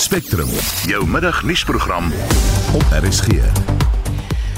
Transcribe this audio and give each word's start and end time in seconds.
Spectrum, 0.00 0.48
jou 0.88 1.06
middagnuusprogram 1.06 2.06
op 2.74 2.84
RSG. 3.04 3.26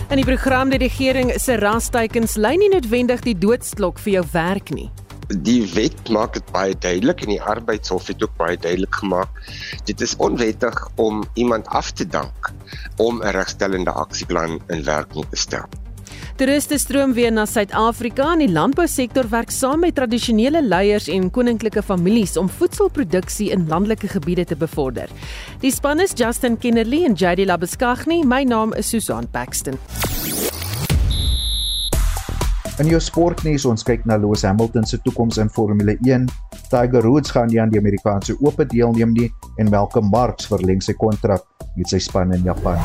In 0.09 0.21
die 0.21 0.25
program 0.25 0.71
die 0.71 0.79
regering 0.79 1.33
se 1.35 1.57
rasteikens 1.59 2.37
lei 2.39 2.53
nie 2.61 2.69
noodwendig 2.71 3.25
die 3.27 3.35
doodsklok 3.35 3.99
vir 4.05 4.21
jou 4.21 4.23
werk 4.37 4.71
nie. 4.71 4.87
Die 5.35 5.67
wet 5.75 6.13
maak 6.15 6.39
dit 6.39 6.55
baie 6.55 6.79
duidelik 6.79 7.27
en 7.27 7.35
die 7.35 7.43
arbeidshof 7.43 8.07
het 8.13 8.23
ook 8.23 8.39
baie 8.39 8.55
duidelik 8.55 9.03
gemaak. 9.03 9.43
Dit 9.91 10.07
is 10.07 10.15
onwettig 10.23 10.79
om 10.95 11.25
iemand 11.35 11.67
af 11.67 11.91
te 11.91 12.07
dank 12.07 12.53
om 13.03 13.19
'n 13.19 13.35
regstellende 13.35 13.91
aksieplan 13.91 14.61
in 14.69 14.85
werking 14.87 15.27
te 15.27 15.37
stel. 15.37 15.67
Toeriste 16.43 16.75
stroom 16.75 17.13
weer 17.15 17.31
na 17.31 17.45
Suid-Afrika 17.47 18.25
en 18.33 18.41
die 18.43 18.49
landbousektor 18.51 19.29
werk 19.31 19.53
saam 19.55 19.85
met 19.85 19.95
tradisionele 19.95 20.59
leiers 20.67 21.07
en 21.07 21.29
koninklike 21.31 21.85
families 21.87 22.35
om 22.41 22.49
voedselproduksie 22.51 23.53
in 23.55 23.69
landelike 23.71 24.11
gebiede 24.11 24.43
te 24.51 24.59
bevorder. 24.59 25.07
Die 25.63 25.71
span 25.71 26.03
is 26.03 26.17
Justin 26.19 26.59
Kennerly 26.59 27.05
en 27.07 27.15
JD 27.15 27.47
Labeskagni. 27.47 28.25
My 28.27 28.43
naam 28.43 28.75
is 28.75 28.91
Susan 28.91 29.31
Paxton. 29.31 29.79
In 32.83 32.91
jou 32.91 32.99
sportnuus 32.99 33.63
ons 33.71 33.87
kyk 33.87 34.03
na 34.11 34.19
Lewis 34.19 34.43
Hamilton 34.43 34.83
se 34.83 34.99
toekoms 35.07 35.39
in 35.39 35.47
Formule 35.47 35.95
1. 36.03 36.27
Tiger 36.75 37.07
Woods 37.07 37.31
gaan 37.31 37.55
nie 37.55 37.63
aan 37.63 37.71
die 37.71 37.79
Amerikaanse 37.79 38.35
Ope 38.43 38.67
deelneem 38.67 39.15
nie 39.15 39.31
en 39.63 39.71
Malcolm 39.71 40.11
Marx 40.11 40.51
verleng 40.51 40.83
sy 40.83 40.99
kontrak 40.99 41.47
met 41.77 41.87
sy 41.87 42.03
span 42.03 42.35
in 42.35 42.43
Japan. 42.43 42.83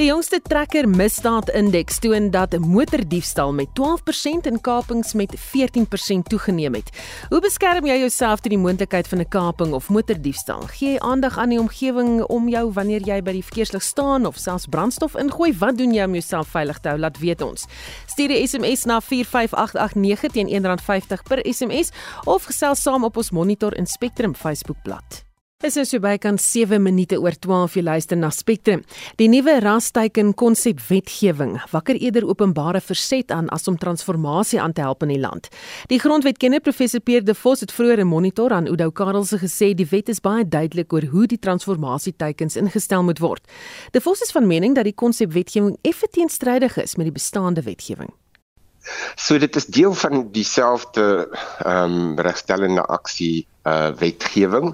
Die 0.00 0.06
jongste 0.08 0.38
trekker 0.40 0.86
misdaadindeks 0.88 1.98
toon 2.00 2.30
dat 2.32 2.54
motordiefstal 2.56 3.50
met 3.52 3.68
12% 3.76 4.46
en 4.48 4.56
kapings 4.64 5.12
met 5.12 5.34
14% 5.36 6.30
toegeneem 6.32 6.78
het. 6.78 6.88
Hoe 7.28 7.40
beskerm 7.44 7.84
jy 7.84 7.98
jouself 8.00 8.40
teen 8.40 8.54
die 8.54 8.62
moontlikheid 8.62 9.08
van 9.12 9.20
'n 9.20 9.28
kaping 9.28 9.74
of 9.76 9.90
motordiefstal? 9.92 10.64
Gee 10.72 10.92
jy 10.92 10.98
aandag 10.98 11.36
aan 11.38 11.52
die 11.52 11.60
omgewing 11.60 12.24
om 12.24 12.48
jou 12.48 12.72
wanneer 12.72 13.04
jy 13.04 13.20
by 13.22 13.32
die 13.32 13.44
verkeerslig 13.44 13.82
staan 13.82 14.26
of 14.26 14.36
selfs 14.36 14.66
brandstof 14.66 15.16
ingooi? 15.16 15.52
Wat 15.58 15.76
doen 15.76 15.92
jy 15.92 16.04
om 16.04 16.12
jouself 16.12 16.48
veilig 16.48 16.78
te 16.78 16.88
hou? 16.88 16.98
Laat 16.98 17.18
weet 17.18 17.42
ons. 17.42 17.66
Stuur 18.06 18.30
'n 18.30 18.46
SMS 18.46 18.84
na 18.84 19.00
45889 19.00 20.32
teen 20.32 20.48
R1.50 20.48 21.22
per 21.28 21.44
SMS 21.44 21.90
of 22.24 22.44
gesels 22.44 22.82
saam 22.82 23.04
op 23.04 23.16
ons 23.16 23.30
Monitor 23.30 23.72
en 23.72 23.86
Spectrum 23.86 24.34
Facebookblad. 24.34 25.29
Dit 25.60 25.74
is 25.76 25.90
so 25.92 26.00
bykans 26.00 26.40
7 26.54 26.80
minute 26.80 27.18
oor 27.20 27.34
12 27.36 27.74
jy 27.76 27.82
luister 27.84 28.16
na 28.16 28.30
Spectrum. 28.32 28.80
Die 29.20 29.26
nuwe 29.28 29.58
rasteiken 29.60 30.30
konsep 30.32 30.78
wetgewing 30.86 31.58
wakker 31.68 31.98
eerder 32.00 32.24
openbare 32.24 32.80
verset 32.80 33.28
aan 33.36 33.50
as 33.52 33.68
om 33.68 33.76
transformasie 33.76 34.56
aan 34.56 34.72
te 34.72 34.80
help 34.80 35.04
in 35.04 35.12
die 35.12 35.20
land. 35.20 35.50
Die 35.92 35.98
grondwetkenner 36.00 36.64
professor 36.64 37.04
Pierre 37.04 37.26
De 37.28 37.34
Vos 37.36 37.60
het 37.60 37.74
vroeër 37.76 38.00
'n 38.00 38.08
monitor 38.08 38.54
aan 38.56 38.68
Oudo 38.72 38.88
Karelse 38.90 39.36
gesê 39.36 39.74
die 39.74 39.90
wet 39.90 40.08
is 40.08 40.20
baie 40.20 40.48
duidelik 40.48 40.92
oor 40.92 41.04
hoe 41.12 41.26
die 41.26 41.38
transformasieteikens 41.38 42.56
ingestel 42.56 43.02
moet 43.02 43.20
word. 43.20 43.44
De 43.92 44.00
Vos 44.00 44.20
is 44.20 44.32
van 44.32 44.46
mening 44.46 44.74
dat 44.74 44.84
die 44.84 44.96
konsep 44.96 45.32
wetgewing 45.32 45.76
effe 45.82 46.08
teenstrydig 46.10 46.76
is 46.76 46.96
met 46.96 47.04
die 47.04 47.18
bestaande 47.20 47.62
wetgewing. 47.62 48.08
So 49.16 49.38
dit 49.38 49.56
is 49.56 49.66
deel 49.66 49.94
van 49.94 50.30
dieselfde 50.32 51.06
ehm 51.64 51.96
um, 51.96 52.18
regstellende 52.18 52.84
aksie 52.86 53.46
uh 53.68 53.90
wetgewing. 54.00 54.72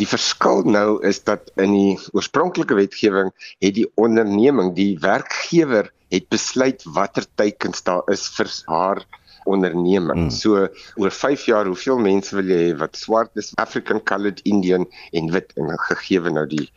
Die 0.00 0.08
verskil 0.08 0.64
nou 0.64 1.02
is 1.04 1.20
dat 1.24 1.50
in 1.56 1.74
die 1.76 1.98
oorspronklike 2.16 2.74
wetgewing 2.74 3.32
het 3.60 3.74
die 3.76 3.88
onderneming, 3.94 4.74
die 4.74 4.96
werkgewer 5.00 5.92
het 6.08 6.28
besluit 6.32 6.84
watter 6.88 7.26
teikens 7.34 7.84
daar 7.84 8.06
is 8.12 8.24
vir 8.36 8.48
haar 8.66 9.04
onderneming. 9.48 10.26
Mm. 10.26 10.34
So 10.34 10.66
oor 11.00 11.14
5 11.14 11.46
jaar, 11.48 11.68
hoeveel 11.70 12.00
mense 12.02 12.36
wil 12.36 12.50
jy 12.50 12.60
hê 12.66 12.76
wat 12.80 12.98
swart 12.98 13.40
is, 13.40 13.52
African 13.60 14.02
colored 14.04 14.42
Indian 14.48 14.86
en 15.16 15.32
wit 15.34 15.54
en 15.56 15.72
gegee 15.88 16.20
nou 16.34 16.44
die 16.50 16.68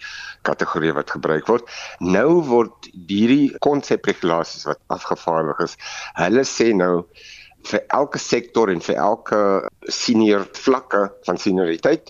kategorie 0.48 0.94
wat 0.96 1.12
gebruik 1.14 1.50
word. 1.52 1.70
Nou 2.00 2.42
word 2.48 2.90
hierdie 2.94 3.52
konsepregulasies 3.64 4.68
wat 4.70 4.82
afgevaardig 4.94 5.66
is, 5.68 5.78
hulle 6.20 6.46
sê 6.48 6.72
nou 6.78 7.06
vir 7.70 7.84
elke 7.94 8.20
sektor 8.22 8.72
en 8.74 8.82
vir 8.82 8.98
elke 8.98 9.42
senior 9.90 10.48
vlakke 10.58 11.06
van 11.28 11.38
senioriteit. 11.38 12.10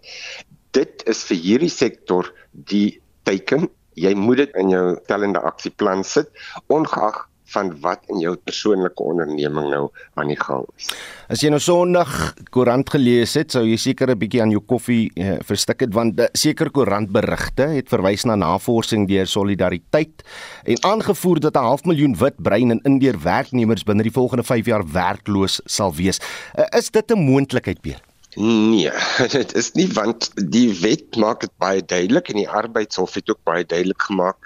Dit 0.75 1.03
is 1.11 1.23
vir 1.27 1.41
hierdie 1.43 1.73
sektor 1.73 2.29
die 2.51 3.01
teiken. 3.27 3.67
Jy 3.99 4.13
moet 4.15 4.45
dit 4.45 4.55
in 4.61 4.71
jou 4.71 4.85
tellende 5.09 5.41
aksieplan 5.43 6.05
sit 6.07 6.31
ongeag 6.71 7.25
van 7.53 7.71
wat 7.83 8.05
in 8.11 8.19
jou 8.23 8.35
persoonlike 8.35 9.03
onderneming 9.03 9.69
nou 9.71 9.89
aan 10.19 10.27
die 10.31 10.39
gang 10.39 10.65
is. 10.77 10.91
As 11.31 11.43
jy 11.43 11.51
nou 11.53 11.61
Sondag 11.63 12.33
koerant 12.51 12.89
gelees 12.91 13.35
het, 13.39 13.51
sou 13.51 13.63
jy 13.65 13.77
seker 13.77 14.11
'n 14.11 14.19
bietjie 14.19 14.41
aan 14.41 14.51
jou 14.51 14.61
koffie 14.61 15.11
eh, 15.15 15.39
verstik 15.43 15.81
het 15.81 15.93
want 15.93 16.19
seker 16.33 16.71
koerantberigte 16.71 17.67
het 17.77 17.89
verwys 17.89 18.25
na 18.25 18.35
navorsing 18.35 19.07
deur 19.07 19.27
Solidariteit 19.27 20.23
en 20.65 20.77
aangevoer 20.83 21.39
dat 21.39 21.55
'n 21.55 21.63
half 21.63 21.83
miljoen 21.85 22.15
wit 22.17 22.35
brein 22.41 22.71
en 22.71 22.81
indeer 22.83 23.17
werknemers 23.19 23.83
binne 23.83 24.03
die 24.03 24.11
volgende 24.11 24.43
5 24.43 24.65
jaar 24.65 24.83
werkloos 24.85 25.61
sal 25.65 25.93
wees. 25.93 26.19
Uh, 26.57 26.65
is 26.77 26.91
dit 26.91 27.11
'n 27.11 27.19
moontlikheid, 27.19 27.81
Peer? 27.81 28.10
Nee, 28.35 28.91
dit 29.37 29.53
is 29.59 29.71
nie 29.75 29.87
want 29.93 30.29
die 30.53 30.69
wet 30.79 31.17
maak 31.19 31.41
dit 31.43 31.51
baie 31.59 31.83
duidelik 31.83 32.29
en 32.31 32.39
die 32.39 32.49
arbeidshof 32.49 33.17
het 33.19 33.29
ook 33.29 33.43
baie 33.43 33.65
duidelik 33.65 34.07
gemaak. 34.07 34.37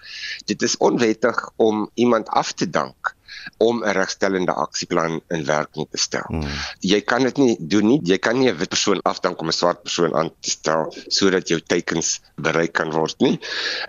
Dit 0.49 0.61
is 0.65 0.77
onwettig 0.77 1.37
om 1.55 1.89
iemand 1.93 2.27
af 2.27 2.53
te 2.53 2.69
dank 2.69 3.13
om 3.57 3.83
'n 3.83 3.93
regstellende 3.93 4.53
aksieplan 4.53 5.21
in 5.27 5.45
werking 5.45 5.87
te 5.91 5.97
stel. 5.97 6.25
Hmm. 6.27 6.49
Jy 6.79 7.01
kan 7.01 7.23
dit 7.23 7.37
nie 7.37 7.57
doen 7.59 7.87
nie. 7.87 7.99
Jy 8.03 8.17
kan 8.17 8.39
nie 8.39 8.49
'n 8.49 8.57
wit 8.57 8.69
persoon 8.69 9.01
afdank 9.01 9.41
om 9.41 9.47
'n 9.47 9.53
swart 9.53 9.83
persoon 9.83 10.15
aan 10.15 10.31
te 10.39 10.49
stel 10.49 10.93
sodat 11.07 11.47
jou 11.47 11.59
teikens 11.61 12.21
bereik 12.35 12.73
kan 12.73 12.91
word 12.91 13.19
nie. 13.19 13.39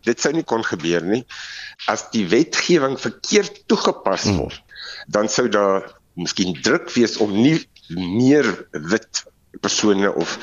Dit 0.03 0.21
sou 0.21 0.33
nie 0.33 0.45
kon 0.45 0.65
gebeur 0.65 1.03
nie. 1.03 1.25
As 1.87 2.11
die 2.11 2.27
wetgewing 2.28 3.01
verkeerd 3.01 3.63
toegepas 3.67 4.23
hmm. 4.23 4.37
word, 4.37 4.61
hmm. 4.61 5.13
dan 5.13 5.28
sou 5.28 5.49
daar 5.49 5.97
miskien 6.15 6.53
druk 6.63 6.93
wees 6.93 7.17
om 7.17 7.33
nie 7.33 7.69
meer 7.89 8.69
wit 8.71 9.25
persone 9.61 10.12
of 10.15 10.37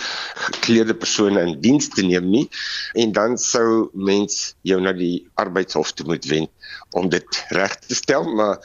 gekleurde 0.47 0.96
persone 0.96 1.41
in 1.41 1.56
diens 1.62 1.90
te 1.90 2.06
neem 2.06 2.29
nie 2.29 2.47
en 2.94 3.12
dan 3.16 3.38
sou 3.38 3.90
mens 3.94 4.56
jou 4.62 4.79
na 4.81 4.94
die 4.97 5.25
arbeidshof 5.41 5.94
toe 5.94 6.07
moet 6.13 6.25
wend 6.31 6.51
om 6.97 7.09
dit 7.09 7.41
reg 7.50 7.75
te 7.88 7.96
stel 7.96 8.28
maar 8.38 8.59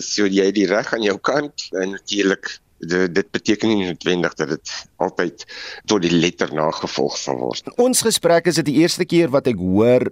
so 0.00 0.26
jy 0.26 0.50
die 0.52 0.68
reg 0.70 0.92
aan 0.94 1.06
jou 1.06 1.18
kant 1.18 1.68
en 1.72 1.96
natuurlik 1.98 2.58
dit 2.88 3.30
beteken 3.30 3.68
nie 3.68 3.86
noodwendig 3.86 4.34
dat 4.34 4.48
dit 4.48 4.70
altyd 4.96 5.44
tot 5.86 6.02
die 6.02 6.10
letter 6.10 6.50
nagevolg 6.54 7.16
sal 7.18 7.38
word. 7.38 7.68
Ons 7.78 8.02
gesprek 8.02 8.48
is 8.50 8.58
dit 8.58 8.72
die 8.72 8.80
eerste 8.82 9.06
keer 9.06 9.30
wat 9.30 9.46
ek 9.46 9.60
hoor 9.60 10.08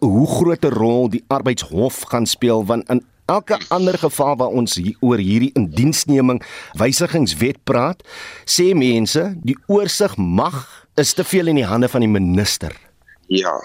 hoe 0.00 0.26
groot 0.26 0.64
'n 0.64 0.72
rol 0.72 1.10
die 1.12 1.24
arbeidshof 1.28 2.06
gaan 2.08 2.26
speel 2.26 2.64
want 2.64 2.88
in 2.88 3.04
elke 3.30 3.58
ander 3.70 3.98
geval 3.98 4.36
waar 4.40 4.54
ons 4.60 4.74
hier 4.80 4.98
oor 5.00 5.22
hierdie 5.22 5.52
indiensneming 5.58 6.42
wysigingswet 6.80 7.62
praat, 7.68 8.02
sê 8.44 8.72
mense 8.74 9.30
die 9.46 9.56
oorsig 9.70 10.16
mag 10.18 10.64
is 11.00 11.14
te 11.14 11.24
veel 11.24 11.52
in 11.52 11.62
die 11.62 11.68
hande 11.68 11.88
van 11.88 12.04
die 12.04 12.10
minister. 12.10 12.74
Ja. 13.30 13.62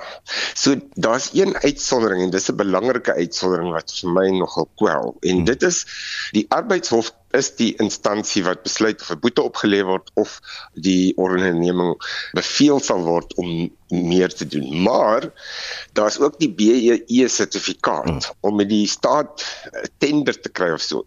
So 0.53 0.75
daar's 0.93 1.29
een 1.33 1.57
uitsondering 1.57 2.21
en 2.21 2.29
dis 2.29 2.49
'n 2.51 2.55
belangrike 2.55 3.13
uitsondering 3.13 3.71
wat 3.73 3.93
vir 3.99 4.11
my 4.13 4.29
nogal 4.29 4.67
kwel 4.77 5.17
en 5.19 5.35
hmm. 5.35 5.45
dit 5.45 5.63
is 5.63 5.79
die 6.31 6.45
arbeidshof 6.49 7.09
is 7.33 7.49
die 7.55 7.73
instansie 7.81 8.43
wat 8.45 8.61
besluit 8.61 9.01
of 9.01 9.09
'n 9.09 9.19
boete 9.19 9.41
opgelê 9.41 9.81
word 9.83 10.11
of 10.13 10.37
die 10.73 11.17
onderneming 11.17 11.97
beveel 12.37 12.79
sal 12.79 13.01
word 13.09 13.33
om 13.41 13.71
meer 13.89 14.33
te 14.33 14.47
doen. 14.47 14.81
Maar 14.81 15.29
daar's 15.93 16.19
ook 16.19 16.39
die 16.39 16.53
BEE 16.53 17.27
sertifikaat 17.27 18.05
hmm. 18.05 18.37
om 18.39 18.55
met 18.55 18.69
die 18.69 18.87
staat 18.87 19.45
tender 19.97 20.39
te 20.41 20.49
kry 20.49 20.69
of 20.77 20.81
so. 20.81 21.03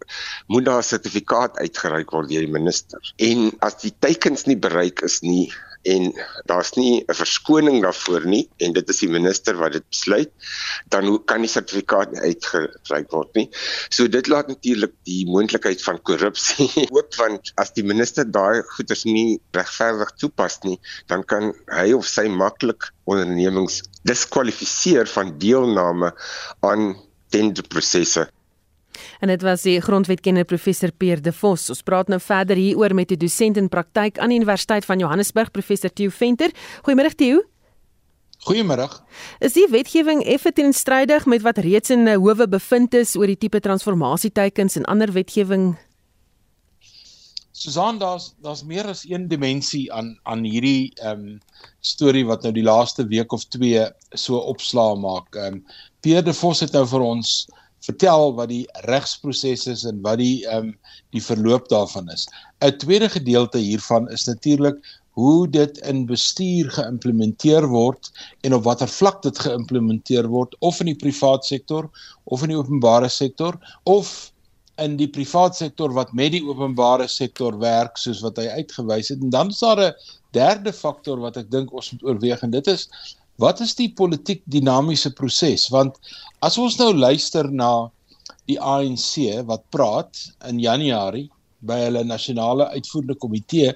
Moet 0.47 0.65
daar 0.65 0.83
'n 0.83 0.91
sertifikaat 0.91 1.57
uitgereik 1.57 2.11
word 2.11 2.29
deur 2.29 2.43
die 2.43 2.57
minister. 2.59 3.13
En 3.15 3.51
as 3.59 3.79
die 3.81 3.95
teikens 3.99 4.43
nie 4.45 4.57
bereik 4.57 5.01
is 5.01 5.19
nie, 5.21 5.47
en 5.87 6.11
daar's 6.45 6.73
nie 6.75 7.03
'n 7.07 7.15
verskoning 7.15 7.81
daarvoor 7.83 8.25
nie 8.25 8.49
en 8.57 8.73
dit 8.73 8.89
is 8.89 8.99
die 8.99 9.09
minister 9.09 9.55
wat 9.57 9.71
dit 9.71 9.85
besluit 9.89 10.31
dan 10.89 11.23
kan 11.25 11.41
die 11.41 11.49
sertifikaat 11.49 12.15
uitgereik 12.19 13.11
word 13.11 13.33
nie. 13.35 13.49
So 13.89 14.07
dit 14.07 14.27
laat 14.27 14.47
natuurlik 14.47 14.93
die 15.03 15.25
moontlikheid 15.25 15.81
van 15.81 16.01
korrupsie 16.01 16.69
oop 16.95 17.15
want 17.15 17.51
as 17.55 17.71
die 17.73 17.83
minister 17.83 18.25
daai 18.25 18.61
goeders 18.75 19.05
nie 19.05 19.39
regverdig 19.51 20.11
toepas 20.17 20.59
nie, 20.63 20.79
dan 21.07 21.23
kan 21.23 21.53
hy 21.71 21.93
of 21.93 22.07
sy 22.07 22.27
maklik 22.27 22.91
ondernemings 23.05 23.81
diskwalifiseer 24.03 25.07
van 25.07 25.37
deelname 25.39 26.11
aan 26.59 26.95
tenderprosesse 27.29 28.27
En 29.19 29.27
dit 29.27 29.41
was 29.41 29.61
die 29.61 29.81
grondwetkenner 29.81 30.45
professor 30.45 30.91
Pierre 30.91 31.21
De 31.21 31.33
Vos. 31.33 31.69
Ons 31.69 31.81
praat 31.81 32.07
nou 32.07 32.19
verder 32.19 32.55
hieroor 32.55 32.93
met 32.93 33.11
'n 33.11 33.17
dosent 33.17 33.57
in 33.57 33.69
praktyk 33.69 34.19
aan 34.19 34.29
die 34.29 34.37
Universiteit 34.37 34.85
van 34.85 34.99
Johannesburg, 34.99 35.51
professor 35.51 35.93
Theo 35.93 36.09
Venter. 36.09 36.51
Goeiemôre 36.83 37.15
Theo. 37.15 37.41
Goeiemôre. 38.47 38.87
Is 39.43 39.53
die 39.57 39.67
wetgewing 39.67 40.23
effe 40.23 40.53
teenstrydig 40.55 41.25
met 41.27 41.43
wat 41.43 41.57
reeds 41.57 41.89
in 41.89 42.07
'n 42.07 42.15
howe 42.15 42.47
bevind 42.47 42.93
is 42.93 43.15
oor 43.15 43.27
die 43.27 43.37
tipe 43.37 43.59
transformasieteikens 43.59 44.75
en 44.75 44.85
ander 44.85 45.11
wetgewing? 45.11 45.77
Susan, 47.51 47.97
daar's 47.99 48.33
daar's 48.41 48.63
meer 48.63 48.87
as 48.87 49.03
een 49.03 49.27
dimensie 49.27 49.91
aan 49.93 50.19
aan 50.23 50.43
hierdie 50.43 50.93
ehm 50.95 51.19
um, 51.19 51.39
storie 51.81 52.25
wat 52.25 52.43
nou 52.43 52.53
die 52.53 52.63
laaste 52.63 53.03
week 53.07 53.31
of 53.31 53.43
twee 53.43 53.83
so 54.15 54.37
opslaa 54.37 54.95
maak. 54.95 55.35
Ehm 55.35 55.53
um, 55.53 55.65
Pierre 55.99 56.23
de 56.23 56.33
Vos 56.33 56.59
het 56.59 56.71
nou 56.71 56.85
vir 56.87 57.01
ons 57.01 57.49
vertel 57.85 58.33
wat 58.35 58.49
die 58.49 58.65
regsproses 58.87 59.67
is 59.67 59.85
en 59.87 60.01
wat 60.05 60.19
die 60.21 60.45
ehm 60.47 60.71
um, 60.71 60.77
die 61.15 61.23
verloop 61.23 61.69
daarvan 61.69 62.09
is. 62.09 62.27
'n 62.61 62.77
Tweede 62.77 63.09
gedeelte 63.09 63.57
hiervan 63.57 64.09
is 64.09 64.25
natuurlik 64.25 64.77
hoe 65.19 65.49
dit 65.51 65.77
in 65.77 66.05
bestuur 66.05 66.69
geïmplementeer 66.71 67.67
word 67.67 68.11
en 68.47 68.55
op 68.55 68.63
watter 68.63 68.87
vlak 68.87 69.21
dit 69.25 69.39
geïmplementeer 69.45 70.27
word 70.31 70.55
of 70.59 70.79
in 70.79 70.91
die 70.91 70.99
privaat 71.01 71.45
sektor 71.45 71.89
of 72.23 72.43
in 72.45 72.53
die 72.53 72.59
openbare 72.59 73.09
sektor 73.09 73.57
of 73.83 74.31
in 74.79 74.95
die 74.99 75.09
privaat 75.11 75.57
sektor 75.59 75.91
wat 75.97 76.13
met 76.15 76.31
die 76.37 76.43
openbare 76.45 77.07
sektor 77.11 77.57
werk 77.59 77.99
soos 77.99 78.21
wat 78.23 78.39
hy 78.39 78.47
uitgewys 78.61 79.11
het 79.11 79.25
en 79.25 79.33
dan 79.35 79.51
is 79.51 79.59
daar 79.65 79.81
'n 79.89 79.93
derde 80.31 80.73
faktor 80.73 81.19
wat 81.19 81.37
ek 81.37 81.51
dink 81.51 81.73
ons 81.73 81.91
moet 81.91 82.03
oorweeg 82.03 82.43
en 82.43 82.51
dit 82.55 82.67
is 82.67 82.87
wat 83.39 83.61
is 83.63 83.75
die 83.79 83.89
politiek 83.95 84.43
dinamiese 84.51 85.11
proses? 85.15 85.67
Want 85.73 85.97
as 86.45 86.57
ons 86.61 86.77
nou 86.79 86.91
luister 86.93 87.49
na 87.51 87.89
die 88.49 88.59
ANC 88.59 89.43
wat 89.49 89.65
praat 89.73 90.25
in 90.49 90.59
Januarie 90.61 91.29
by 91.67 91.77
hulle 91.85 92.05
nasionale 92.07 92.69
uitvoerende 92.73 93.17
komitee 93.19 93.73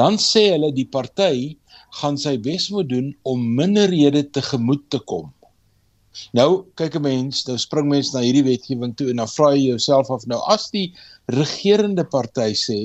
dan 0.00 0.16
sê 0.20 0.48
hulle 0.54 0.72
die 0.76 0.88
party 0.88 1.56
gaan 2.00 2.18
sy 2.20 2.36
bes 2.42 2.68
moet 2.72 2.88
doen 2.92 3.12
om 3.28 3.42
minderhede 3.58 4.24
tegemoet 4.36 4.84
te 4.92 5.00
kom. 5.10 5.32
Nou 6.32 6.64
kyk 6.80 6.96
'n 6.96 7.04
mens, 7.04 7.44
nou 7.48 7.56
spring 7.60 7.88
mens 7.88 8.12
na 8.12 8.22
hierdie 8.24 8.44
wetgewing 8.44 8.94
toe 8.96 9.10
en 9.10 9.20
dan 9.20 9.28
vra 9.28 9.52
jy 9.54 9.66
jouself 9.68 10.10
af 10.10 10.24
nou 10.26 10.40
as 10.48 10.70
die 10.72 10.92
regerende 11.32 12.04
party 12.04 12.52
sê 12.56 12.78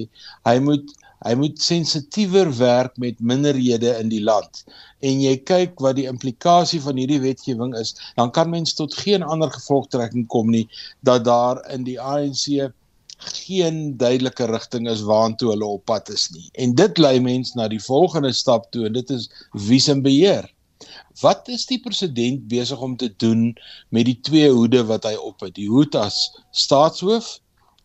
hy 0.45 0.60
moet 0.60 0.92
hy 1.25 1.35
moet 1.38 1.62
sensitiewer 1.62 2.50
werk 2.57 2.97
met 2.97 3.19
minderhede 3.19 3.94
in 4.00 4.09
die 4.09 4.23
land 4.23 4.63
en 5.06 5.21
jy 5.21 5.35
kyk 5.45 5.79
wat 5.83 5.97
die 5.97 6.07
implikasie 6.09 6.81
van 6.81 6.97
hierdie 6.97 7.21
wetgewing 7.21 7.73
is, 7.77 7.95
dan 8.18 8.31
kan 8.33 8.50
mens 8.50 8.75
tot 8.77 8.94
geen 9.03 9.23
ander 9.23 9.51
gevolgtrekking 9.53 10.27
kom 10.33 10.51
nie 10.53 10.68
dat 11.06 11.25
daar 11.25 11.62
in 11.73 11.85
die 11.88 12.00
ANC 12.01 12.71
geen 13.45 13.97
duidelike 13.97 14.47
rigting 14.50 14.89
is 14.89 15.03
waantoe 15.06 15.51
hulle 15.53 15.68
op 15.77 15.85
pad 15.85 16.09
is 16.09 16.29
nie. 16.33 16.47
En 16.53 16.73
dit 16.75 16.97
lei 16.97 17.19
mens 17.21 17.53
na 17.53 17.68
die 17.69 17.81
volgende 17.83 18.33
stap 18.33 18.71
toe 18.73 18.88
en 18.88 18.97
dit 18.97 19.13
is 19.13 19.29
wie 19.68 19.79
se 19.79 19.95
beheer. 20.01 20.47
Wat 21.21 21.50
is 21.53 21.68
die 21.69 21.79
president 21.83 22.47
besig 22.50 22.81
om 22.81 22.95
te 22.97 23.12
doen 23.21 23.51
met 23.89 24.07
die 24.09 24.18
twee 24.25 24.50
hoede 24.50 24.83
wat 24.89 25.06
hy 25.06 25.13
op 25.19 25.45
het? 25.45 25.53
Die 25.56 25.69
hoed 25.69 25.95
as 25.95 26.31
staatshoof 26.51 27.38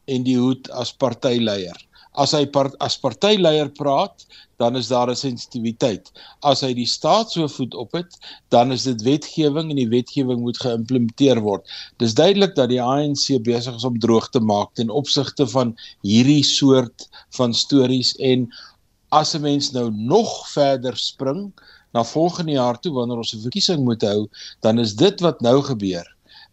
en 0.06 0.25
die 0.25 0.38
hoed 0.38 0.71
as 0.71 0.94
partyleier. 0.94 1.77
As 2.17 2.33
hy 2.33 2.47
part, 2.49 2.75
as 2.81 2.97
partyleier 2.97 3.69
praat, 3.77 4.25
dan 4.59 4.77
is 4.77 4.89
daar 4.89 5.11
'n 5.11 5.17
sensitiwiteit. 5.17 6.11
As 6.43 6.63
hy 6.65 6.73
die 6.75 6.87
staatshoof 6.87 7.61
op 7.61 7.93
het, 7.93 8.17
dan 8.49 8.73
is 8.73 8.85
dit 8.85 9.03
wetgewing 9.03 9.71
en 9.71 9.77
die 9.77 9.89
wetgewing 9.89 10.41
moet 10.41 10.59
geïmplementeer 10.59 11.41
word. 11.41 11.67
Dis 11.99 12.15
duidelik 12.15 12.55
dat 12.57 12.69
die 12.69 12.83
ANC 12.83 13.43
besig 13.45 13.77
is 13.77 13.85
om 13.85 13.99
droog 13.99 14.31
te 14.31 14.41
maak 14.41 14.75
ten 14.75 14.91
opsigte 14.91 15.47
van 15.47 15.77
hierdie 16.03 16.45
soort 16.45 17.09
van 17.37 17.55
stories 17.55 18.17
en 18.17 18.49
as 19.11 19.35
'n 19.35 19.43
mens 19.43 19.73
nou 19.73 19.91
nog 19.91 20.49
verder 20.49 20.97
spring, 20.97 21.53
na 21.97 22.05
volgende 22.05 22.53
jaar 22.53 22.79
toe 22.81 22.93
wanneer 22.93 23.17
ons 23.17 23.35
'n 23.35 23.45
verkiesing 23.47 23.85
moet 23.85 24.03
hou, 24.03 24.29
dan 24.61 24.79
is 24.79 24.95
dit 24.95 25.21
wat 25.21 25.41
nou 25.41 25.62
gebeur. 25.62 26.07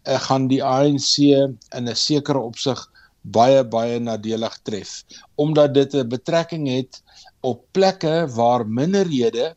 Ek 0.04 0.22
gaan 0.28 0.48
die 0.48 0.62
ANC 0.64 1.18
in 1.76 1.88
'n 1.88 1.96
sekere 1.96 2.38
opsig 2.38 2.80
baie 3.24 3.64
baie 3.64 3.98
nadelig 4.00 4.56
tref 4.68 5.04
omdat 5.34 5.74
dit 5.74 5.94
'n 5.94 6.08
betrekking 6.08 6.68
het 6.68 7.02
op 7.40 7.64
plekke 7.72 8.28
waar 8.36 8.66
minderhede 8.66 9.54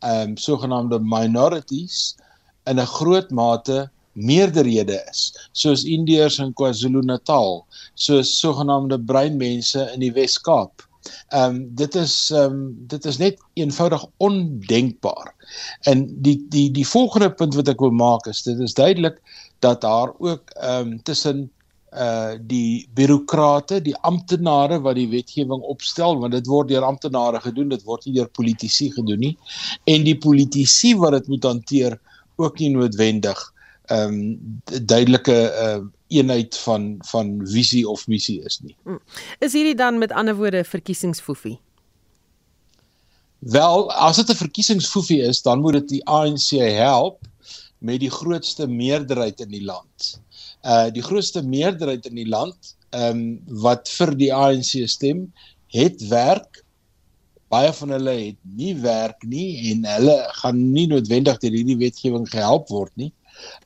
ehm 0.00 0.28
um, 0.28 0.36
sogenaamde 0.36 0.98
minorities 0.98 2.16
in 2.64 2.80
'n 2.80 2.92
groot 2.98 3.30
mate 3.30 3.90
meerderhede 4.12 5.04
is 5.10 5.20
soos 5.52 5.84
Indiërs 5.84 6.38
in 6.38 6.52
KwaZulu-Natal 6.52 7.66
soos 7.94 8.38
sogenaamde 8.40 9.00
breinmense 9.00 9.90
in 9.94 10.00
die 10.00 10.12
Wes-Kaap 10.12 10.88
Ehm 11.28 11.54
um, 11.54 11.74
dit 11.74 11.94
is 11.94 12.30
ehm 12.30 12.52
um, 12.52 12.74
dit 12.86 13.04
is 13.04 13.16
net 13.18 13.40
eenvoudig 13.52 14.04
ondenkbaar. 14.16 15.34
En 15.80 16.04
die 16.22 16.46
die 16.48 16.70
die 16.70 16.86
volgende 16.86 17.30
punt 17.32 17.54
wat 17.54 17.68
ek 17.72 17.80
wil 17.80 17.90
maak 17.90 18.26
is 18.30 18.42
dit 18.46 18.60
is 18.60 18.74
duidelik 18.78 19.18
dat 19.58 19.80
daar 19.80 20.12
ook 20.18 20.50
ehm 20.50 20.92
um, 20.92 21.02
tussen 21.02 21.50
uh 21.92 22.34
die 22.40 22.88
birokrate, 22.94 23.80
die 23.84 23.96
amptenare 24.00 24.80
wat 24.80 24.96
die 24.96 25.08
wetgewing 25.08 25.62
opstel, 25.62 26.18
want 26.20 26.32
dit 26.32 26.46
word 26.46 26.68
deur 26.68 26.86
amptenare 26.86 27.40
gedoen, 27.40 27.68
dit 27.68 27.82
word 27.84 28.06
nie 28.06 28.14
deur 28.14 28.30
politici 28.32 28.90
gedoen 28.92 29.20
nie. 29.20 29.36
En 29.84 30.04
die 30.04 30.16
politici 30.18 30.94
wat 30.96 31.12
dit 31.12 31.28
moet 31.28 31.44
hanteer 31.44 31.98
ook 32.36 32.58
nie 32.58 32.70
noodwendig 32.76 33.52
ehm 33.90 34.14
um, 34.14 34.62
duidelike 34.64 35.36
uh 35.64 35.82
eenheid 36.12 36.56
van 36.58 36.96
van 37.08 37.40
visie 37.48 37.88
of 37.88 38.06
missie 38.06 38.42
is 38.44 38.60
nie. 38.60 38.76
Hmm. 38.84 39.00
Is 39.40 39.52
hierdie 39.56 39.74
dan 39.74 39.98
met 39.98 40.12
ander 40.12 40.36
woorde 40.36 40.64
verkiesingsfoefie? 40.64 41.58
Wel, 43.38 43.92
as 43.92 44.16
dit 44.16 44.28
'n 44.30 44.34
verkiesingsfoefie 44.34 45.22
is, 45.22 45.42
dan 45.42 45.60
moet 45.60 45.72
dit 45.72 45.88
die 45.88 46.04
ANC 46.04 46.50
help 46.76 47.24
met 47.78 48.00
die 48.00 48.10
grootste 48.10 48.66
meerderheid 48.66 49.40
in 49.40 49.48
die 49.48 49.64
land. 49.64 50.20
Uh 50.62 50.90
die 50.94 51.02
grootste 51.02 51.42
meerderheid 51.42 52.06
in 52.06 52.18
die 52.20 52.28
land, 52.28 52.74
ehm 52.92 53.18
um, 53.18 53.22
wat 53.64 53.88
vir 53.90 54.14
die 54.18 54.32
ANC 54.34 54.76
stem, 54.86 55.26
het 55.72 56.02
werk. 56.08 56.60
Baie 57.52 57.72
van 57.76 57.90
hulle 57.92 58.14
het 58.16 58.38
nie 58.56 58.74
werk 58.80 59.24
nie 59.28 59.72
en 59.72 59.84
hulle 59.88 60.16
gaan 60.40 60.60
nie 60.72 60.86
noodwendig 60.88 61.40
deur 61.42 61.56
hierdie 61.56 61.80
wetgewing 61.80 62.28
gehelp 62.30 62.70
word 62.72 62.92
nie. 62.96 63.10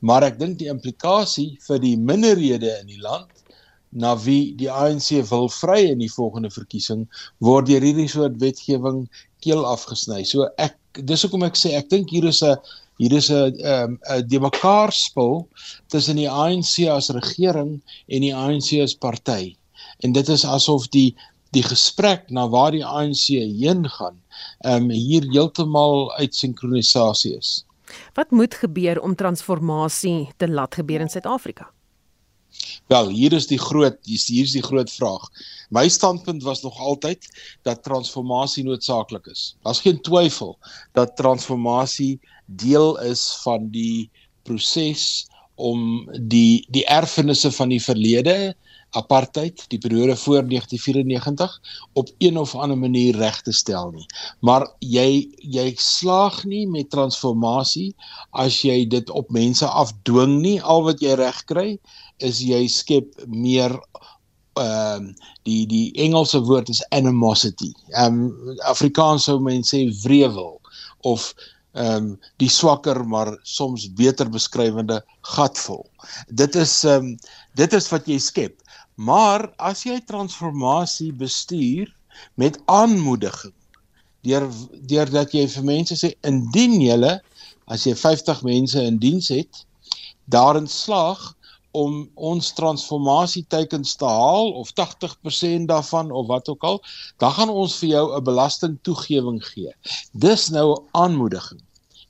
Maar 0.01 0.25
ek 0.31 0.39
dink 0.39 0.57
die 0.59 0.71
implikasie 0.71 1.53
vir 1.67 1.79
die 1.83 1.95
minderhede 1.99 2.73
in 2.81 2.89
die 2.91 3.01
land 3.03 3.31
na 3.91 4.15
wie 4.19 4.53
die 4.59 4.69
ANC 4.71 5.13
wil 5.29 5.47
vry 5.51 5.79
in 5.91 6.01
die 6.03 6.11
volgende 6.11 6.51
verkiesing 6.51 7.05
word 7.43 7.69
deur 7.69 7.85
hierdie 7.85 8.09
soort 8.11 8.35
wetgewing 8.41 9.05
keel 9.43 9.63
afgesny. 9.67 10.23
So 10.27 10.49
ek 10.57 10.75
dis 11.07 11.23
hoekom 11.23 11.45
ek 11.47 11.59
sê 11.59 11.75
ek 11.77 11.89
dink 11.93 12.11
hier 12.11 12.27
is 12.27 12.41
'n 12.43 12.57
hier 12.97 13.13
is 13.13 13.29
'n 13.29 13.55
ehm, 13.61 13.97
'n 14.09 14.27
die 14.27 14.39
mekaar 14.39 14.91
spil 14.91 15.47
tussen 15.87 16.15
die 16.15 16.29
ANC 16.29 16.87
as 16.89 17.09
regering 17.09 17.81
en 18.07 18.21
die 18.21 18.35
ANC 18.35 18.81
as 18.81 18.95
party. 18.95 19.55
En 19.99 20.11
dit 20.11 20.29
is 20.29 20.45
asof 20.45 20.87
die 20.87 21.15
die 21.51 21.63
gesprek 21.63 22.29
na 22.29 22.47
waar 22.49 22.71
die 22.71 22.85
ANC 22.85 23.27
heen 23.31 23.87
gaan, 23.89 24.19
ehm 24.59 24.83
um, 24.83 24.89
hier 24.89 25.23
heeltemal 25.31 26.13
uit 26.17 26.35
sinkronisasie 26.35 27.37
is. 27.37 27.63
Wat 28.13 28.31
moet 28.31 28.53
gebeur 28.53 29.01
om 29.01 29.15
transformasie 29.15 30.29
te 30.37 30.47
laat 30.47 30.75
gebeur 30.75 31.01
in 31.01 31.09
Suid-Afrika? 31.09 31.71
Wel, 32.87 33.09
hier 33.11 33.33
is 33.33 33.47
die 33.47 33.59
groot 33.59 33.97
hier 34.05 34.43
is 34.43 34.55
die 34.55 34.63
groot 34.63 34.91
vraag. 34.91 35.27
My 35.69 35.89
standpunt 35.91 36.43
was 36.43 36.61
nog 36.63 36.79
altyd 36.79 37.27
dat 37.67 37.83
transformasie 37.83 38.63
noodsaaklik 38.63 39.27
is. 39.27 39.55
Daar's 39.63 39.83
geen 39.83 40.01
twyfel 40.01 40.57
dat 40.97 41.15
transformasie 41.15 42.19
deel 42.47 42.95
is 43.03 43.23
van 43.43 43.69
die 43.71 44.09
proses 44.47 45.27
om 45.55 46.07
die 46.29 46.65
die 46.69 46.85
erfenisse 46.85 47.51
van 47.51 47.73
die 47.73 47.81
verlede 47.81 48.55
apartheid 48.95 49.65
die 49.67 49.79
periode 49.81 50.15
voor 50.15 50.47
1994 50.47 51.61
op 51.93 52.09
een 52.17 52.37
of 52.37 52.55
ander 52.55 52.77
manier 52.77 53.15
reg 53.15 53.41
te 53.41 53.51
stel 53.51 53.91
nie. 53.91 54.05
Maar 54.39 54.67
jy 54.79 55.27
jy 55.37 55.73
slaag 55.81 56.43
nie 56.45 56.65
met 56.67 56.89
transformasie 56.89 57.93
as 58.31 58.61
jy 58.61 58.85
dit 58.87 59.09
op 59.09 59.29
mense 59.29 59.67
afdwing 59.67 60.39
nie. 60.41 60.61
Al 60.61 60.85
wat 60.87 61.01
jy 61.03 61.17
reg 61.19 61.43
kry 61.51 61.69
is 62.17 62.41
jy 62.41 62.67
skep 62.71 63.13
meer 63.27 63.75
ehm 64.57 65.09
um, 65.09 65.11
die 65.45 65.67
die 65.69 65.91
Engelse 66.01 66.39
woord 66.47 66.69
is 66.69 66.85
animosity. 66.89 67.73
Ehm 67.93 68.23
um, 68.25 68.57
Afrikaans 68.65 69.27
sou 69.29 69.39
mense 69.39 69.75
sê 69.75 69.85
wrevel 70.03 70.57
of 71.05 71.33
ehm 71.77 71.95
um, 71.95 72.07
die 72.41 72.49
swakker 72.49 73.03
maar 73.05 73.33
soms 73.43 73.87
beter 73.93 74.29
beskrywende 74.29 75.01
gatvol. 75.35 75.85
Dit 76.29 76.55
is 76.55 76.83
ehm 76.83 77.11
um, 77.13 77.19
dit 77.55 77.73
is 77.73 77.89
wat 77.93 78.09
jy 78.09 78.17
skep. 78.19 78.57
Maar 78.97 79.45
as 79.57 79.83
jy 79.85 79.99
transformasie 80.09 81.13
bestuur 81.13 81.93
met 82.35 82.57
aanmoediging 82.65 83.53
deur 84.25 84.47
deurdat 84.89 85.33
jy 85.37 85.45
vir 85.47 85.63
mense 85.63 85.95
sê 85.95 86.11
indien 86.25 86.79
julle 86.81 87.13
as 87.67 87.85
jy 87.85 87.93
50 87.95 88.41
mense 88.47 88.81
in 88.81 88.97
diens 88.99 89.29
het 89.29 89.63
daarin 90.33 90.67
slaag 90.67 91.21
om 91.77 92.07
ons 92.15 92.49
transformasie 92.57 93.43
teikens 93.53 93.93
te 93.99 94.07
haal 94.09 94.51
of 94.57 94.71
80% 94.79 95.67
daarvan 95.69 96.11
of 96.11 96.27
wat 96.31 96.49
ook 96.49 96.63
al, 96.63 96.79
dan 97.21 97.31
gaan 97.37 97.53
ons 97.53 97.77
vir 97.81 97.89
jou 97.89 98.05
'n 98.17 98.23
belastingtoegewing 98.23 99.39
gee. 99.45 99.71
Dis 100.13 100.49
nou 100.49 100.83
aanmoediging. 100.91 101.61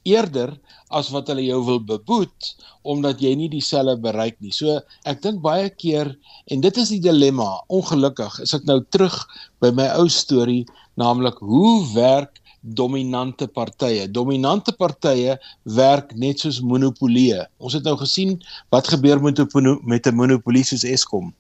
Eerder 0.08 0.56
as 0.96 1.12
wat 1.12 1.28
hulle 1.32 1.44
jou 1.46 1.60
wil 1.68 1.80
beboet 1.84 2.54
omdat 2.88 3.22
jy 3.22 3.34
nie 3.36 3.50
dieselfde 3.52 4.00
bereik 4.04 4.38
nie. 4.40 4.54
So 4.56 4.80
ek 5.10 5.22
dink 5.26 5.42
baie 5.44 5.70
keer 5.70 6.14
en 6.52 6.64
dit 6.64 6.80
is 6.80 6.94
die 6.96 7.04
dilemma. 7.04 7.50
Ongelukkig 7.68 8.40
is 8.46 8.56
ek 8.56 8.68
nou 8.70 8.80
terug 8.96 9.16
by 9.64 9.74
my 9.76 9.90
ou 10.00 10.08
storie, 10.12 10.64
naamlik 10.96 11.42
hoe 11.44 11.82
werk 11.96 12.40
dominante 12.68 13.48
partye. 13.48 14.08
Dominante 14.12 14.74
partye 14.76 15.38
werk 15.78 16.14
net 16.16 16.42
soos 16.44 16.60
monopolie. 16.62 17.38
Ons 17.64 17.78
het 17.78 17.86
nou 17.88 17.96
gesien 18.00 18.38
wat 18.74 18.90
gebeur 18.92 19.22
met 19.22 19.40
'n 19.40 19.80
met 19.84 20.08
'n 20.08 20.16
monopolie 20.16 20.64
soos 20.64 20.84
Eskom. 20.84 21.34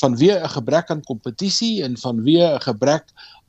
Vanweë 0.00 0.42
'n 0.42 0.48
gebrek 0.56 0.90
aan 0.90 1.02
kompetisie 1.02 1.82
en 1.82 1.96
vanweë 1.96 2.54
'n 2.54 2.60
gebrek 2.60 3.04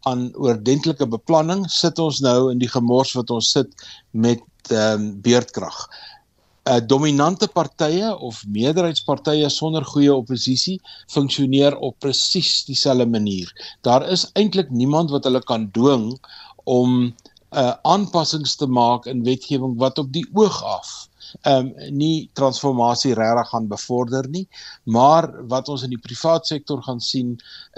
aan 0.10 0.28
oordentlike 0.36 1.08
beplanning 1.10 1.66
sit 1.72 2.00
ons 2.00 2.22
nou 2.22 2.52
in 2.52 2.60
die 2.62 2.70
gemors 2.70 3.14
wat 3.18 3.32
ons 3.34 3.52
sit 3.58 3.72
met 4.12 4.44
ehm 4.72 5.02
um, 5.02 5.10
beerdkrag. 5.22 5.78
uh, 6.66 6.80
dominante 6.82 7.48
partye 7.48 8.10
of 8.18 8.42
meerderheidspartye 8.50 9.50
sonder 9.54 9.86
goeie 9.86 10.14
oppositie 10.14 10.80
funksioneer 11.14 11.78
op 11.78 12.00
presies 12.02 12.64
dieselfde 12.66 13.06
manier. 13.06 13.52
Daar 13.86 14.08
is 14.10 14.26
eintlik 14.34 14.72
niemand 14.74 15.14
wat 15.14 15.28
hulle 15.30 15.44
kan 15.46 15.70
dwing 15.78 16.12
om 16.64 17.14
uh 17.56 17.74
aanpassings 17.88 18.56
te 18.60 18.68
maak 18.68 19.06
in 19.08 19.22
wetgewing 19.24 19.78
wat 19.80 20.00
op 20.02 20.10
die 20.12 20.26
oog 20.34 20.58
af 20.64 20.90
um 21.52 21.72
nie 21.92 22.30
transformasie 22.40 23.14
regtig 23.18 23.50
gaan 23.52 23.68
bevorder 23.72 24.30
nie 24.30 24.46
maar 24.98 25.30
wat 25.52 25.70
ons 25.70 25.84
in 25.84 25.94
die 25.96 26.02
privaat 26.08 26.48
sektor 26.48 26.82
gaan 26.88 27.00
sien 27.00 27.36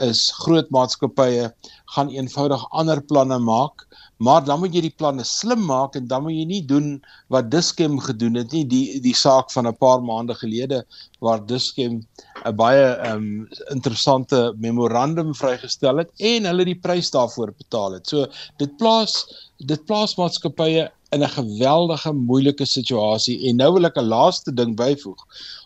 is 0.07 0.27
groot 0.43 0.69
maatskappye 0.71 1.51
gaan 1.95 2.09
eenvoudig 2.13 2.65
ander 2.71 3.01
planne 3.01 3.39
maak 3.39 3.87
maar 4.17 4.43
dan 4.45 4.59
moet 4.59 4.73
jy 4.73 4.81
die 4.87 4.95
planne 4.97 5.23
slim 5.27 5.61
maak 5.69 5.95
en 5.97 6.07
dan 6.09 6.23
moet 6.25 6.33
jy 6.33 6.45
nie 6.49 6.61
doen 6.65 6.87
wat 7.33 7.51
Dischem 7.53 7.99
gedoen 8.01 8.39
het 8.39 8.53
nie 8.55 8.63
die 8.65 8.99
die 9.03 9.15
saak 9.15 9.51
van 9.53 9.67
'n 9.67 9.77
paar 9.77 10.01
maande 10.01 10.33
gelede 10.41 10.83
waar 11.21 11.45
Dischem 11.45 12.01
'n 12.45 12.55
baie 12.55 12.87
um 13.11 13.47
interessante 13.75 14.53
memorandum 14.57 15.33
vrygestel 15.33 15.97
het 15.97 16.11
en 16.17 16.45
hulle 16.45 16.65
die 16.65 16.79
prys 16.79 17.11
daarvoor 17.11 17.53
betaal 17.57 17.91
het. 17.93 18.07
So 18.07 18.25
dit 18.57 18.77
plaas 18.77 19.25
dit 19.57 19.85
plaas 19.85 20.17
maatskappye 20.17 20.89
in 21.09 21.23
'n 21.23 21.29
geweldige 21.29 22.11
moeilike 22.13 22.65
situasie 22.65 23.37
en 23.47 23.55
nou 23.55 23.73
wil 23.73 23.85
ek 23.85 23.97
'n 23.97 24.11
laaste 24.15 24.53
ding 24.53 24.75
byvoeg. 24.75 25.21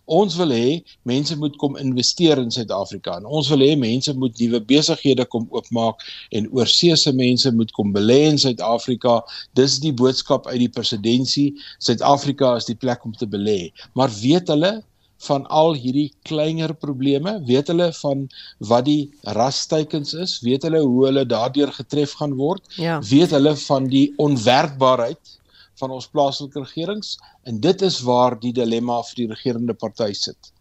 Ons 0.06 0.36
wil 0.36 0.50
hê 0.50 0.84
mense 1.02 1.38
moet 1.38 1.56
kom 1.56 1.78
investeer 1.78 2.38
in 2.38 2.52
Suid-Afrika 2.52 3.16
en 3.18 3.26
ons 3.26 3.50
wil 3.50 3.60
hê 3.60 3.78
mense 3.78 4.14
moet 4.14 4.40
nuwe 4.40 4.62
besighede 4.62 5.26
kom 5.26 5.48
oopmaak 5.50 5.98
en 6.30 6.50
oorseese 6.52 7.14
mense 7.14 7.52
moet 7.52 7.72
kom 7.72 7.94
belê 7.94 8.20
in 8.30 8.38
Suid-Afrika. 8.38 9.24
Dis 9.54 9.80
die 9.80 9.94
boodskap 9.94 10.48
uit 10.48 10.60
die 10.60 10.70
presidentskap. 10.70 11.54
Suid-Afrika 11.80 12.56
is 12.56 12.66
die 12.66 12.76
plek 12.76 13.06
om 13.06 13.14
te 13.14 13.28
belê. 13.28 13.72
Maar 13.94 14.10
weet 14.22 14.48
hulle 14.48 14.84
van 15.26 15.46
al 15.48 15.76
hierdie 15.78 16.10
kleiner 16.28 16.74
probleme? 16.74 17.36
Weet 17.48 17.68
hulle 17.72 17.92
van 18.00 18.28
wat 18.72 18.86
die 18.86 19.12
rasteikens 19.38 20.14
is? 20.14 20.40
Weet 20.46 20.66
hulle 20.68 20.82
hoe 20.82 21.06
hulle 21.10 21.26
daardeur 21.26 21.74
getref 21.76 22.16
gaan 22.22 22.34
word? 22.40 22.66
Ja. 22.78 23.00
Weet 23.10 23.36
hulle 23.36 23.56
van 23.66 23.90
die 23.92 24.08
onwerkbaarheid 24.18 25.38
van 25.82 25.92
ons 25.92 26.08
plaaslike 26.08 26.60
regerings? 26.60 27.18
En 27.44 27.60
dit 27.62 27.82
is 27.82 28.02
waar 28.06 28.40
die 28.40 28.54
dilemma 28.54 29.02
vir 29.12 29.24
die 29.24 29.30
regerende 29.34 29.74
party 29.74 30.12
sit. 30.18 30.54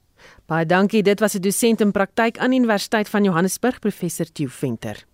Baie 0.50 0.66
dankie. 0.66 1.02
Dit 1.02 1.20
was 1.20 1.34
'n 1.34 1.40
dosent 1.40 1.80
in 1.80 1.92
praktyk 1.92 2.38
aan 2.38 2.52
Universiteit 2.52 3.08
van 3.08 3.24
Johannesburg, 3.24 3.78
professor 3.78 4.26
Theo 4.32 4.48
Venter. 4.48 5.06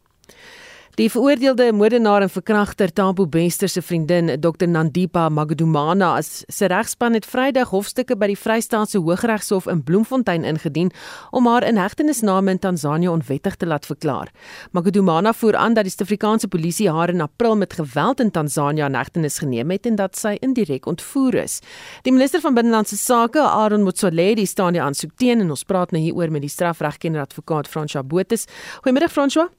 Die 0.96 1.10
veroordeelde 1.12 1.72
moordenaar 1.76 2.22
en 2.24 2.30
verkragter 2.32 2.88
Tambo 2.92 3.26
Bester 3.28 3.68
se 3.68 3.82
vriendin, 3.82 4.30
Dr 4.40 4.64
Nandipa 4.66 5.28
Magdumana, 5.28 6.14
as 6.16 6.44
se 6.48 6.70
regspan 6.72 7.12
het 7.12 7.26
Vrydag 7.28 7.68
hofstukke 7.68 8.16
by 8.16 8.30
die 8.30 8.38
Vrystaatse 8.40 9.02
Hooggeregshof 9.04 9.66
in 9.68 9.82
Bloemfontein 9.84 10.46
ingedien 10.48 10.88
om 11.36 11.50
haar 11.52 11.66
inhegtenisname 11.68 12.54
in 12.54 12.62
Tansanië 12.64 13.10
onwettig 13.12 13.58
te 13.60 13.68
laat 13.68 13.84
verklaar. 13.84 14.30
Magdumana 14.72 15.34
voer 15.36 15.58
aan 15.60 15.76
dat 15.76 15.84
die 15.84 15.92
Suid-Afrikaanse 15.92 16.48
polisie 16.48 16.88
haar 16.88 17.12
in 17.12 17.20
April 17.20 17.60
met 17.60 17.76
geweld 17.76 18.24
in 18.24 18.32
Tansanië 18.32 18.88
in 18.88 18.96
hegtenis 18.96 19.38
geneem 19.44 19.76
het 19.76 19.84
en 19.92 20.00
dat 20.00 20.16
sy 20.16 20.38
indirek 20.40 20.88
ontvoer 20.88 21.42
is. 21.42 21.58
Die 22.08 22.16
minister 22.16 22.40
van 22.40 22.56
Binnelandse 22.56 22.96
Sake, 22.96 23.44
Aaron 23.44 23.84
Motsoaledi, 23.84 24.48
staan 24.48 24.72
die 24.72 24.82
aansoek 24.82 25.12
teen 25.20 25.44
en 25.44 25.52
ons 25.52 25.68
praat 25.68 25.92
nou 25.92 26.00
hieroor 26.00 26.32
met 26.32 26.48
die 26.48 26.54
strafregkenner 26.56 27.28
advokaat 27.28 27.68
François 27.68 28.06
Botha. 28.06 28.40
Goeiemiddag 28.80 29.12
François. 29.12 29.52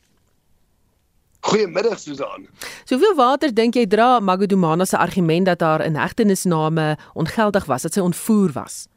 Goeiemiddag 1.48 2.00
Susan. 2.00 2.50
Soveel 2.84 3.14
water 3.16 3.54
dink 3.56 3.78
jy 3.80 3.86
dra 3.88 4.18
Magodumana 4.20 4.84
se 4.86 4.98
argument 5.00 5.48
dat 5.48 5.64
haar 5.64 5.86
inhegtenisname 5.86 6.98
ongeldig 7.16 7.70
was, 7.72 7.88
dat 7.88 7.96
sy 7.96 8.04
ontvoer 8.04 8.52
was? 8.58 8.88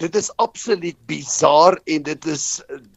Dit 0.00 0.16
is 0.16 0.30
absoluut 0.40 0.96
bizar 1.08 1.76
en 1.84 2.02
dit 2.08 2.26
is 2.28 2.46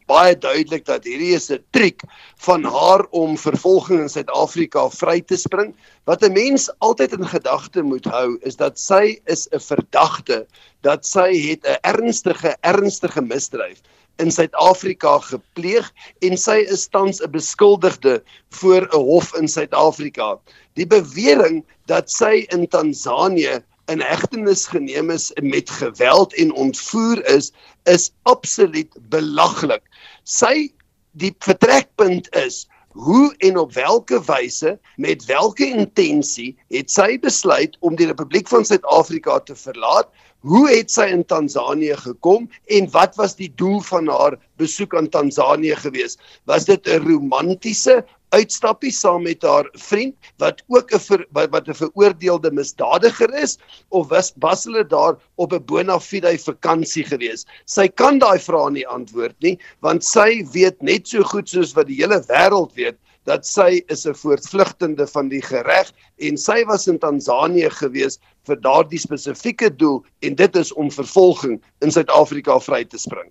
baie 0.08 0.32
duidelik 0.36 0.86
dat 0.88 1.04
hierdie 1.08 1.34
is 1.36 1.50
'n 1.52 1.60
triek 1.76 2.00
van 2.46 2.64
haar 2.64 3.04
om 3.10 3.36
vervolging 3.36 4.00
in 4.00 4.08
Suid-Afrika 4.08 4.88
vry 4.88 5.20
te 5.20 5.36
spring. 5.36 5.76
Wat 6.04 6.24
'n 6.24 6.32
mens 6.32 6.68
altyd 6.78 7.12
in 7.12 7.28
gedagte 7.28 7.82
moet 7.82 8.04
hou 8.04 8.38
is 8.40 8.56
dat 8.56 8.78
sy 8.78 9.20
is 9.24 9.48
'n 9.52 9.60
verdagte, 9.60 10.46
dat 10.80 11.06
sy 11.06 11.28
het 11.48 11.64
'n 11.64 11.80
ernstige 11.82 12.56
ernstige 12.60 13.20
misdryf 13.20 13.80
in 14.20 14.30
Suid-Afrika 14.32 15.18
gepleeg 15.24 15.88
en 16.26 16.36
sy 16.38 16.60
is 16.76 16.86
tans 16.92 17.20
'n 17.24 17.32
beskuldigde 17.32 18.20
voor 18.60 18.86
'n 18.86 19.04
hof 19.10 19.34
in 19.40 19.48
Suid-Afrika. 19.48 20.38
Die 20.78 20.86
bewering 20.86 21.64
dat 21.86 22.10
sy 22.10 22.46
in 22.54 22.68
Tansanië 22.68 23.62
in 23.90 24.00
hegtenis 24.00 24.66
geneem 24.70 25.10
is 25.10 25.32
met 25.42 25.70
geweld 25.70 26.34
en 26.34 26.52
ontvoer 26.52 27.24
is, 27.26 27.52
is 27.84 28.10
absoluut 28.22 28.92
belaglik. 29.10 29.82
Sy 30.24 30.70
die 31.12 31.34
vertrekpunt 31.38 32.30
is 32.36 32.66
Hoe 32.92 33.34
en 33.38 33.58
op 33.58 33.72
watter 33.74 34.22
wyse 34.26 34.78
met 34.96 35.26
watter 35.26 35.66
intensie 35.66 36.56
het 36.68 36.90
sy 36.90 37.18
besluit 37.18 37.76
om 37.80 37.96
die 37.96 38.06
Republiek 38.06 38.48
van 38.48 38.64
Suid-Afrika 38.64 39.38
te 39.40 39.56
verlaat 39.56 40.10
Hoe 40.40 40.70
het 40.70 40.88
sy 40.88 41.04
in 41.12 41.20
Tansanië 41.28 41.98
gekom 42.00 42.46
en 42.72 42.86
wat 42.94 43.16
was 43.20 43.34
die 43.36 43.50
doel 43.60 43.82
van 43.84 44.08
haar 44.08 44.38
besoek 44.60 44.94
aan 44.96 45.10
Tansanië 45.12 45.76
gewees? 45.82 46.16
Was 46.48 46.64
dit 46.64 46.88
'n 46.88 47.04
romantiese 47.04 48.04
uitstappie 48.36 48.92
saam 48.94 49.24
met 49.26 49.42
haar 49.42 49.68
vriend 49.72 50.14
wat 50.42 50.62
ook 50.68 50.92
'n 50.94 51.24
wat, 51.32 51.50
wat 51.50 51.68
'n 51.68 51.74
veroordeelde 51.74 52.50
misdadiger 52.52 53.34
is 53.34 53.58
of 53.88 54.08
was 54.08 54.32
was 54.36 54.64
hulle 54.64 54.84
daar 54.86 55.18
op 55.34 55.52
'n 55.52 55.64
bona 55.64 55.98
fide 56.00 56.38
vakansie 56.38 57.04
gewees? 57.04 57.46
Sy 57.66 57.88
kan 57.88 58.18
daai 58.18 58.38
vrae 58.38 58.70
nie 58.70 58.86
antwoord 58.86 59.36
nie 59.40 59.58
want 59.80 60.04
sy 60.04 60.44
weet 60.52 60.82
net 60.82 61.08
so 61.08 61.22
goed 61.22 61.48
soos 61.48 61.74
wat 61.74 61.86
die 61.86 62.02
hele 62.02 62.22
wêreld 62.28 62.74
weet 62.74 62.98
dat 63.24 63.46
sy 63.46 63.82
is 63.88 64.06
'n 64.06 64.14
voortvlugtende 64.14 65.06
van 65.06 65.28
die 65.28 65.42
reg 65.50 65.92
en 66.18 66.36
sy 66.36 66.64
was 66.64 66.88
in 66.88 66.98
Tansanië 66.98 67.70
gewees 67.70 68.18
vir 68.46 68.56
daardie 68.56 68.98
spesifieke 68.98 69.76
doel 69.76 70.04
en 70.20 70.34
dit 70.34 70.56
is 70.56 70.72
om 70.72 70.90
vervolging 70.90 71.60
in 71.80 71.90
Suid-Afrika 71.90 72.58
vry 72.60 72.84
te 72.84 72.98
spring. 72.98 73.30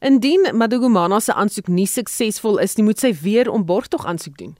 Indien 0.00 0.50
Madugumana 0.52 1.20
se 1.20 1.32
aansoek 1.32 1.68
nie 1.68 1.86
suksesvol 1.86 2.58
is 2.58 2.76
nie, 2.76 2.84
moet 2.84 2.98
sy 2.98 3.14
weer 3.22 3.50
om 3.50 3.66
borgtog 3.66 4.06
aansoek 4.06 4.38
doen 4.38 4.56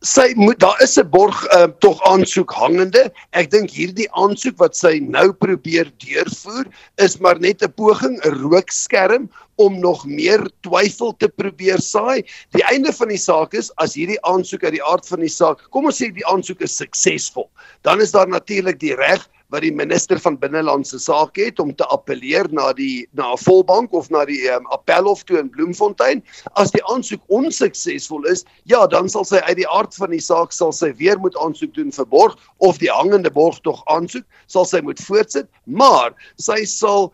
sy 0.00 0.32
moet 0.36 0.56
daar 0.60 0.80
is 0.80 0.96
'n 0.96 1.08
borg 1.12 1.36
uh, 1.52 1.68
tog 1.84 2.00
aansoek 2.08 2.50
hangende. 2.50 3.12
Ek 3.36 3.50
dink 3.50 3.70
hierdie 3.70 4.08
aansoek 4.16 4.56
wat 4.56 4.76
sy 4.76 4.98
nou 4.98 5.32
probeer 5.32 5.92
deurvoer 6.00 6.64
is 6.96 7.18
maar 7.20 7.38
net 7.38 7.62
'n 7.62 7.72
poging, 7.76 8.16
'n 8.24 8.40
rookskerm 8.40 9.28
om 9.56 9.78
nog 9.80 10.06
meer 10.06 10.40
twyfel 10.62 11.12
te 11.18 11.28
probeer 11.28 11.78
saai. 11.78 12.24
Die 12.56 12.64
einde 12.64 12.92
van 12.92 13.08
die 13.08 13.20
saak 13.20 13.52
is 13.52 13.70
as 13.76 13.94
hierdie 13.94 14.20
aansoek 14.24 14.64
uit 14.64 14.80
die 14.80 14.84
aard 14.84 15.06
van 15.06 15.20
die 15.20 15.28
saak, 15.28 15.68
kom 15.70 15.84
ons 15.84 16.00
sê 16.00 16.08
die 16.08 16.26
aansoek 16.26 16.62
is 16.62 16.76
suksesvol, 16.76 17.50
dan 17.82 18.00
is 18.00 18.12
daar 18.12 18.28
natuurlik 18.28 18.80
die 18.80 18.96
reg 18.96 19.28
wat 19.50 19.64
die 19.64 19.72
minister 19.74 20.18
van 20.22 20.38
binnelandse 20.38 20.98
sake 21.02 21.48
het 21.48 21.60
om 21.62 21.72
te 21.74 21.86
appeleer 21.90 22.46
na 22.54 22.70
die 22.72 23.08
na 23.18 23.32
'n 23.32 23.42
volbank 23.42 23.92
of 23.92 24.10
na 24.10 24.24
die 24.24 24.46
um, 24.50 24.66
appelhof 24.70 25.24
toe 25.24 25.38
in 25.38 25.50
Bloemfontein. 25.50 26.22
As 26.54 26.70
die 26.70 26.82
aansoek 26.86 27.20
onsuksesvol 27.28 28.24
is, 28.30 28.44
ja, 28.64 28.86
dan 28.86 29.08
sal 29.08 29.24
sy 29.24 29.42
uit 29.48 29.56
die 29.56 29.68
aard 29.68 29.94
van 29.94 30.10
die 30.10 30.22
saak 30.22 30.52
sal 30.52 30.72
sy 30.72 30.92
weer 30.96 31.18
moet 31.18 31.36
aansoek 31.36 31.74
doen 31.74 31.90
vir 31.92 32.06
borg 32.06 32.38
of 32.58 32.78
die 32.78 32.90
hangende 32.90 33.30
borg 33.30 33.58
tog 33.60 33.82
aansoek, 33.86 34.24
sal 34.46 34.64
sy 34.64 34.80
moet 34.80 35.00
voortsit, 35.02 35.48
maar 35.66 36.14
sy 36.38 36.64
sal 36.64 37.12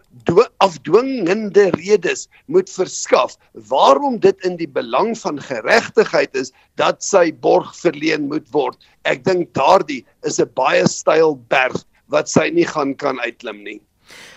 afdwingende 0.60 1.70
redes 1.80 2.28
moet 2.46 2.70
verskaf 2.70 3.36
waarom 3.70 4.20
dit 4.20 4.36
in 4.44 4.56
die 4.56 4.68
belang 4.68 5.16
van 5.18 5.40
geregtigheid 5.40 6.36
is 6.36 6.52
dat 6.76 7.02
sy 7.02 7.32
borg 7.32 7.72
verleen 7.76 8.28
moet 8.28 8.46
word. 8.52 8.76
Ek 9.04 9.24
dink 9.24 9.54
daardie 9.54 10.04
is 10.24 10.40
'n 10.40 10.50
baie 10.54 10.86
styl 10.86 11.36
berg 11.48 11.84
wat 12.12 12.28
sy 12.28 12.50
nie 12.54 12.66
gaan 12.66 12.94
kan 12.96 13.20
uitklim 13.20 13.62
nie. 13.62 13.80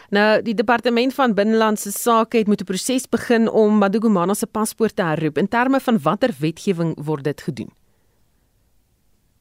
Nou, 0.09 0.41
die 0.41 0.55
departement 0.57 1.13
van 1.13 1.35
binnelandse 1.37 1.91
sake 1.93 2.37
het 2.37 2.47
moet 2.47 2.61
'n 2.61 2.65
proses 2.65 3.09
begin 3.09 3.49
om 3.49 3.77
Madugumana 3.77 4.33
se 4.33 4.47
paspoort 4.47 4.95
te 4.95 5.03
herroep. 5.03 5.37
In 5.37 5.47
terme 5.47 5.79
van 5.79 5.99
watter 6.01 6.33
wetgewing 6.39 6.97
word 7.05 7.23
dit 7.23 7.41
gedoen? 7.41 7.69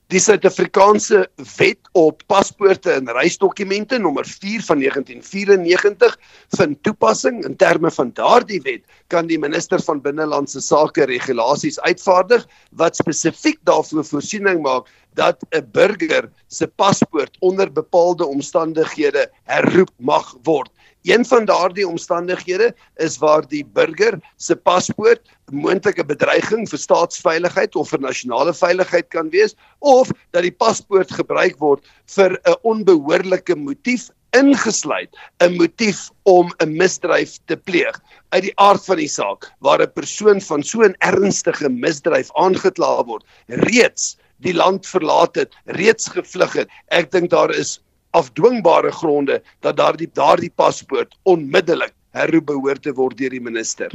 Die 0.09 0.21
Suid-Afrikaanse 0.25 1.27
Wet 1.59 1.89
op 1.93 2.23
Paspoorte 2.33 2.95
en 2.97 3.11
Reisdokumente 3.13 3.99
nommer 4.01 4.25
4 4.25 4.63
van 4.65 4.79
1994 4.81 6.15
vind 6.57 6.79
toepassing. 6.83 7.43
In 7.45 7.57
terme 7.61 7.91
van 7.93 8.15
daardie 8.17 8.61
wet 8.65 8.87
kan 9.13 9.29
die 9.29 9.37
minister 9.39 9.83
van 9.85 10.01
Binnelandse 10.01 10.63
Sake 10.65 11.05
regulasies 11.05 11.77
uitvaardig 11.85 12.47
wat 12.73 12.97
spesifiek 12.97 13.61
daarvoor 13.69 14.09
voorsiening 14.15 14.63
maak 14.65 14.89
dat 15.13 15.45
'n 15.53 15.69
burger 15.77 16.33
se 16.47 16.67
paspoort 16.67 17.37
onder 17.41 17.69
bepaalde 17.73 18.25
omstandighede 18.27 19.29
herroep 19.45 19.93
mag 19.99 20.35
word. 20.43 20.73
Een 21.03 21.25
van 21.25 21.45
daardie 21.45 21.89
omstandighede 21.89 22.75
is 22.97 23.19
waar 23.19 23.47
die 23.49 23.65
burger 23.65 24.19
se 24.37 24.57
paspoort 24.57 25.23
moontlike 25.51 26.05
bedreiging 26.05 26.67
vir 26.69 26.79
staatsveiligheid 26.79 27.77
of 27.77 27.93
vir 27.95 28.03
nasionale 28.03 28.55
veiligheid 28.55 29.09
kan 29.15 29.31
wees 29.31 29.55
of 29.79 30.11
dat 30.35 30.43
die 30.43 30.55
paspoort 30.65 31.13
gebruik 31.15 31.59
word 31.63 31.87
vir 32.17 32.39
'n 32.45 32.59
onbehoorlike 32.63 33.57
motief 33.57 34.11
ingesluit 34.37 35.15
'n 35.41 35.57
motief 35.57 36.11
om 36.23 36.53
'n 36.59 36.77
misdryf 36.77 37.39
te 37.47 37.57
pleeg. 37.57 38.01
Uit 38.29 38.43
die 38.43 38.57
aard 38.57 38.85
van 38.85 38.97
die 38.97 39.09
saak 39.09 39.53
waar 39.61 39.81
'n 39.81 39.93
persoon 39.93 40.41
van 40.41 40.63
so 40.63 40.83
'n 40.83 40.97
ernstige 40.99 41.69
misdryf 41.69 42.31
aangekla 42.35 43.05
word 43.05 43.25
reeds 43.47 44.17
die 44.39 44.55
land 44.55 44.87
verlaat 44.87 45.35
het 45.37 45.55
reeds 45.65 46.09
gevlug 46.09 46.53
het 46.53 46.69
ek 46.89 47.11
dink 47.11 47.31
daar 47.31 47.51
is 47.55 47.81
afdwingbare 48.19 48.93
gronde 48.93 49.41
dat 49.65 49.77
daardie 49.77 50.11
daardie 50.13 50.53
paspoort 50.55 51.17
onmiddellik 51.23 51.95
herroep 52.17 52.47
behoort 52.51 52.83
te 52.83 52.93
word 52.93 53.19
deur 53.19 53.35
die 53.37 53.43
minister. 53.43 53.93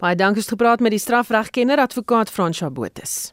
Baie 0.00 0.16
dankie 0.18 0.42
het 0.42 0.52
gepraat 0.56 0.82
met 0.84 0.94
die 0.94 1.02
strafregkenner 1.02 1.80
advokaat 1.82 2.30
Fransja 2.30 2.70
Botus. 2.70 3.32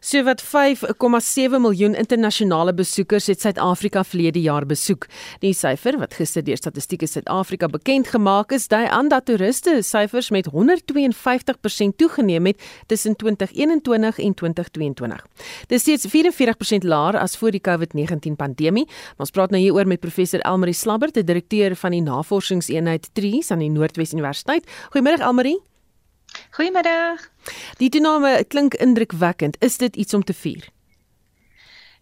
So 0.00 0.22
wat 0.24 0.40
5,7 0.40 1.60
miljoen 1.60 1.94
internasionale 1.94 2.72
besoekers 2.74 3.26
het 3.26 3.40
Suid-Afrika 3.40 4.00
verlede 4.04 4.40
jaar 4.40 4.64
besoek. 4.66 5.04
Die 5.44 5.52
syfer 5.52 5.98
wat 6.00 6.16
gister 6.16 6.44
deur 6.44 6.56
Statistiek 6.56 7.04
Suid-Afrika 7.04 7.68
bekend 7.68 8.08
gemaak 8.08 8.52
is, 8.56 8.68
dui 8.72 8.86
aan 8.88 9.12
dat 9.12 9.28
toeriste 9.28 9.82
syfers 9.84 10.30
met 10.30 10.48
152% 10.48 11.96
toegeneem 11.96 12.46
het 12.46 12.64
tussen 12.86 13.16
2021 13.16 14.18
en 14.18 14.34
2022. 14.34 15.26
Dit 15.68 15.76
is 15.76 15.82
steeds 15.82 16.08
44% 16.08 16.88
laer 16.88 17.20
as 17.20 17.36
voor 17.36 17.52
die 17.52 17.60
COVID-19 17.60 18.40
pandemie. 18.40 18.88
Ons 19.20 19.30
praat 19.30 19.52
nou 19.52 19.60
hieroor 19.60 19.86
met 19.86 20.00
professor 20.00 20.40
Elmarie 20.40 20.74
Slabbert, 20.74 21.14
die 21.14 21.24
direkteur 21.24 21.76
van 21.76 21.92
die 21.92 22.02
Navorsingseenheid 22.02 23.10
TRIS 23.12 23.50
aan 23.50 23.60
die 23.60 23.70
Noordwes 23.70 24.16
Universiteit. 24.16 24.64
Goeiemôre 24.94 25.20
Elmarie. 25.20 25.69
Goeiemiddag. 26.56 27.30
Die 27.78 27.88
toename 27.88 28.44
klink 28.44 28.74
indrukwekkend. 28.74 29.56
Is 29.60 29.76
dit 29.76 29.96
iets 29.96 30.14
om 30.14 30.24
te 30.24 30.34
vier? 30.34 30.68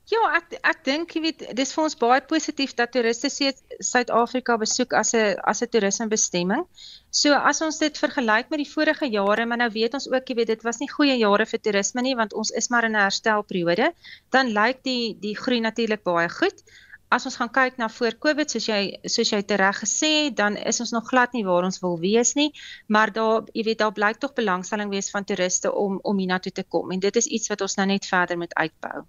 Ja, 0.09 0.21
ek 0.39 0.55
ek 0.65 0.79
dink 0.87 1.11
jy 1.13 1.21
weet 1.21 1.43
dis 1.57 1.75
vir 1.77 1.83
ons 1.85 1.97
baie 2.01 2.21
positief 2.31 2.71
dat 2.79 2.95
toeriste 2.95 3.29
Suid-Afrika 3.29 4.57
besoek 4.63 4.95
as 4.97 5.13
'n 5.15 5.37
as 5.53 5.61
'n 5.63 5.69
toerismebestemming. 5.75 6.65
So 7.11 7.35
as 7.51 7.61
ons 7.67 7.79
dit 7.85 8.01
vergelyk 8.05 8.49
met 8.49 8.63
die 8.65 8.73
vorige 8.73 9.11
jare, 9.13 9.45
maar 9.45 9.61
nou 9.61 9.71
weet 9.75 9.95
ons 10.01 10.09
ook 10.09 10.25
jy 10.29 10.37
weet 10.41 10.53
dit 10.55 10.65
was 10.65 10.81
nie 10.81 10.89
goeie 10.89 11.19
jare 11.19 11.47
vir 11.53 11.61
toerisme 11.61 12.03
nie 12.03 12.17
want 12.17 12.33
ons 12.33 12.51
is 12.51 12.71
maar 12.71 12.85
in 12.89 12.97
'n 12.97 13.05
herstelperiode, 13.05 13.93
dan 14.31 14.55
lyk 14.61 14.83
die 14.83 15.15
die 15.21 15.37
groei 15.37 15.61
natuurlik 15.61 16.03
baie 16.03 16.29
goed 16.29 16.65
as 17.09 17.25
ons 17.29 17.37
gaan 17.41 17.51
kyk 17.51 17.79
na 17.81 17.89
voor 17.89 18.17
Covid 18.21 18.51
soos 18.51 18.69
jy 18.69 18.81
soos 19.05 19.33
jy 19.33 19.41
tereg 19.49 19.83
gesê 19.83 20.11
het, 20.27 20.37
dan 20.37 20.57
is 20.57 20.81
ons 20.85 20.93
nog 20.93 21.09
glad 21.09 21.33
nie 21.37 21.45
waar 21.47 21.65
ons 21.69 21.81
wil 21.85 21.99
wees 22.01 22.35
nie, 22.37 22.51
maar 22.87 23.13
daar 23.13 23.49
jy 23.55 23.65
weet 23.71 23.83
daar 23.85 23.95
blyk 23.97 24.21
tog 24.21 24.35
belangstelling 24.37 24.91
wees 24.93 25.11
van 25.11 25.25
toeriste 25.25 25.73
om 25.73 26.01
om 26.03 26.19
hiernatoe 26.19 26.53
te 26.53 26.65
kom 26.65 26.93
en 26.93 27.01
dit 27.01 27.17
is 27.17 27.27
iets 27.27 27.49
wat 27.49 27.65
ons 27.65 27.79
nou 27.81 27.87
net 27.89 28.07
verder 28.07 28.39
moet 28.39 28.55
uitbou. 28.55 29.07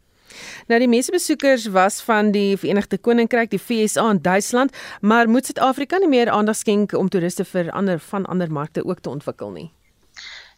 Nou 0.69 0.79
die 0.79 0.87
meeste 0.87 1.11
besoekers 1.11 1.65
was 1.73 2.01
van 2.05 2.31
die 2.31 2.57
Verenigde 2.57 2.97
Koninkryk, 2.97 3.49
die 3.49 3.61
VSA 3.61 4.09
en 4.09 4.21
Duitsland, 4.21 4.75
maar 5.01 5.29
moet 5.29 5.45
Suid-Afrika 5.49 5.97
nie 5.97 6.11
meer 6.11 6.29
aandag 6.29 6.55
skenk 6.55 6.93
om 6.93 7.09
toeriste 7.09 7.45
vir 7.45 7.71
ander 7.71 7.99
van 7.99 8.25
ander 8.25 8.51
markte 8.51 8.85
ook 8.85 9.01
te 9.01 9.09
ontwikkel 9.09 9.51
nie? 9.51 9.69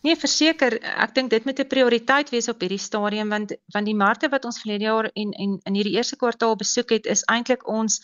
Nee, 0.02 0.18
verseker, 0.18 0.80
ek 0.82 1.12
dink 1.14 1.30
dit 1.30 1.44
moet 1.46 1.60
'n 1.62 1.70
prioriteit 1.70 2.30
wees 2.34 2.50
op 2.50 2.64
hierdie 2.64 2.82
stadium 2.82 3.30
want 3.30 3.52
want 3.74 3.86
die 3.86 3.98
markte 3.98 4.30
wat 4.34 4.46
ons 4.50 4.58
verlede 4.62 4.88
jaar 4.90 5.10
en 5.14 5.34
en 5.44 5.60
in 5.70 5.78
hierdie 5.78 5.94
eerste 5.98 6.18
kwartaal 6.24 6.56
besoek 6.58 6.90
het, 6.96 7.06
is 7.06 7.22
eintlik 7.36 7.68
ons 7.70 8.00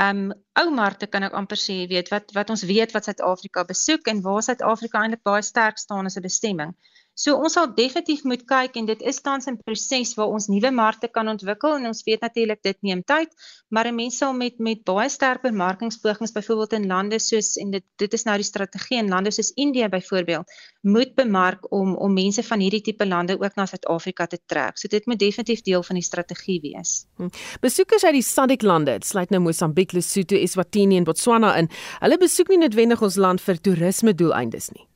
um 0.00 0.32
ou 0.60 0.70
markte 0.70 1.06
kan 1.06 1.26
ek 1.26 1.34
amper 1.40 1.58
sê, 1.58 1.76
weet 1.88 2.08
wat 2.14 2.30
wat 2.36 2.50
ons 2.50 2.62
weet 2.62 2.94
wat 2.94 3.04
Suid-Afrika 3.04 3.64
besoek 3.64 4.06
en 4.06 4.22
waar 4.22 4.42
Suid-Afrika 4.42 5.02
eintlik 5.02 5.22
baie 5.22 5.42
sterk 5.42 5.78
staan 5.78 6.06
as 6.06 6.16
'n 6.16 6.22
bestemming. 6.22 6.72
So 7.14 7.36
ons 7.36 7.52
sal 7.52 7.68
definitief 7.76 8.22
moet 8.24 8.42
kyk 8.48 8.76
en 8.80 8.86
dit 8.88 9.02
is 9.04 9.20
tans 9.20 9.46
'n 9.46 9.58
proses 9.64 10.14
waar 10.16 10.32
ons 10.32 10.48
nuwe 10.48 10.70
markte 10.72 11.08
kan 11.08 11.28
ontwikkel 11.28 11.76
en 11.76 11.86
ons 11.86 12.02
weet 12.06 12.20
natuurlik 12.20 12.62
dit 12.62 12.76
neem 12.82 13.02
tyd, 13.04 13.28
maar 13.68 13.86
'n 13.86 13.94
mens 13.94 14.16
sal 14.16 14.32
met 14.32 14.58
met 14.58 14.82
baie 14.84 15.08
sterk 15.08 15.42
bemarkingspogings 15.42 16.32
byvoorbeeld 16.32 16.72
in 16.72 16.86
lande 16.86 17.18
soos 17.18 17.56
en 17.56 17.70
dit 17.70 17.84
dit 17.96 18.12
is 18.12 18.24
nou 18.24 18.36
die 18.36 18.44
strategie 18.44 18.98
in 18.98 19.08
lande 19.08 19.30
soos 19.30 19.52
Indië 19.54 19.88
byvoorbeeld 19.88 20.50
moet 20.80 21.14
bemark 21.14 21.72
om 21.72 21.96
om 21.96 22.12
mense 22.12 22.42
van 22.42 22.60
hierdie 22.60 22.80
tipe 22.80 23.06
lande 23.06 23.38
ook 23.40 23.54
na 23.56 23.66
Suid-Afrika 23.66 24.26
te 24.26 24.38
trek. 24.46 24.78
So 24.78 24.88
dit 24.88 25.06
moet 25.06 25.18
definitief 25.18 25.62
deel 25.62 25.82
van 25.82 25.94
die 25.94 26.04
strategie 26.04 26.60
wees. 26.60 27.06
Hm. 27.16 27.28
Besoekers 27.60 28.04
uit 28.04 28.14
die 28.14 28.22
SADC 28.22 28.62
lande, 28.62 28.92
dit 28.92 29.06
sluit 29.06 29.30
nou 29.30 29.42
Mosambiek, 29.42 29.92
Lesotho, 29.92 30.36
Eswatini 30.36 30.96
en 30.96 31.04
Botswana 31.04 31.56
in. 31.56 31.68
Hulle 32.00 32.18
besoek 32.18 32.48
nie 32.48 32.58
noodwendig 32.58 33.02
ons 33.02 33.16
land 33.16 33.40
vir 33.40 33.60
toerisme 33.60 34.14
doeleindes 34.14 34.70
nie. 34.70 34.86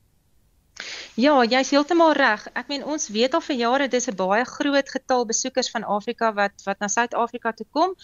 Ja, 1.17 1.33
jy's 1.49 1.71
heeltemal 1.73 2.11
reg. 2.13 2.43
Ek 2.53 2.67
meen 2.69 2.83
ons 2.85 3.07
weet 3.09 3.33
al 3.33 3.41
vir 3.41 3.55
jare 3.57 3.85
dis 3.89 4.05
'n 4.07 4.15
baie 4.15 4.43
groot 4.45 4.89
getal 4.95 5.25
besoekers 5.25 5.69
van 5.73 5.83
Afrika 5.83 6.29
wat 6.33 6.61
wat 6.65 6.79
na 6.79 6.87
Suid-Afrika 6.87 7.51
toe 7.57 7.65
kom. 7.71 7.95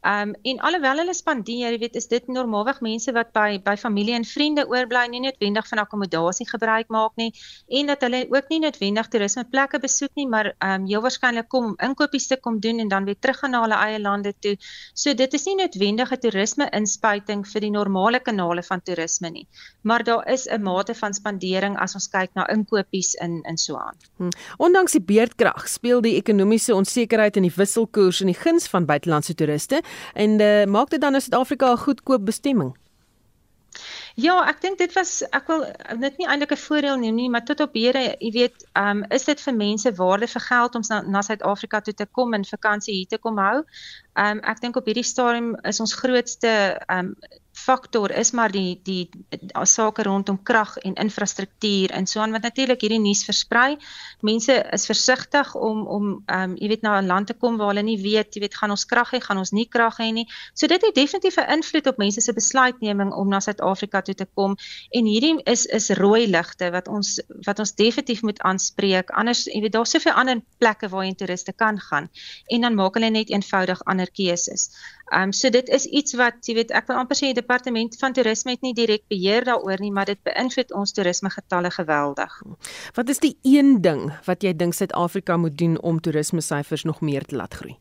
Ehm 0.00 0.30
um, 0.30 0.34
en 0.42 0.60
alhoewel 0.68 1.02
hulle 1.02 1.14
spandeer, 1.14 1.72
jy 1.72 1.78
weet, 1.78 1.96
is 1.96 2.08
dit 2.08 2.28
normaalweg 2.28 2.80
mense 2.80 3.12
wat 3.12 3.32
by 3.32 3.60
by 3.64 3.76
familie 3.76 4.14
en 4.14 4.24
vriende 4.24 4.64
oorbly, 4.66 5.06
nie 5.08 5.20
noodwendig 5.20 5.68
van 5.68 5.78
akkommodasie 5.78 6.48
gebruik 6.48 6.88
maak 6.88 7.12
nie 7.16 7.32
en 7.68 7.86
dat 7.86 8.00
hulle 8.00 8.26
ook 8.30 8.48
nie 8.48 8.60
noodwendig 8.60 9.08
toerismeplekke 9.08 9.78
besoek 9.78 10.14
nie, 10.14 10.26
maar 10.26 10.54
ehm 10.58 10.80
um, 10.80 10.86
heel 10.86 11.02
waarskynlik 11.02 11.48
kom 11.48 11.64
om 11.64 11.76
inkopies 11.76 12.26
te 12.26 12.40
kom 12.40 12.58
doen 12.60 12.78
en 12.78 12.88
dan 12.88 13.04
weer 13.04 13.20
terug 13.20 13.38
gaan 13.38 13.50
na 13.50 13.60
hulle 13.66 13.76
eie 13.76 14.00
lande 14.00 14.32
toe. 14.40 14.56
So 14.94 15.14
dit 15.14 15.34
is 15.34 15.44
nie 15.44 15.56
noodwendig 15.56 16.12
'n 16.12 16.18
toerisme 16.24 16.70
inspuiting 16.72 17.44
vir 17.46 17.60
die 17.60 17.70
normale 17.70 18.20
kanale 18.20 18.62
van 18.62 18.80
toerisme 18.80 19.30
nie, 19.30 19.46
maar 19.82 20.04
daar 20.04 20.28
is 20.32 20.48
'n 20.48 20.62
mate 20.62 20.94
van 20.94 21.12
spandering 21.12 21.76
as 21.76 21.94
ons 21.94 22.08
kyk 22.08 22.21
na 22.34 22.46
inkopies 22.48 23.14
in 23.14 23.42
in 23.42 23.56
so 23.56 23.76
aan. 23.76 23.96
Hmm. 24.16 24.28
Ondanks 24.56 24.92
die 24.92 25.02
beerdkrag 25.02 25.68
speel 25.68 26.00
die 26.00 26.16
ekonomiese 26.16 26.74
onsekerheid 26.74 27.36
in 27.36 27.42
die 27.42 27.54
wisselkoers 27.56 28.20
in 28.20 28.26
die 28.26 28.38
guns 28.38 28.68
van 28.68 28.86
buitelandse 28.86 29.34
toeriste 29.34 29.82
en 30.14 30.40
uh, 30.40 30.64
maak 30.64 30.90
dit 30.90 31.00
dan 31.00 31.20
Suid-Afrika 31.20 31.72
'n 31.72 31.78
goedkoop 31.78 32.24
bestemming. 32.24 32.76
Ja, 34.20 34.34
ek 34.44 34.60
dink 34.60 34.78
dit 34.78 34.92
was 34.92 35.22
ek 35.32 35.46
wil 35.48 35.62
dit 36.02 36.18
nie 36.20 36.26
eintlik 36.28 36.52
'n 36.52 36.60
voordeel 36.60 36.98
neem 37.00 37.14
nie, 37.16 37.28
maar 37.32 37.44
tot 37.48 37.60
op 37.64 37.74
hede, 37.74 38.16
jy 38.20 38.30
weet, 38.32 38.66
ehm 38.76 39.02
um, 39.02 39.04
is 39.08 39.24
dit 39.24 39.40
vir 39.40 39.54
mense 39.54 39.92
waarde 39.96 40.28
vir 40.28 40.44
geld 40.48 40.74
om 40.74 40.82
na, 40.88 41.00
na 41.00 41.22
Suid-Afrika 41.22 41.80
toe 41.80 41.94
te 41.94 42.06
kom 42.06 42.34
en 42.34 42.44
vakansie 42.44 42.94
hier 42.94 43.08
te 43.08 43.18
kom 43.18 43.38
hou. 43.38 43.62
Ehm 44.14 44.38
um, 44.38 44.44
ek 44.44 44.60
dink 44.60 44.76
op 44.76 44.86
hierdie 44.86 45.06
stadium 45.12 45.54
is 45.64 45.80
ons 45.80 45.94
grootste 45.94 46.52
ehm 46.88 46.98
um, 46.98 47.40
faktor 47.52 48.10
is 48.10 48.30
maar 48.32 48.50
die 48.50 48.80
die 48.84 49.08
sake 49.68 50.02
rondom 50.02 50.38
krag 50.42 50.76
en 50.76 50.94
infrastruktuur 50.94 51.90
en 51.90 52.06
so 52.06 52.20
aan 52.20 52.32
wat 52.32 52.42
natuurlik 52.42 52.80
hierdie 52.80 53.00
nuus 53.00 53.24
versprei. 53.24 53.76
Mense 54.20 54.54
is 54.72 54.86
versigtig 54.86 55.54
om 55.54 55.86
om 55.86 56.06
ehm 56.26 56.50
um, 56.50 56.56
jy 56.56 56.68
weet 56.68 56.82
na 56.82 56.98
'n 57.00 57.06
land 57.06 57.26
te 57.26 57.34
kom 57.34 57.56
waar 57.56 57.68
hulle 57.68 57.82
nie 57.82 58.00
weet, 58.02 58.34
jy 58.34 58.40
weet 58.40 58.54
gaan 58.54 58.70
ons 58.70 58.84
krag 58.84 59.12
hê, 59.12 59.20
gaan 59.20 59.38
ons 59.38 59.52
nie 59.52 59.66
krag 59.68 59.98
hê 59.98 60.10
nie. 60.12 60.26
So 60.54 60.66
dit 60.66 60.82
het 60.82 60.94
definitief 60.94 61.36
'n 61.36 61.52
invloed 61.52 61.86
op 61.86 61.96
mense 61.96 62.20
se 62.20 62.32
besluitneming 62.32 63.12
om 63.12 63.28
na 63.28 63.40
Suid-Afrika 63.40 64.00
toe 64.02 64.14
te 64.14 64.26
kom 64.34 64.56
en 64.90 65.04
hierdie 65.04 65.42
is 65.44 65.66
is 65.66 65.90
rooi 65.90 66.26
ligte 66.26 66.70
wat 66.70 66.88
ons 66.88 67.20
wat 67.46 67.58
ons 67.58 67.74
definitief 67.74 68.22
moet 68.22 68.40
aanspreek. 68.40 69.10
Anders 69.10 69.44
jy 69.44 69.60
weet 69.60 69.72
daar's 69.72 69.90
soveel 69.90 70.12
ander 70.12 70.40
plekke 70.58 70.88
waar 70.88 71.04
jy 71.04 71.14
toeriste 71.14 71.52
kan 71.52 71.78
gaan 71.78 72.08
en 72.46 72.60
dan 72.60 72.74
maak 72.74 72.94
hulle 72.94 73.10
net 73.10 73.30
eenvoudig 73.30 73.84
ander 73.84 74.10
keuses. 74.10 74.70
Ehm 75.12 75.22
um, 75.22 75.32
so 75.32 75.50
dit 75.50 75.68
is 75.68 75.84
iets 75.84 76.14
wat 76.16 76.46
jy 76.48 76.54
weet 76.56 76.70
ek 76.72 76.86
wil 76.88 76.96
amper 76.96 77.18
sê 77.18 77.28
die 77.28 77.36
departement 77.36 77.96
van 78.00 78.14
toerisme 78.16 78.54
het 78.54 78.62
nie 78.64 78.72
direk 78.72 79.02
beheer 79.12 79.44
daaroor 79.44 79.82
nie, 79.84 79.92
maar 79.92 80.08
dit 80.08 80.20
beïnvloed 80.24 80.72
ons 80.72 80.96
toerisme 80.96 81.28
getalle 81.34 81.70
geweldig. 81.70 82.38
Wat 82.96 83.12
is 83.12 83.20
die 83.20 83.36
een 83.42 83.82
ding 83.84 84.08
wat 84.24 84.42
jy 84.42 84.54
dink 84.56 84.72
Suid-Afrika 84.74 85.36
moet 85.36 85.58
doen 85.58 85.76
om 85.80 86.00
toerisme 86.00 86.40
syfers 86.40 86.86
nog 86.88 87.04
meer 87.04 87.28
te 87.28 87.36
laat 87.36 87.60
groei? 87.60 87.76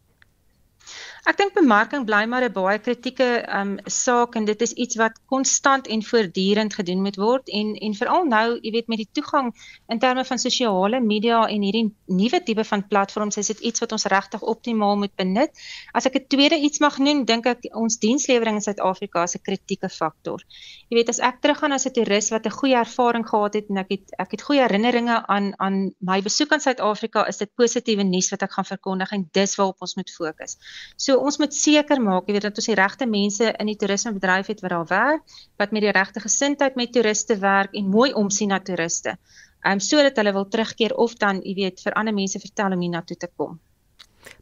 Ek 1.21 1.37
dink 1.37 1.53
bemarking 1.53 2.01
bly 2.07 2.23
maar 2.25 2.41
'n 2.41 2.53
baie 2.53 2.79
kritieke 2.81 3.45
um 3.53 3.77
saak 3.85 4.35
en 4.35 4.45
dit 4.45 4.61
is 4.65 4.73
iets 4.73 4.97
wat 4.97 5.19
konstant 5.29 5.87
en 5.87 6.01
voortdurend 6.01 6.73
gedoen 6.73 7.01
moet 7.05 7.17
word 7.21 7.49
en 7.49 7.75
en 7.77 7.93
veral 7.93 8.25
nou, 8.25 8.57
jy 8.61 8.71
weet 8.73 8.87
met 8.89 8.97
die 8.97 9.09
toegang 9.13 9.51
in 9.87 9.99
terme 9.99 10.25
van 10.25 10.39
sosiale 10.41 10.99
media 10.99 11.45
en 11.45 11.61
hierdie 11.61 11.93
nuwe 12.07 12.41
tipe 12.43 12.63
van 12.65 12.87
platforms 12.87 13.37
is 13.37 13.47
dit 13.53 13.59
iets 13.59 13.79
wat 13.79 13.91
ons 13.91 14.05
regtig 14.05 14.41
optimaal 14.41 14.97
moet 14.97 15.13
benut. 15.15 15.51
As 15.93 16.07
ek 16.09 16.15
'n 16.15 16.27
tweede 16.27 16.57
iets 16.57 16.79
mag 16.79 16.97
noem, 16.97 17.25
dink 17.25 17.45
ek 17.45 17.69
ons 17.73 17.99
dienslewering 17.99 18.55
in 18.55 18.61
Suid-Afrika 18.61 19.23
is 19.23 19.35
'n 19.35 19.45
kritieke 19.45 19.89
faktor. 19.89 20.41
Jy 20.89 20.97
weet 20.97 21.09
as 21.09 21.19
ek 21.19 21.41
teruggaan 21.41 21.71
as 21.71 21.85
'n 21.85 21.93
toerist 21.93 22.31
wat 22.31 22.45
'n 22.45 22.57
goeie 22.59 22.75
ervaring 22.75 23.27
gehad 23.29 23.53
het 23.53 23.69
en 23.69 23.77
ek 23.77 23.89
het 23.89 24.05
ek 24.17 24.31
het 24.31 24.41
goeie 24.41 24.61
herinneringe 24.61 25.27
aan 25.27 25.53
aan 25.59 25.93
my 25.99 26.21
besoek 26.21 26.51
aan 26.51 26.59
Suid-Afrika, 26.59 27.27
is 27.27 27.37
dit 27.37 27.49
positiewe 27.55 28.03
nuus 28.03 28.31
wat 28.31 28.41
ek 28.41 28.51
gaan 28.51 28.65
verkondig 28.65 29.11
en 29.11 29.29
dis 29.31 29.55
waarop 29.55 29.77
ons 29.81 29.95
moet 29.95 30.09
fokus. 30.09 30.57
So 30.97 31.10
ons 31.17 31.37
moet 31.41 31.53
seker 31.53 32.01
maak, 32.01 32.27
jy 32.27 32.35
weet 32.35 32.47
dat 32.49 32.59
ons 32.61 32.69
die 32.69 32.77
regte 32.77 33.07
mense 33.09 33.51
in 33.51 33.71
die 33.71 33.77
toerismebedryf 33.79 34.51
het 34.53 34.61
wat 34.61 34.75
daar 34.75 34.89
werk, 34.89 35.37
wat 35.57 35.71
met 35.71 35.85
die 35.85 35.93
regte 35.95 36.23
gesindheid 36.23 36.75
met 36.75 36.93
toeriste 36.93 37.37
werk 37.41 37.73
en 37.73 37.89
mooi 37.89 38.11
omsien 38.13 38.53
na 38.53 38.59
toeriste. 38.59 39.17
Ehm 39.61 39.77
um, 39.77 39.79
sodat 39.79 40.17
hulle 40.17 40.33
wil 40.33 40.47
terugkeer 40.47 40.95
of 40.95 41.13
dan, 41.21 41.41
jy 41.43 41.53
weet, 41.55 41.81
vir 41.81 41.93
ander 41.93 42.13
mense 42.13 42.39
vertel 42.39 42.73
om 42.73 42.81
hiernatoe 42.81 43.17
te 43.17 43.29
kom. 43.35 43.59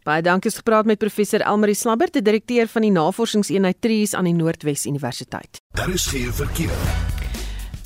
Baie 0.03 0.23
dankie 0.23 0.51
vir 0.51 0.61
gepraat 0.63 0.87
met 0.87 0.99
professor 0.99 1.43
Elmarie 1.43 1.75
Slabbert, 1.75 2.13
die 2.13 2.23
direkteur 2.23 2.67
van 2.67 2.87
die 2.87 2.91
Navorsingseenheid 2.95 3.81
Trees 3.81 4.15
aan 4.15 4.27
die 4.31 4.35
Noordwes 4.35 4.85
Universiteit. 4.85 5.63
Daar 5.75 5.93
is 5.93 6.07
geen 6.07 6.33
verkeer. 6.33 7.08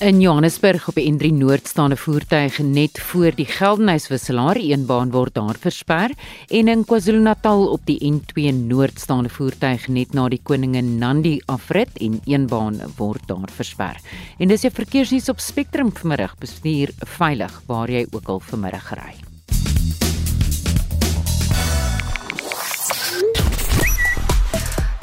In 0.01 0.19
Johannesburg 0.19 0.87
op 0.87 0.95
die 0.97 1.05
N3 1.05 1.29
Noord 1.37 1.67
staande 1.69 1.95
voertuie 1.95 2.63
net 2.65 2.99
voor 2.99 3.35
die 3.37 3.45
Geldenhuyswisselaar 3.45 4.57
een 4.59 4.85
baan 4.89 5.11
word 5.13 5.35
daar 5.37 5.55
versper 5.59 6.11
en 6.49 6.67
in 6.67 6.85
KwaZulu-Natal 6.85 7.67
op 7.71 7.85
die 7.85 7.99
N2 8.09 8.49
Noord 8.57 8.99
staande 8.99 9.29
voertuie 9.29 9.93
net 9.93 10.13
na 10.13 10.27
die 10.33 10.41
Koningin 10.43 10.97
Nandi 10.97 11.39
afrit 11.45 11.93
en 12.01 12.19
een 12.25 12.47
baan 12.47 12.81
word 12.97 13.27
daar 13.27 13.49
versper. 13.53 13.99
En 14.39 14.47
dis 14.47 14.65
'n 14.65 14.71
verkeersnuus 14.71 15.29
op 15.29 15.39
Spectrum 15.39 15.91
vanmiddag 15.93 16.37
bestuur 16.37 16.89
veilig 16.97 17.61
waar 17.65 17.89
jy 17.89 18.07
ook 18.11 18.27
al 18.27 18.39
vanmiddag 18.39 18.93
ry. 18.93 19.22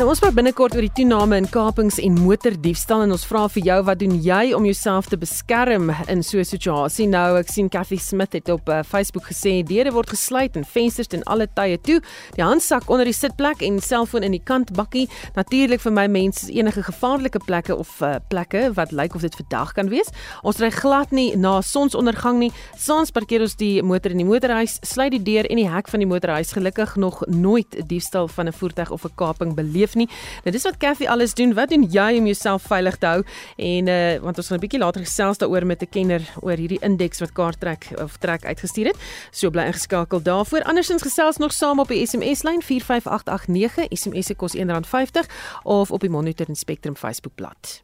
Nou 0.01 0.07
ons 0.09 0.17
praat 0.17 0.33
binnekort 0.33 0.73
oor 0.73 0.85
die 0.87 0.95
toename 0.97 1.37
in 1.37 1.47
kapings 1.53 1.99
en 2.01 2.15
motordiefstal 2.25 3.03
en 3.05 3.11
ons 3.13 3.25
vra 3.29 3.43
vir 3.53 3.67
jou 3.67 3.75
wat 3.85 3.99
doen 4.01 4.15
jy 4.25 4.55
om 4.57 4.65
jouself 4.65 5.11
te 5.13 5.19
beskerm 5.21 5.91
in 6.09 6.23
so 6.25 6.39
'n 6.39 6.45
situasie? 6.49 7.07
Nou 7.07 7.37
ek 7.37 7.53
sien 7.53 7.69
Cathy 7.69 7.99
Smith 7.99 8.33
het 8.33 8.49
op 8.49 8.67
uh, 8.71 8.81
Facebook 8.83 9.29
gesê 9.29 9.63
deure 9.63 9.93
word 9.93 10.09
gesluit 10.09 10.57
en 10.57 10.65
vensters 10.65 11.09
ten 11.09 11.23
alle 11.25 11.47
tye 11.55 11.77
toe. 11.77 12.01
Die 12.35 12.43
handsak 12.43 12.89
onder 12.89 13.05
die 13.05 13.13
sitplek 13.13 13.61
en 13.61 13.79
selfoon 13.79 14.23
in 14.23 14.33
die 14.33 14.41
kantbakkie. 14.43 15.07
Natuurlik 15.37 15.81
vir 15.81 15.93
my 15.93 16.07
mense 16.07 16.51
enige 16.51 16.83
gevaarlike 16.83 17.45
plekke 17.45 17.77
of 17.77 18.01
uh, 18.01 18.17
plekke 18.31 18.73
wat 18.73 18.93
lyk 18.93 19.15
of 19.15 19.21
dit 19.21 19.37
verdag 19.37 19.75
kan 19.75 19.91
wees. 19.91 20.09
Ons 20.43 20.61
ry 20.61 20.71
glad 20.71 21.11
nie 21.11 21.37
na 21.37 21.61
sonsondergang 21.61 22.39
nie. 22.39 22.53
Saans 22.75 23.11
parkeer 23.11 23.43
ons 23.43 23.55
die 23.55 23.83
motor 23.83 24.11
in 24.13 24.17
die 24.17 24.25
motorhuis, 24.25 24.79
sluit 24.81 25.13
die 25.13 25.23
deur 25.23 25.45
en 25.45 25.57
die 25.57 25.69
hek 25.69 25.89
van 25.89 26.01
die 26.01 26.09
motorhuis. 26.09 26.53
Gelukkig 26.53 26.97
nog 26.97 27.23
nooit 27.27 27.87
diefstal 27.87 28.29
van 28.29 28.49
'n 28.49 28.53
voertuig 28.53 28.91
of 28.91 29.05
'n 29.05 29.15
kaping 29.15 29.55
beleef 29.55 29.90
leef 29.91 29.95
nie. 29.99 30.09
Nou 30.45 30.55
dis 30.55 30.67
wat 30.67 30.79
Kathy 30.79 31.07
alles 31.07 31.35
doen. 31.35 31.55
Wat 31.55 31.71
doen 31.71 31.87
jy 31.91 32.19
om 32.19 32.27
jouself 32.27 32.63
veilig 32.63 32.99
te 32.99 33.07
hou? 33.07 33.23
En 33.57 33.89
uh 33.89 34.19
want 34.21 34.37
ons 34.39 34.47
gaan 34.47 34.59
'n 34.59 34.61
bietjie 34.61 34.81
later 34.81 35.01
gesels 35.01 35.39
daaroor 35.39 35.67
met 35.67 35.83
'n 35.83 35.89
kenner 35.91 36.23
oor 36.41 36.57
hierdie 36.57 36.81
indeks 36.81 37.21
wat 37.21 37.33
kaart 37.33 37.61
trek 37.61 37.89
of 38.03 38.17
trek 38.19 38.45
uitgestuur 38.45 38.87
het. 38.87 38.97
So 39.31 39.51
bly 39.51 39.65
ingeskakel 39.67 40.23
daarvoor. 40.23 40.63
Andersins 40.63 41.03
gesels 41.03 41.37
nog 41.37 41.53
saam 41.53 41.79
op 41.79 41.89
die 41.89 42.07
SMS 42.07 42.43
lyn 42.43 42.63
45889. 42.63 43.87
SMS 43.91 44.27
se 44.27 44.35
kos 44.35 44.57
R1.50 44.57 45.27
of 45.63 45.91
op 45.91 46.01
die 46.01 46.11
Monitor 46.11 46.47
en 46.49 46.57
Spectrum 46.57 46.97
Facebook 46.97 47.35
bladsy. 47.35 47.81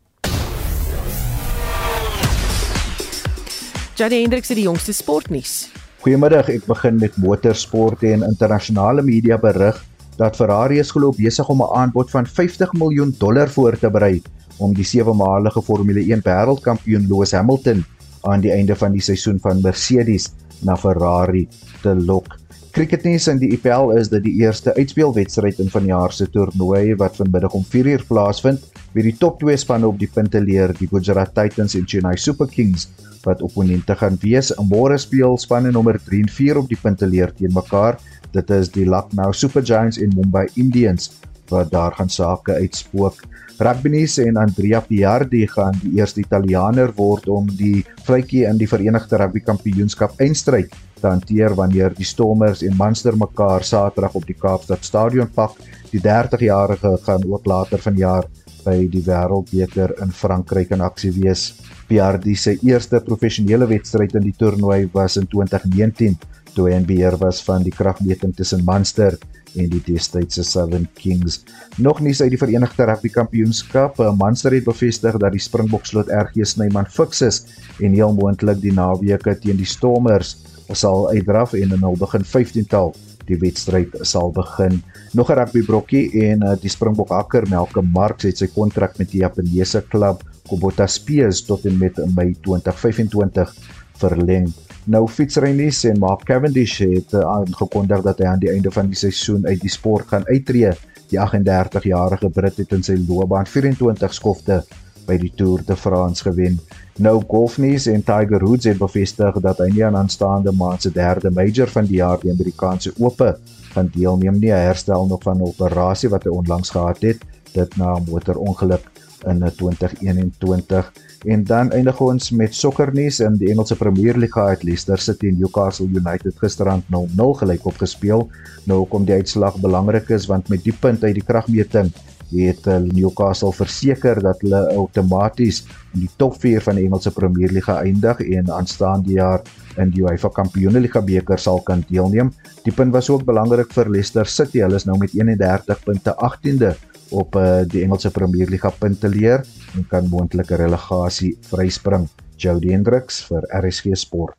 Jade 3.96 4.14
Hendriks 4.14 4.48
het 4.48 4.56
die 4.56 4.66
jongste 4.66 4.92
sportnuus. 4.92 5.70
Goeiemiddag, 6.00 6.48
ek 6.48 6.66
begin 6.66 6.98
met 7.00 7.16
motorsport 7.16 8.02
en 8.02 8.22
internasionale 8.22 9.02
media 9.02 9.38
berig 9.38 9.84
dat 10.16 10.36
Ferrari 10.36 10.78
is 10.78 10.90
glo 10.90 11.12
besig 11.16 11.48
om 11.48 11.62
'n 11.62 11.74
aanbod 11.82 12.10
van 12.10 12.26
50 12.26 12.72
miljoen 12.72 13.14
dollar 13.18 13.48
voor 13.48 13.78
te 13.78 13.90
berei 13.90 14.22
om 14.56 14.74
die 14.74 14.84
sewemalige 14.84 15.62
Formule 15.62 16.00
1 16.00 16.22
wêreldkampioen 16.24 17.06
Lewis 17.08 17.32
Hamilton 17.32 17.84
aan 18.22 18.40
die 18.40 18.52
einde 18.52 18.76
van 18.76 18.92
die 18.92 19.02
seisoen 19.02 19.38
van 19.40 19.60
Mercedes 19.60 20.32
na 20.60 20.76
Ferrari 20.76 21.48
te 21.82 21.94
lok. 21.94 22.36
Cricketnuus 22.76 23.24
in 23.32 23.38
die 23.40 23.54
IPL 23.56 23.94
is 23.96 24.10
dat 24.12 24.22
die 24.26 24.34
eerste 24.42 24.74
uitspelwedstryd 24.76 25.58
in 25.64 25.70
vanjaar 25.72 26.12
se 26.12 26.26
toernooi 26.28 26.94
wat 27.00 27.16
vanmiddag 27.16 27.54
om 27.56 27.64
4uur 27.64 28.04
plaasvind, 28.08 28.60
wie 28.92 29.02
die 29.02 29.16
top 29.16 29.38
2 29.40 29.56
spanne 29.56 29.88
op 29.88 29.96
die 29.98 30.10
punte 30.12 30.40
leer, 30.40 30.74
die 30.76 30.88
Gujarat 30.90 31.32
Titans 31.34 31.74
en 31.74 31.86
Chennai 31.88 32.16
Super 32.20 32.46
Kings 32.52 32.88
wat 33.24 33.40
opponente 33.42 33.96
gaan 33.96 34.18
wees. 34.20 34.52
Môre 34.70 34.98
speel 35.00 35.38
spanne 35.40 35.72
nommer 35.72 35.96
3 36.04 36.20
en 36.26 36.28
4 36.28 36.60
op 36.60 36.68
die 36.68 36.78
punte 36.82 37.08
leer 37.08 37.32
teen 37.34 37.54
mekaar. 37.56 37.96
Dit 38.32 38.50
is 38.50 38.70
die 38.74 38.86
Lucknow 38.88 39.32
Super 39.32 39.64
Giants 39.64 39.98
en 39.98 40.14
Mumbai 40.16 40.46
Indians 40.54 41.10
wat 41.50 41.70
daar 41.70 41.94
gaan 41.94 42.10
sake 42.10 42.52
uitspook. 42.52 43.22
Rugbynuus 43.58 44.18
en 44.18 44.36
Andrea 44.36 44.80
Piardi 44.80 45.46
gaan 45.48 45.76
die 45.82 45.94
eerste 45.96 46.20
Italianer 46.20 46.90
word 46.96 47.28
om 47.28 47.46
die 47.56 47.84
vletjie 48.04 48.44
in 48.44 48.58
die 48.60 48.68
Verenigde 48.68 49.16
Rugby 49.16 49.40
Kampioenskap 49.40 50.20
eindstryd 50.20 50.74
te 51.00 51.06
hanteer 51.06 51.54
wanneer 51.56 51.94
die 51.96 52.04
Stormers 52.04 52.62
en 52.66 52.76
Munster 52.76 53.16
mekaar 53.16 53.64
Saterdag 53.64 54.16
op 54.18 54.26
die 54.28 54.36
Kaapstad 54.36 54.84
Stadion 54.84 55.30
pak. 55.32 55.56
Die 55.92 56.02
30-jarige 56.02 56.96
gaan 57.06 57.24
ook 57.30 57.46
later 57.46 57.80
vanjaar 57.80 58.28
by 58.66 58.82
die 58.90 59.04
Wêreldbeker 59.06 59.94
in 60.02 60.12
Frankryk 60.12 60.72
in 60.74 60.82
aksie 60.82 61.12
wees. 61.14 61.52
Piardi 61.86 62.34
se 62.34 62.56
eerste 62.66 63.00
professionele 63.00 63.68
wedstryd 63.70 64.16
in 64.18 64.26
die 64.26 64.34
toernooi 64.36 64.88
was 64.92 65.16
in 65.16 65.28
2019 65.30 66.18
toe 66.56 66.70
hy 66.70 66.76
in 66.80 66.86
beheer 66.88 67.16
was 67.20 67.42
van 67.44 67.64
die 67.66 67.74
kragmeting 67.74 68.34
tussen 68.36 68.64
Munster 68.66 69.18
en 69.56 69.70
die 69.72 69.80
destydse 69.86 70.44
Southern 70.44 70.88
Kings. 70.98 71.40
Nog 71.80 72.00
nie 72.04 72.14
uit 72.16 72.32
die 72.32 72.40
Verenigde 72.40 72.88
Rugby 72.88 73.12
Kampioenskap, 73.12 74.00
eh, 74.00 74.12
Munster 74.16 74.52
het 74.52 74.64
bevestig 74.64 75.16
dat 75.20 75.32
die 75.32 75.40
Springboks 75.40 75.92
slot 75.94 76.12
RG 76.12 76.44
Snyman 76.44 76.86
fiks 76.86 77.22
is 77.22 77.44
en 77.80 77.96
heel 77.96 78.12
moontlik 78.16 78.60
die 78.60 78.72
naweke 78.72 79.36
teen 79.40 79.56
die 79.56 79.68
Stormers 79.68 80.36
sal 80.72 81.10
uitdraf 81.12 81.54
en 81.54 81.72
in 81.76 81.84
hul 81.84 81.96
begin 82.00 82.24
15tal 82.26 82.94
die 83.26 83.38
wedstryd 83.42 83.94
sal 84.06 84.32
begin. 84.34 84.82
Nog 85.14 85.30
'n 85.30 85.38
rugby 85.38 85.62
brokkie 85.62 86.10
en 86.30 86.42
uh, 86.42 86.54
die 86.60 86.70
Springbok 86.70 87.10
hakker 87.10 87.48
Malcolm 87.48 87.90
Marx 87.92 88.24
het 88.24 88.38
sy 88.38 88.46
kontrak 88.46 88.98
met 88.98 89.10
die 89.10 89.22
Japaneese 89.22 89.82
klub 89.90 90.22
Kubota 90.48 90.86
Spears 90.86 91.42
tot 91.42 91.66
en 91.66 91.78
met 91.78 91.98
Mei 92.14 92.34
2025 92.42 93.54
verleng. 94.00 94.48
Nou 94.86 95.08
fietsrynies 95.10 95.84
en 95.90 95.98
Mark 95.98 96.24
Cavendish 96.28 96.78
het 96.78 97.12
uh, 97.12 97.24
aangekondig 97.26 98.04
dat 98.06 98.20
hy 98.22 98.26
aan 98.30 98.42
die 98.42 98.52
einde 98.52 98.70
van 98.70 98.86
die 98.86 98.98
seisoen 98.98 99.46
uit 99.46 99.60
die 99.60 99.72
sport 99.72 100.12
gaan 100.12 100.26
uittreë. 100.28 100.74
Die 101.10 101.18
38-jarige 101.18 102.30
Brit 102.34 102.58
het 102.62 102.74
in 102.74 102.82
sy 102.86 102.94
loopbaan 103.08 103.46
24 103.46 104.14
skofte 104.14 104.62
by 105.06 105.16
die 105.22 105.32
Tour 105.38 105.62
de 105.66 105.76
France 105.78 106.22
gewen. 106.26 106.58
Nou 107.02 107.20
golfnuus 107.28 107.86
en 107.92 108.02
Tiger 108.06 108.42
Woods 108.44 108.66
het 108.66 108.78
bevestig 108.78 109.38
dat 109.44 109.60
hy 109.62 109.68
nie 109.74 109.84
aan 109.86 109.98
aanstaande 109.98 110.54
maand 110.56 110.86
se 110.86 110.92
derde 110.94 111.30
major 111.30 111.70
van 111.70 111.86
die 111.86 112.00
jaar 112.00 112.22
die 112.22 112.32
Amerikaanse 112.32 112.94
Ope 112.98 113.36
gaan 113.74 113.90
deelneem 113.94 114.38
nie. 114.40 114.52
Hy 114.54 114.62
herstel 114.70 115.06
nog 115.06 115.22
van 115.22 115.38
'n 115.38 115.50
operasie 115.50 116.08
wat 116.08 116.24
hy 116.24 116.30
onlangs 116.30 116.70
gehad 116.70 117.02
het, 117.02 117.20
dit 117.52 117.76
na 117.76 117.96
'n 117.96 118.06
motorongeluk 118.10 118.86
in 119.26 119.42
2021. 119.56 120.92
En 121.26 121.42
dan 121.44 121.72
eindig 121.74 121.98
ons 122.00 122.28
met 122.38 122.54
sokkernuus 122.54 123.16
in 123.24 123.34
die 123.40 123.48
Engelse 123.50 123.74
Premier 123.76 124.14
League 124.14 124.42
het 124.46 124.62
Leicester 124.62 125.00
City 125.02 125.32
en 125.32 125.40
Newcastle 125.40 125.88
United 125.90 126.36
gisterand 126.38 126.86
0-0 126.94 127.32
gelyk 127.40 127.66
opgespeel. 127.66 128.28
Nou 128.70 128.84
kom 128.86 129.08
die 129.08 129.16
uitslag 129.18 129.58
belangrik 129.58 130.12
is 130.14 130.28
want 130.30 130.52
met 130.54 130.62
die 130.62 130.74
punt 130.74 131.02
uit 131.02 131.16
die 131.18 131.24
kragmeting 131.26 131.90
het 132.30 132.66
uh, 132.70 132.78
Newcastle 132.78 133.50
verseker 133.54 134.20
dat 134.22 134.38
hulle 134.42 134.62
outomaties 134.74 135.64
in 135.94 136.04
die 136.04 136.10
top 136.18 136.38
4 136.42 136.62
van 136.62 136.78
die 136.78 136.86
Engelse 136.86 137.10
Premier 137.14 137.50
League 137.54 137.74
eindig 137.74 138.22
en 138.22 138.50
aanstaande 138.54 139.18
jaar 139.18 139.42
in 139.82 139.90
die 139.94 140.06
UEFA 140.06 140.30
Kampioenligga 140.34 141.02
beker 141.02 141.42
sal 141.42 141.58
kan 141.66 141.82
deelneem. 141.90 142.30
Die 142.62 142.74
punt 142.74 142.94
was 142.94 143.10
ook 143.10 143.26
belangrik 143.26 143.74
vir 143.74 143.90
Leicester 143.90 144.30
City. 144.30 144.62
Hulle 144.62 144.78
is 144.78 144.86
nou 144.86 144.98
met 145.02 145.14
31 145.14 145.82
punte 145.86 146.14
18de 146.14 146.76
op 147.14 147.34
uh, 147.38 147.62
die 147.66 147.82
Engelse 147.82 148.10
Premier 148.10 148.50
League 148.50 148.78
punte 148.78 149.10
leer 149.10 149.42
en 149.74 149.86
kan 149.90 150.08
moontlik 150.08 150.50
'n 150.50 150.56
relegasie 150.56 151.36
vryspring. 151.50 152.08
Jody 152.36 152.70
Hendricks 152.70 153.24
vir 153.28 153.42
RSG 153.62 153.96
Sport. 153.96 154.36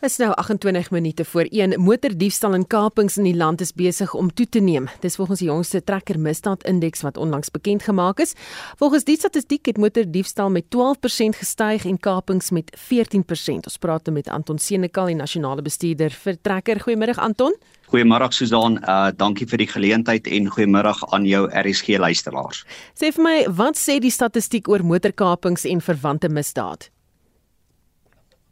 Is 0.00 0.16
nou 0.16 0.30
28 0.32 0.90
minute 0.90 1.24
voor 1.24 1.44
1 1.50 1.80
motordiefstal 1.80 2.54
en 2.56 2.66
kapings 2.66 3.18
in 3.20 3.26
die 3.28 3.36
land 3.36 3.60
is 3.60 3.74
besig 3.76 4.14
om 4.16 4.30
toe 4.32 4.46
te 4.48 4.58
neem. 4.58 4.86
Dis 5.00 5.16
volgens 5.20 5.38
die 5.38 5.48
jongste 5.48 5.82
trekker 5.84 6.16
misdaadindeks 6.18 7.02
wat 7.04 7.16
onlangs 7.20 7.50
bekend 7.52 7.82
gemaak 7.84 8.22
is. 8.24 8.32
Volgens 8.80 9.04
die 9.04 9.18
statistiek 9.20 9.66
het 9.66 9.76
motordiefstal 9.76 10.48
met 10.50 10.64
12% 10.72 11.36
gestyg 11.36 11.84
en 11.84 11.98
kapings 12.00 12.48
met 12.50 12.72
14%. 12.80 13.68
Ons 13.68 13.76
praat 13.76 14.08
nou 14.08 14.14
met 14.16 14.28
Anton 14.28 14.58
Senekal, 14.58 15.12
die 15.12 15.18
nasionale 15.18 15.62
bestuurder 15.62 16.16
vir 16.22 16.38
Trekker. 16.40 16.80
Goeiemôre 16.80 17.18
Anton. 17.20 17.52
Goeiemôre 17.92 18.30
Susan, 18.32 18.78
uh 18.80 19.10
dankie 19.12 19.48
vir 19.50 19.60
die 19.60 19.68
geleentheid 19.68 20.30
en 20.32 20.48
goeiemôre 20.48 20.94
aan 21.12 21.28
jou 21.28 21.42
RSG 21.44 22.00
luisteraars. 22.00 22.64
Sê 22.96 23.12
vir 23.12 23.24
my, 23.26 23.36
wat 23.52 23.76
sê 23.76 23.98
die 24.00 24.14
statistiek 24.16 24.72
oor 24.72 24.80
motorkapings 24.80 25.68
en 25.68 25.84
verwante 25.84 26.32
misdaad? 26.32 26.88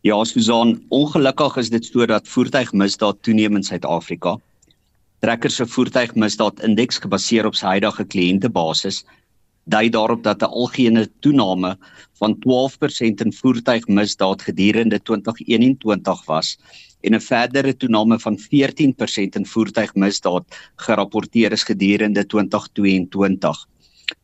Ja, 0.06 0.14
Susan, 0.24 0.76
ongelukkig 0.94 1.56
is 1.58 1.70
dit 1.74 1.84
so 1.84 2.04
dat 2.06 2.28
voertuigmisdaad 2.30 3.16
toeneem 3.26 3.56
in 3.58 3.64
Suid-Afrika. 3.66 4.36
Trekker 5.18 5.50
se 5.50 5.64
voertuigmisdaadindeks 5.66 7.00
gebaseer 7.02 7.48
op 7.48 7.56
sy 7.58 7.66
huidige 7.72 8.04
kliëntebasis 8.06 9.00
dui 9.66 9.88
daarop 9.90 10.22
dat 10.22 10.42
'n 10.42 10.54
algehele 10.60 11.08
toename 11.20 11.74
van 12.20 12.38
12% 12.46 13.24
in 13.26 13.32
voertuigmisdaad 13.40 14.42
gedurende 14.42 15.02
2021 15.02 16.24
was 16.26 16.56
en 17.02 17.14
'n 17.14 17.20
verdere 17.20 17.76
toename 17.76 18.18
van 18.18 18.38
14% 18.38 19.36
in 19.36 19.46
voertuigmisdaad 19.46 20.44
gerapporteer 20.76 21.52
is 21.52 21.64
gedurende 21.64 22.26
2022. 22.26 23.66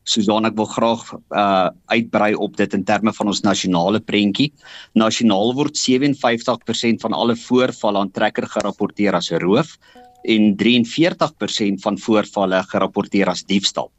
Susan 0.05 0.45
ek 0.45 0.55
wil 0.57 0.69
graag 0.69 1.03
uh 1.13 1.69
uitbrei 1.93 2.33
op 2.35 2.57
dit 2.57 2.73
in 2.73 2.83
terme 2.85 3.13
van 3.13 3.27
ons 3.31 3.41
nasionale 3.45 3.99
prentjie. 3.99 4.51
Nasionaal 4.93 5.53
word 5.57 5.77
57% 5.77 7.01
van 7.05 7.13
alle 7.13 7.35
voorvalle 7.35 7.99
aan 7.99 8.11
trekker 8.11 8.47
gerapporteer 8.55 9.17
as 9.17 9.31
roof 9.43 9.77
en 10.25 10.55
43% 10.57 11.81
van 11.85 11.99
voorvalle 12.01 12.63
gerapporteer 12.71 13.29
as 13.29 13.45
diefstal. 13.45 13.91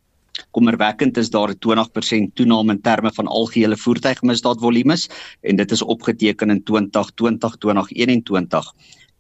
Kommerwekkend 0.53 1.17
is 1.17 1.31
daar 1.31 1.51
'n 1.51 1.59
20% 1.59 2.35
toename 2.35 2.73
in 2.73 2.81
terme 2.81 3.13
van 3.13 3.27
algehele 3.27 3.77
voertuigmisdaadvolumes 3.77 5.09
en 5.41 5.57
dit 5.57 5.71
is 5.71 5.83
opgeteken 5.83 6.51
in 6.51 6.63
2020-2021 6.63 6.67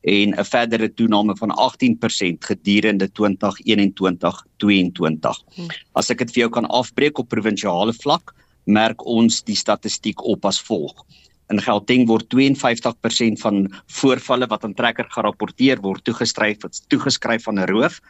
en 0.06 0.38
'n 0.38 0.44
verdere 0.44 0.94
toename 0.94 1.36
van 1.36 1.50
18% 1.50 2.44
gedurende 2.44 3.12
2021-22. 3.12 5.44
Hmm. 5.54 5.68
As 5.92 6.10
ek 6.10 6.18
dit 6.18 6.30
vir 6.30 6.40
jou 6.40 6.50
kan 6.50 6.66
afbreek 6.66 7.18
op 7.18 7.28
provinsiale 7.28 7.92
vlak, 7.92 8.34
merk 8.64 9.06
ons 9.06 9.42
die 9.42 9.56
statistiek 9.56 10.22
op 10.22 10.44
as 10.44 10.60
volg. 10.60 11.04
In 11.50 11.62
Gauteng 11.62 12.06
word 12.06 12.34
52% 12.34 13.40
van 13.40 13.72
voorvalle 13.86 14.46
wat 14.46 14.64
aan 14.64 14.74
trekker 14.74 15.06
gerapporteer 15.10 15.80
word 15.82 16.04
toegeskryf 16.04 16.58
toegeskryf 16.88 17.48
aan 17.48 17.58
'n 17.58 17.70
roof 17.70 18.00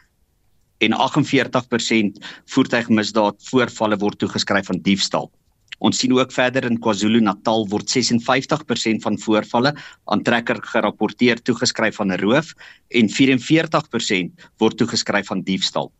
en 0.77 0.93
48% 0.93 2.19
voertuigmisdaad 2.45 3.35
voorvalle 3.49 3.97
word 3.97 4.19
toegeskryf 4.19 4.69
aan 4.69 4.81
diefstal. 4.81 5.31
Ons 5.77 5.99
sien 6.01 6.13
ook 6.13 6.33
verder 6.33 6.65
in 6.65 6.79
KwaZulu-Natal 6.81 7.67
word 7.69 7.93
56% 7.93 9.03
van 9.05 9.19
voorvalle 9.21 9.75
aan 10.05 10.23
trekker 10.23 10.61
gerapporteer 10.73 11.41
toegeskryf 11.41 12.01
aan 12.01 12.11
'n 12.11 12.21
roof 12.21 12.53
en 12.89 13.09
44% 13.09 14.49
word 14.57 14.77
toegeskryf 14.77 15.31
aan 15.31 15.41
diefstal. 15.41 15.91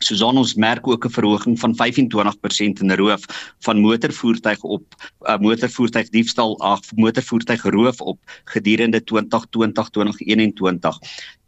Susan 0.00 0.36
ons 0.36 0.54
merk 0.54 0.88
ook 0.88 1.04
'n 1.04 1.12
verhoging 1.12 1.58
van 1.58 1.74
25% 1.74 2.80
in 2.80 2.92
roof 2.92 3.24
van 3.60 3.80
motorvoertuig 3.80 4.62
op 4.62 4.84
uh, 5.22 5.38
motorvoertuig 5.38 6.08
diefstal 6.08 6.60
af 6.60 6.80
motorvoertuig 6.94 7.62
roof 7.62 8.00
op 8.00 8.18
gedurende 8.44 9.00
2020-2021 9.00 9.04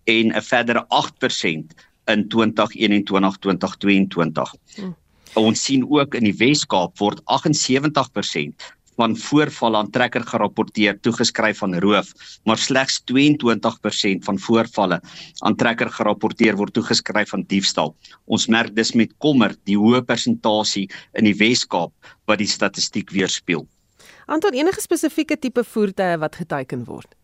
en 0.04 0.36
'n 0.36 0.42
verdere 0.42 0.86
8% 0.88 1.74
in 2.04 2.28
2021-2022. 2.28 4.54
Hmm. 4.74 4.96
Ons 5.40 5.62
sien 5.64 5.84
ook 5.88 6.14
in 6.18 6.26
die 6.28 6.36
Wes-Kaap 6.36 6.98
word 7.00 7.22
78% 7.32 8.66
van 9.00 9.14
voorvalle 9.16 9.78
aan 9.80 9.88
trekker 9.90 10.24
gerapporteer 10.28 10.98
toegeskryf 11.00 11.62
aan 11.64 11.78
roof, 11.80 12.10
maar 12.44 12.60
slegs 12.60 13.00
22% 13.08 14.26
van 14.26 14.38
voorvalle 14.38 15.00
aan 15.40 15.56
trekker 15.56 15.88
gerapporteer 15.90 16.58
word 16.60 16.74
toegeskryf 16.76 17.32
aan 17.32 17.46
diefstal. 17.48 17.94
Ons 18.26 18.46
merk 18.52 18.76
dis 18.76 18.92
met 18.92 19.14
kommer 19.24 19.56
die 19.64 19.78
hoë 19.80 20.04
persentasie 20.04 20.90
in 21.16 21.24
die 21.24 21.36
Wes-Kaap 21.40 21.92
wat 22.28 22.38
die 22.38 22.50
statistiek 22.50 23.10
weerspieël. 23.10 23.64
Anton 24.28 24.52
enige 24.52 24.84
spesifieke 24.84 25.38
tipe 25.40 25.64
voertuie 25.64 26.20
wat 26.20 26.36
geteken 26.36 26.84
word? 26.84 27.16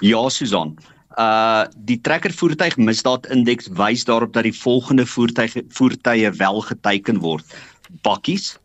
Ja, 0.00 0.22
Susan 0.30 0.76
uh 1.16 1.64
die 1.88 1.98
trekker 2.04 2.32
voertuig 2.36 2.76
misdaadindeks 2.76 3.70
wys 3.78 4.04
daarop 4.04 4.34
dat 4.36 4.44
die 4.44 4.56
volgende 4.56 5.06
voertuie 5.08 5.64
voertuie 5.72 6.30
wel 6.30 6.60
geteken 6.60 7.20
word. 7.24 7.56
Bakkies, 8.04 8.56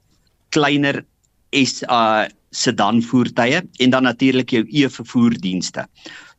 kleiner 0.50 1.04
is 1.52 1.82
uh 1.88 2.28
sedan 2.52 3.00
voertuie 3.02 3.62
en 3.80 3.90
dan 3.90 4.04
natuurlik 4.04 4.52
jou 4.52 4.66
e-vervoerdienste. 4.68 5.86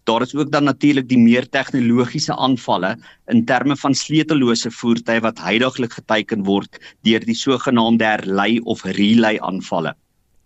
Daar 0.04 0.22
is 0.22 0.34
ook 0.34 0.50
dan 0.52 0.64
natuurlik 0.64 1.08
die 1.08 1.18
meer 1.18 1.46
tegnologiese 1.48 2.36
aanvalle 2.36 2.96
in 3.32 3.44
terme 3.46 3.76
van 3.76 3.94
sleutellose 3.94 4.70
voertuie 4.70 5.22
wat 5.24 5.40
heidaglik 5.40 5.94
geteken 5.96 6.44
word 6.44 6.76
deur 7.06 7.24
die 7.24 7.38
sogenaamde 7.38 8.04
herlei 8.04 8.58
of 8.60 8.84
relay 8.84 9.38
aanvalle. 9.38 9.94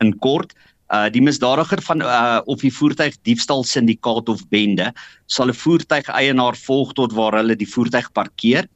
In 0.04 0.12
kort, 0.18 0.52
Uh 0.86 1.08
die 1.10 1.22
misdadiger 1.22 1.82
van 1.82 2.02
uh 2.02 2.40
of 2.46 2.60
die 2.62 2.70
voertuig 2.70 3.16
diefstal 3.26 3.64
syndikaat 3.66 4.28
of 4.30 4.46
bende 4.54 4.92
sal 5.26 5.50
'n 5.50 5.60
voertuig 5.64 6.06
eienaar 6.08 6.56
volg 6.56 6.92
tot 6.94 7.12
waar 7.12 7.34
hulle 7.40 7.56
die 7.56 7.66
voertuig 7.66 8.12
parkeer 8.12 8.68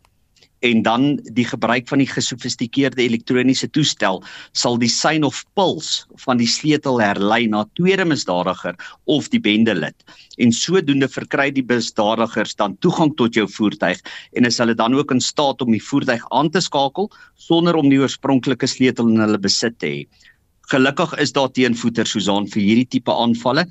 en 0.60 0.82
dan 0.82 1.20
die 1.32 1.44
gebruik 1.44 1.88
van 1.88 2.02
die 2.02 2.08
gesofistikeerde 2.08 3.02
elektroniese 3.02 3.68
toestel 3.72 4.20
sal 4.52 4.78
die 4.80 4.90
sein 4.92 5.24
of 5.24 5.44
puls 5.56 6.04
van 6.24 6.40
die 6.40 6.48
sleutel 6.48 7.00
herlei 7.00 7.46
na 7.48 7.64
tweede 7.78 8.04
misdadiger 8.04 8.76
of 9.04 9.30
die 9.32 9.40
bendelid. 9.40 9.96
En 10.38 10.52
sodoende 10.52 11.08
verkry 11.08 11.50
die 11.54 11.64
misdadigers 11.64 12.54
dan 12.58 12.76
toegang 12.84 13.14
tot 13.16 13.34
jou 13.38 13.46
voertuig 13.48 14.02
en 14.36 14.44
is 14.44 14.58
hulle 14.60 14.74
dan 14.74 14.94
ook 14.94 15.14
in 15.16 15.20
staat 15.24 15.62
om 15.62 15.72
die 15.72 15.84
voertuig 15.84 16.26
aan 16.30 16.50
te 16.50 16.60
skakel 16.60 17.10
sonder 17.36 17.76
om 17.76 17.88
die 17.88 18.00
oorspronklike 18.00 18.68
sleutel 18.68 19.08
in 19.08 19.24
hulle 19.24 19.40
besit 19.40 19.78
te 19.78 19.94
hê 19.94 20.26
Gelukkig 20.70 21.14
is 21.18 21.32
daar 21.34 21.50
teenvoeter 21.50 22.06
Susan 22.06 22.46
vir 22.50 22.62
hierdie 22.62 22.88
tipe 22.96 23.14
aanvalle 23.14 23.64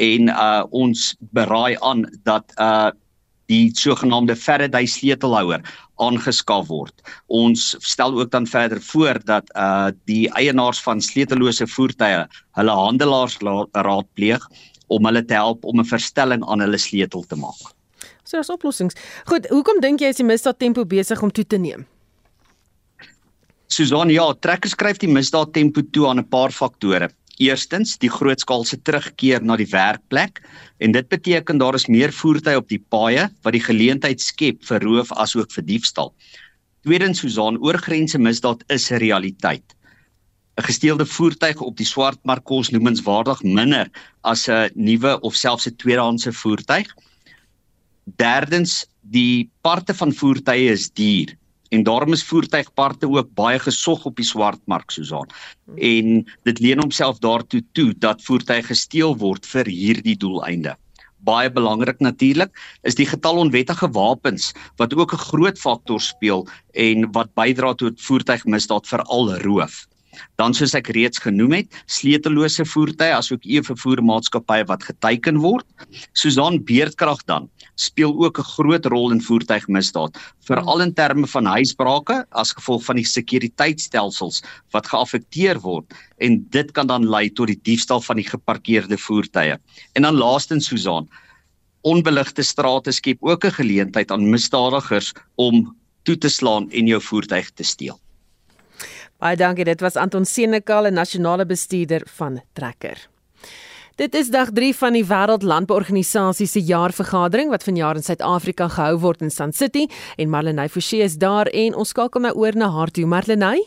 en 0.00 0.30
uh 0.32 0.62
ons 0.70 1.10
beraai 1.36 1.76
aan 1.84 2.06
dat 2.28 2.54
uh 2.56 2.92
die 3.46 3.70
sogenaamde 3.78 4.34
Faraday 4.34 4.88
sleutelhouer 4.90 5.62
aangeskaf 6.02 6.66
word. 6.66 6.94
Ons 7.30 7.76
stel 7.78 8.16
ook 8.18 8.30
dan 8.32 8.46
verder 8.46 8.80
voor 8.82 9.20
dat 9.24 9.52
uh 9.54 9.92
die 10.10 10.26
eienaars 10.32 10.80
van 10.82 11.00
sleutellose 11.00 11.66
voertuie 11.66 12.24
hulle 12.58 12.78
handelaars 12.80 13.38
raadpleeg 13.72 14.48
om 14.88 15.06
hulle 15.06 15.24
te 15.24 15.34
help 15.34 15.64
om 15.64 15.80
'n 15.80 15.92
verstelling 15.92 16.44
aan 16.46 16.60
hulle 16.60 16.78
sleutel 16.78 17.22
te 17.22 17.36
maak. 17.36 17.74
So 18.24 18.38
as 18.38 18.50
oplossings. 18.50 18.94
Goed, 19.24 19.46
hoekom 19.48 19.80
dink 19.80 20.00
jy 20.00 20.08
is 20.08 20.16
die 20.16 20.26
misdaad 20.26 20.58
tempo 20.58 20.84
besig 20.84 21.22
om 21.22 21.30
toe 21.30 21.46
te 21.46 21.56
neem? 21.56 21.86
Susan, 23.66 24.10
ja, 24.14 24.24
trekkers 24.38 24.76
skryf 24.76 25.00
die 25.02 25.10
misdaad 25.10 25.50
tempo 25.54 25.82
toe 25.92 26.06
aan 26.08 26.20
'n 26.20 26.28
paar 26.30 26.52
faktore. 26.54 27.10
Eerstens, 27.38 27.98
die 27.98 28.08
grootskaalse 28.08 28.76
terugkeer 28.82 29.42
na 29.42 29.56
die 29.56 29.66
werkplek 29.66 30.40
en 30.78 30.92
dit 30.92 31.08
beteken 31.08 31.58
daar 31.58 31.74
is 31.74 31.88
meer 31.88 32.12
voertuie 32.12 32.56
op 32.56 32.68
die 32.68 32.78
paaie 32.78 33.28
wat 33.42 33.52
die 33.52 33.60
geleentheid 33.60 34.20
skep 34.20 34.64
vir 34.64 34.80
roof 34.80 35.12
asook 35.12 35.50
vir 35.50 35.64
diefstal. 35.64 36.14
Tweedens, 36.84 37.18
Susan, 37.20 37.58
oorgrense 37.58 38.18
misdaad 38.18 38.62
is 38.68 38.90
'n 38.90 38.98
realiteit. 38.98 39.74
'n 40.58 40.62
Gesteelde 40.62 41.04
voertuig 41.04 41.60
op 41.60 41.76
die 41.76 41.86
swartmark 41.86 42.44
kos 42.44 42.70
noemenswaardig 42.70 43.42
minder 43.42 43.90
as 44.22 44.48
'n 44.48 44.70
nuwe 44.74 45.20
of 45.22 45.34
selfs 45.34 45.66
'n 45.66 45.76
tweedehandse 45.76 46.32
voertuig. 46.32 46.86
Derdens, 48.16 48.86
die 49.02 49.50
parte 49.62 49.92
van 49.94 50.12
voertuie 50.12 50.70
is 50.70 50.88
duur 50.90 51.34
en 51.76 51.84
daarom 51.84 52.16
is 52.16 52.24
voertuigparte 52.24 53.08
ook 53.12 53.34
baie 53.36 53.58
gesog 53.60 54.06
op 54.08 54.16
die 54.16 54.26
swartmark 54.26 54.90
Susan. 54.94 55.28
En 55.76 56.24
dit 56.48 56.60
leen 56.64 56.80
homself 56.80 57.20
daartoe 57.24 57.62
toe 57.76 57.90
dat 58.00 58.24
voertuie 58.24 58.64
gesteel 58.64 59.16
word 59.20 59.46
vir 59.52 59.68
hierdie 59.68 60.16
doeleinde. 60.16 60.76
Baie 61.26 61.50
belangrik 61.50 62.00
natuurlik 62.04 62.52
is 62.86 62.96
die 62.96 63.08
getal 63.08 63.42
onwettige 63.42 63.88
wapens 63.92 64.52
wat 64.80 64.94
ook 64.94 65.12
'n 65.12 65.26
groot 65.30 65.58
faktor 65.58 66.00
speel 66.00 66.46
en 66.72 67.10
wat 67.12 67.34
bydra 67.34 67.74
tot 67.74 68.00
voertuigmisdaad 68.00 68.86
veral 68.86 69.34
roof. 69.42 69.86
Dan 70.36 70.54
soos 70.54 70.74
ek 70.74 70.88
reeds 70.96 71.18
genoem 71.18 71.52
het, 71.52 71.68
sleutellose 71.86 72.64
voertuie 72.64 73.12
asook 73.12 73.44
e-vervoermaatskappye 73.44 74.64
wat 74.64 74.84
geteken 74.84 75.38
word. 75.38 75.66
Susan 76.12 76.64
Beerdkrag 76.64 77.24
dan 77.24 77.50
speel 77.76 78.12
ook 78.24 78.38
'n 78.38 78.50
groot 78.56 78.86
rol 78.86 79.12
in 79.12 79.20
voertuigmisdaad, 79.20 80.18
veral 80.48 80.80
in 80.80 80.94
terme 80.94 81.26
van 81.26 81.44
huisbrake 81.44 82.24
as 82.30 82.52
gevolg 82.52 82.84
van 82.84 82.96
die 82.96 83.04
sekuriteitstelsels 83.04 84.42
wat 84.70 84.86
geaffekteer 84.86 85.60
word 85.60 85.84
en 86.18 86.46
dit 86.50 86.72
kan 86.72 86.86
dan 86.86 87.08
lei 87.08 87.30
tot 87.30 87.46
die 87.46 87.60
diefstal 87.62 88.00
van 88.00 88.16
die 88.16 88.28
geparkeerde 88.28 88.98
voertuie. 88.98 89.58
En 89.92 90.02
dan 90.02 90.14
laastens 90.14 90.66
Susan, 90.66 91.08
onbeligte 91.82 92.42
strate 92.42 92.92
skep 92.92 93.18
ook 93.20 93.44
'n 93.44 93.58
geleentheid 93.60 94.10
aan 94.10 94.30
misdadigers 94.30 95.12
om 95.34 95.76
toe 96.02 96.18
te 96.18 96.28
slaan 96.28 96.70
en 96.70 96.86
jou 96.86 97.02
voertuig 97.02 97.50
te 97.50 97.62
steel. 97.62 98.00
Baie 99.18 99.36
dankie. 99.36 99.64
Dit 99.64 99.80
was 99.80 99.96
Anton 99.96 100.24
Senekal, 100.24 100.86
'n 100.86 100.92
nasionale 100.92 101.46
bestuurder 101.46 102.02
van 102.04 102.40
Trekker. 102.52 103.08
Dit 103.96 104.14
is 104.14 104.28
dag 104.28 104.50
3 104.52 104.74
van 104.76 104.92
die 104.92 105.06
Wêreld 105.08 105.40
Landbouorganisasie 105.42 106.44
se 106.46 106.60
jaarvergadering 106.60 107.48
wat 107.48 107.62
vanjaar 107.64 107.96
in 107.96 108.04
Suid-Afrika 108.04 108.66
gehou 108.68 108.98
word 109.00 109.22
in 109.24 109.30
Sun 109.32 109.54
City 109.56 109.86
en 110.20 110.28
Marlenae 110.28 110.68
Forsie 110.68 111.00
is 111.00 111.14
daar 111.16 111.48
en 111.48 111.72
ons 111.74 111.94
skakel 111.94 112.20
nou 112.20 112.34
oor 112.36 112.52
na 112.60 112.68
haar 112.74 112.90
toe. 112.92 113.06
Marlenae 113.08 113.62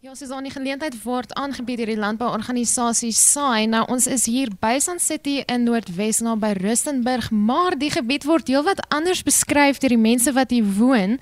Ja, 0.00 0.14
soos 0.14 0.30
aan 0.32 0.48
die 0.48 0.52
geleentheid 0.54 0.96
word 1.02 1.34
aangebied 1.36 1.82
deur 1.82 1.92
die 1.92 1.98
landbouorganisasie 2.00 3.10
SAI. 3.12 3.66
Nou 3.68 3.82
ons 3.92 4.06
is 4.08 4.24
hier 4.24 4.48
by 4.62 4.78
Sun 4.80 5.02
City 5.04 5.42
in 5.44 5.66
Noordwes 5.68 6.22
naby 6.24 6.54
Rustenburg, 6.62 7.28
maar 7.30 7.76
die 7.76 7.90
gebied 7.92 8.24
word 8.24 8.48
heelwat 8.48 8.80
anders 8.88 9.20
beskryf 9.26 9.82
deur 9.84 9.92
die 9.92 10.00
mense 10.00 10.32
wat 10.32 10.54
hier 10.54 10.64
woon. 10.78 11.18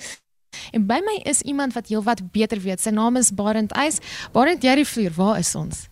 En 0.70 0.87
by 0.87 1.00
my 1.03 1.16
is 1.27 1.42
iemand 1.42 1.74
wat 1.74 1.90
heelwat 1.90 2.22
beter 2.31 2.62
weet. 2.62 2.79
Sy 2.79 2.94
naam 2.94 3.18
is 3.18 3.33
Barend 3.35 3.74
Eis. 3.74 3.98
Barend, 4.31 4.62
jy 4.62 4.77
die 4.85 4.87
vloer, 4.87 5.18
waar 5.18 5.42
is 5.42 5.50
ons? 5.59 5.88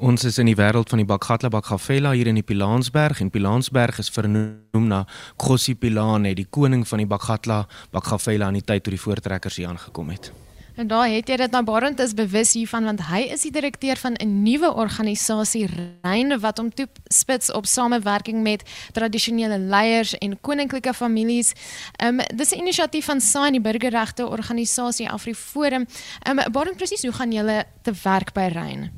Ons 0.00 0.22
is 0.24 0.38
in 0.40 0.48
die 0.48 0.56
wêreld 0.56 0.88
van 0.88 1.02
die 1.02 1.04
Bakgatla 1.04 1.50
Bakgafela 1.52 2.14
hier 2.16 2.30
in 2.30 2.38
die 2.38 2.44
Pilansberg 2.46 3.18
en 3.20 3.28
Pilansberg 3.28 3.98
is 4.00 4.08
vernoem 4.08 4.86
na 4.88 5.02
Gossi 5.36 5.74
Pilane, 5.76 6.32
die 6.32 6.46
koning 6.48 6.86
van 6.88 7.02
die 7.02 7.06
Bakgatla 7.08 7.66
Bakgafela 7.92 8.48
in 8.48 8.56
die 8.56 8.64
tyd 8.64 8.86
toe 8.86 8.94
die 8.94 9.00
voortrekkers 9.02 9.58
hier 9.60 9.68
aangekom 9.68 10.08
het. 10.08 10.30
En 10.80 10.88
daar 10.88 11.04
het 11.12 11.28
jy 11.28 11.36
dit 11.42 11.52
nou 11.52 11.60
Barend 11.68 12.00
is 12.00 12.14
bewus 12.16 12.54
hiervan 12.56 12.88
want 12.88 13.02
hy 13.10 13.26
is 13.34 13.44
die 13.44 13.52
direkteur 13.52 14.00
van 14.00 14.16
'n 14.16 14.40
nuwe 14.40 14.70
organisasie 14.72 15.68
Reine 15.68 16.38
wat 16.38 16.56
hom 16.56 16.72
toespits 16.72 17.52
op 17.52 17.66
samewerking 17.66 18.40
met 18.42 18.64
tradisionele 18.92 19.58
leiers 19.58 20.14
en 20.18 20.40
koninklike 20.40 20.94
families. 20.94 21.52
Ehm 21.98 22.20
um, 22.20 22.26
dis 22.36 22.54
'n 22.54 22.58
inisiatief 22.64 23.04
van 23.04 23.20
SAI 23.20 23.50
die 23.50 23.60
burgerregte 23.60 24.26
organisasie 24.26 25.10
AfriForum. 25.10 25.86
Ehm 26.24 26.38
um, 26.38 26.52
Barend 26.52 26.76
presies 26.76 27.02
hoe 27.02 27.12
gaan 27.12 27.32
julle 27.32 27.64
te 27.82 27.92
werk 28.02 28.32
by 28.32 28.48
Reine? 28.48 28.90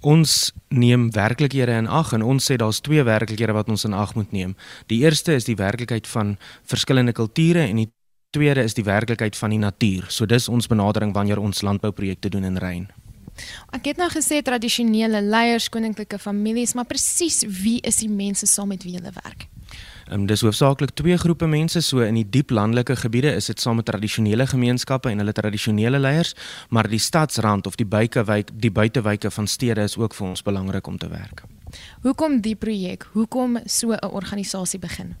Ons 0.00 0.52
neem 0.70 1.08
werklikhede 1.10 1.74
in 1.74 1.88
ag 1.90 2.12
en 2.14 2.22
ons 2.22 2.44
sê 2.44 2.56
daar's 2.56 2.78
twee 2.80 3.02
werklikhede 3.02 3.52
wat 3.52 3.68
ons 3.68 3.84
in 3.84 3.96
ag 3.98 4.14
moet 4.14 4.30
neem. 4.32 4.54
Die 4.86 5.00
eerste 5.02 5.34
is 5.34 5.48
die 5.48 5.56
werklikheid 5.58 6.06
van 6.06 6.36
verskillende 6.62 7.12
kulture 7.12 7.66
en 7.66 7.82
die 7.82 7.90
tweede 8.30 8.62
is 8.62 8.74
die 8.78 8.84
werklikheid 8.86 9.36
van 9.36 9.50
die 9.50 9.58
natuur. 9.58 10.06
So 10.08 10.26
dis 10.26 10.48
ons 10.48 10.70
benadering 10.70 11.14
wanneer 11.14 11.42
ons 11.42 11.62
landbouprojekte 11.62 12.30
doen 12.30 12.44
in 12.44 12.62
Rein. 12.62 12.88
Ek 13.74 13.90
het 13.90 13.98
nou 13.98 14.08
gesê 14.10 14.40
tradisionele 14.42 15.20
leiers, 15.22 15.68
koninklike 15.68 16.18
families, 16.18 16.74
maar 16.74 16.86
presies 16.86 17.42
wie 17.46 17.78
is 17.86 18.02
die 18.02 18.10
mense 18.10 18.46
saam 18.46 18.68
met 18.74 18.86
wie 18.86 18.96
hulle 18.98 19.14
werk? 19.14 19.48
Um, 20.10 20.24
dis 20.26 20.40
hoofsaaklik 20.40 20.94
twee 20.96 21.16
groepe 21.20 21.46
mense 21.46 21.82
so 21.84 22.00
in 22.00 22.16
die 22.16 22.24
diep 22.24 22.50
landelike 22.50 22.94
gebiede 22.96 23.34
is 23.36 23.50
dit 23.50 23.60
saam 23.60 23.76
met 23.76 23.84
tradisionele 23.90 24.46
gemeenskappe 24.48 25.10
en 25.10 25.20
hulle 25.20 25.34
tradisionele 25.36 26.00
leiers, 26.00 26.32
maar 26.72 26.88
die 26.88 27.00
stadsrand 27.02 27.66
of 27.68 27.76
die 27.76 27.86
buitewyk, 27.86 28.54
die 28.56 28.72
buitewyke 28.72 29.30
van 29.30 29.46
stede 29.46 29.84
is 29.84 29.98
ook 30.00 30.16
vir 30.16 30.28
ons 30.30 30.42
belangrik 30.42 30.86
om 30.86 30.96
te 30.98 31.10
werk. 31.12 31.44
Hoekom 32.06 32.40
die 32.40 32.56
projek? 32.56 33.04
Hoekom 33.12 33.58
so 33.66 33.92
'n 33.92 34.10
organisasie 34.10 34.80
begin? 34.80 35.16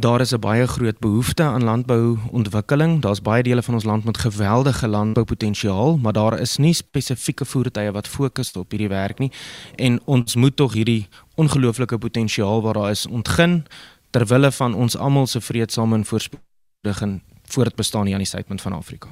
Daar 0.00 0.20
is 0.20 0.32
'n 0.32 0.38
baie 0.38 0.66
groot 0.66 0.98
behoefte 0.98 1.42
aan 1.42 1.64
landbouontwikkeling. 1.64 3.00
Daar's 3.00 3.22
baie 3.22 3.42
dele 3.42 3.62
van 3.62 3.74
ons 3.74 3.84
land 3.84 4.04
met 4.04 4.18
geweldige 4.18 4.88
landboupotensiaal, 4.88 5.96
maar 5.96 6.12
daar 6.12 6.38
is 6.38 6.56
nie 6.56 6.72
spesifieke 6.72 7.44
voertuie 7.44 7.90
wat 7.90 8.08
fokus 8.08 8.52
op 8.52 8.70
hierdie 8.70 8.88
werk 8.88 9.18
nie. 9.18 9.32
En 9.74 10.00
ons 10.04 10.34
moet 10.34 10.56
tog 10.56 10.72
hierdie 10.72 11.08
ongelooflike 11.34 11.98
potensiaal 11.98 12.62
wat 12.62 12.74
daar 12.74 12.90
is 12.90 13.06
ontgin 13.06 13.64
ter 14.10 14.26
wille 14.26 14.52
van 14.52 14.74
ons 14.74 14.96
almal 14.96 15.26
se 15.26 15.40
vredesame 15.40 15.94
en 15.94 16.04
voorspoedige 16.04 17.20
voortbestaan 17.42 18.04
hier 18.04 18.12
aan 18.12 18.20
die 18.20 18.28
suidpunt 18.28 18.60
van 18.60 18.72
Afrika. 18.72 19.08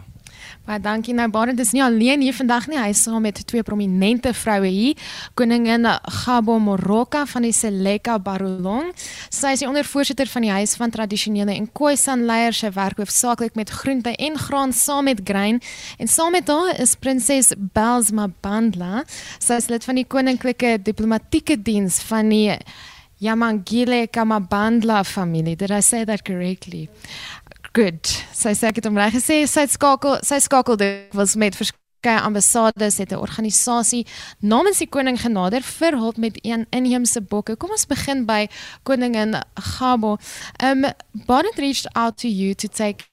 Baie 0.66 0.80
dankie 0.80 1.14
nou 1.16 1.28
Barend 1.32 1.60
is 1.60 1.72
nie 1.72 1.82
alleen 1.84 2.20
hier 2.24 2.36
vandag 2.36 2.66
nie. 2.68 2.78
Hy 2.78 2.90
is 2.92 3.02
saam 3.06 3.22
met 3.24 3.40
twee 3.48 3.64
prominente 3.66 4.32
vroue 4.36 4.68
hier. 4.68 5.08
Koningin 5.38 5.86
Gabo 6.24 6.58
Moroka 6.58 7.24
van 7.26 7.46
die 7.46 7.52
Seleka 7.52 8.18
Barolong. 8.18 8.90
Sy 9.30 9.54
is 9.56 9.62
die 9.64 9.68
ondervoorsitter 9.68 10.28
van 10.28 10.46
die 10.46 10.52
Huis 10.52 10.76
van 10.80 10.92
Tradisionele 10.94 11.54
en 11.54 11.70
Khoisan 11.72 12.26
Leiers 12.28 12.60
se 12.62 12.70
werk 12.74 13.00
hoofsaaklik 13.00 13.56
met 13.58 13.70
groente 13.70 14.12
en 14.16 14.38
graan 14.38 14.72
saam 14.72 15.08
met 15.08 15.20
grain. 15.24 15.62
En 15.98 16.08
saam 16.08 16.32
met 16.32 16.48
haar 16.48 16.80
is 16.80 16.94
prinses 16.94 17.52
Belsma 17.56 18.28
Bandla. 18.40 19.04
Sy 19.38 19.60
is 19.62 19.70
lid 19.72 19.84
van 19.88 20.00
die 20.00 20.06
koninklike 20.06 20.76
diplomatieke 20.82 21.56
diens 21.62 22.02
van 22.08 22.28
die 22.32 22.58
Yamangile 23.18 24.06
Kamabandla 24.06 25.04
familie. 25.04 25.56
Did 25.56 25.70
I 25.70 25.80
say 25.80 26.04
that 26.04 26.22
correctly? 26.22 26.88
Good. 27.78 28.08
Sy 28.34 28.56
sê 28.58 28.72
ek 28.72 28.80
het 28.80 28.88
hom 28.88 28.96
reg 28.98 29.12
gesê. 29.14 29.44
Sy 29.46 29.62
skakel 29.70 30.16
sy 30.26 30.40
skakel 30.42 30.74
dikwels 30.80 31.36
met 31.38 31.54
verskeie 31.54 32.22
ambassades 32.26 32.96
het 32.98 33.12
'n 33.14 33.22
organisasie 33.22 34.02
namens 34.42 34.82
die 34.82 34.88
koning 34.90 35.20
genader 35.20 35.62
vir 35.62 35.94
hulp 35.94 36.16
met 36.18 36.40
een 36.42 36.66
inheemse 36.74 37.20
bokke. 37.20 37.54
Kom 37.54 37.70
ons 37.70 37.86
begin 37.86 38.26
by 38.26 38.48
koningin 38.82 39.36
Gabo. 39.54 40.18
Um 40.58 40.90
Bonnet 41.26 41.58
reached 41.58 41.86
out 41.94 42.18
to 42.18 42.28
you 42.28 42.52
to 42.54 42.66
take 42.66 43.04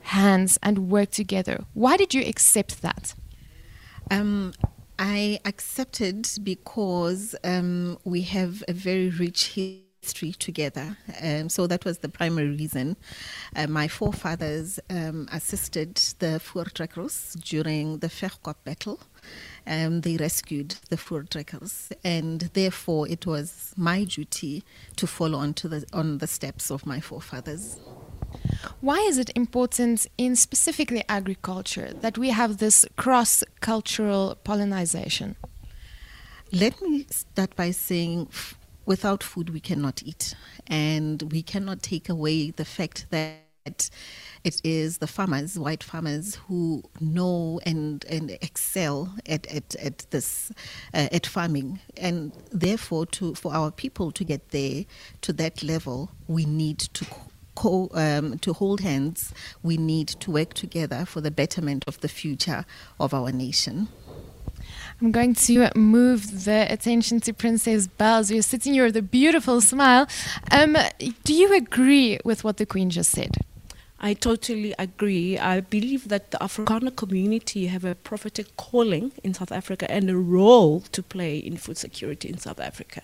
hands 0.00 0.56
and 0.62 0.88
work 0.90 1.10
together. 1.10 1.66
Why 1.74 1.98
did 1.98 2.14
you 2.14 2.24
accept 2.24 2.80
that? 2.80 3.14
Um 4.10 4.52
I 4.98 5.38
accepted 5.44 6.26
because 6.42 7.36
um, 7.44 7.98
we 8.04 8.22
have 8.22 8.64
a 8.66 8.72
very 8.72 9.10
rich 9.10 9.54
history 9.54 9.87
together. 10.14 10.96
Um, 11.22 11.48
so 11.48 11.66
that 11.66 11.84
was 11.84 11.98
the 11.98 12.08
primary 12.08 12.50
reason. 12.50 12.96
Uh, 13.54 13.66
my 13.66 13.88
forefathers 13.88 14.80
um, 14.90 15.28
assisted 15.32 15.96
the 16.18 16.40
Voortrekkers 16.44 17.40
during 17.42 17.98
the 17.98 18.08
Verkop 18.08 18.56
battle. 18.64 19.00
Um, 19.66 20.00
they 20.00 20.16
rescued 20.16 20.76
the 20.88 20.96
Voortrekkers, 20.96 21.92
and 22.02 22.40
therefore 22.54 23.08
it 23.08 23.26
was 23.26 23.74
my 23.76 24.04
duty 24.04 24.64
to 24.96 25.06
follow 25.06 25.38
on 25.38 25.54
to 25.54 25.68
the 25.68 25.84
on 25.92 26.18
the 26.18 26.26
steps 26.26 26.70
of 26.70 26.86
my 26.86 27.00
forefathers. 27.00 27.78
Why 28.80 28.98
is 28.98 29.18
it 29.18 29.30
important 29.34 30.06
in 30.16 30.36
specifically 30.36 31.04
agriculture 31.08 31.92
that 32.00 32.18
we 32.18 32.30
have 32.30 32.58
this 32.58 32.84
cross 32.96 33.42
cultural 33.60 34.36
pollination? 34.44 35.36
Let 36.52 36.80
me 36.80 37.06
start 37.10 37.54
by 37.56 37.72
saying 37.72 38.28
without 38.88 39.22
food 39.22 39.50
we 39.50 39.60
cannot 39.60 40.02
eat. 40.02 40.34
And 40.66 41.22
we 41.30 41.42
cannot 41.42 41.82
take 41.82 42.08
away 42.08 42.50
the 42.50 42.64
fact 42.64 43.06
that 43.10 43.90
it 44.44 44.60
is 44.64 44.96
the 44.96 45.06
farmers 45.06 45.58
white 45.58 45.84
farmers 45.84 46.36
who 46.46 46.82
know 47.00 47.60
and 47.66 48.02
and 48.08 48.30
excel 48.40 49.14
at 49.28 49.46
at, 49.48 49.76
at 49.76 50.06
this 50.10 50.50
uh, 50.94 51.08
at 51.12 51.26
farming. 51.26 51.78
And 51.98 52.32
therefore 52.50 53.04
to 53.16 53.34
for 53.34 53.52
our 53.52 53.70
people 53.70 54.10
to 54.12 54.24
get 54.24 54.48
there 54.50 54.86
to 55.20 55.32
that 55.34 55.62
level 55.62 56.10
we 56.26 56.46
need 56.46 56.78
to 56.78 57.06
Co, 57.54 57.90
um, 57.92 58.38
to 58.38 58.52
hold 58.52 58.82
hands, 58.82 59.34
we 59.64 59.76
need 59.76 60.06
to 60.06 60.30
work 60.30 60.54
together 60.54 61.04
for 61.04 61.20
the 61.20 61.32
betterment 61.32 61.84
of 61.88 62.00
the 62.02 62.08
future 62.08 62.64
of 63.00 63.12
our 63.12 63.32
nation. 63.32 63.88
I'm 65.00 65.12
going 65.12 65.34
to 65.34 65.70
move 65.76 66.44
the 66.44 66.66
attention 66.68 67.20
to 67.20 67.32
Princess 67.32 67.86
Bells. 67.86 68.32
You're 68.32 68.42
sitting 68.42 68.74
here 68.74 68.84
with 68.84 68.96
a 68.96 69.02
beautiful 69.02 69.60
smile. 69.60 70.08
Um, 70.50 70.76
do 71.22 71.32
you 71.32 71.54
agree 71.54 72.18
with 72.24 72.42
what 72.42 72.56
the 72.56 72.66
Queen 72.66 72.90
just 72.90 73.12
said? 73.12 73.36
I 74.00 74.14
totally 74.14 74.74
agree. 74.76 75.38
I 75.38 75.60
believe 75.60 76.08
that 76.08 76.32
the 76.32 76.38
Afrikaner 76.38 76.94
community 76.94 77.68
have 77.68 77.84
a 77.84 77.94
prophetic 77.94 78.56
calling 78.56 79.12
in 79.22 79.34
South 79.34 79.52
Africa 79.52 79.88
and 79.88 80.10
a 80.10 80.16
role 80.16 80.80
to 80.90 81.00
play 81.00 81.38
in 81.38 81.58
food 81.58 81.78
security 81.78 82.28
in 82.28 82.38
South 82.38 82.58
Africa. 82.58 83.02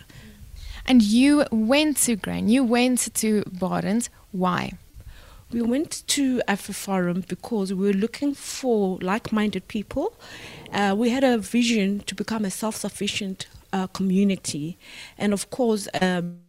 And 0.87 1.01
you 1.01 1.45
went 1.53 1.99
to 1.99 2.17
Grain, 2.17 2.49
you 2.49 2.65
went 2.65 3.15
to 3.15 3.43
Barents. 3.45 4.09
Why? 4.33 4.73
We 5.55 5.63
went 5.63 6.03
to 6.09 6.43
AfriForum 6.49 7.29
because 7.29 7.73
we 7.73 7.87
were 7.87 7.93
looking 7.93 8.35
for 8.35 8.99
like 9.01 9.31
minded 9.31 9.69
people. 9.69 10.13
Uh, 10.73 10.97
we 10.99 11.11
had 11.11 11.23
a 11.23 11.39
vision 11.39 12.01
to 12.07 12.15
become 12.17 12.45
a 12.45 12.51
self 12.51 12.75
sufficient 12.75 13.47
uh, 13.73 13.87
community. 13.87 14.77
And 15.17 15.33
of 15.33 15.51
course, 15.51 15.87
um, 16.03 16.41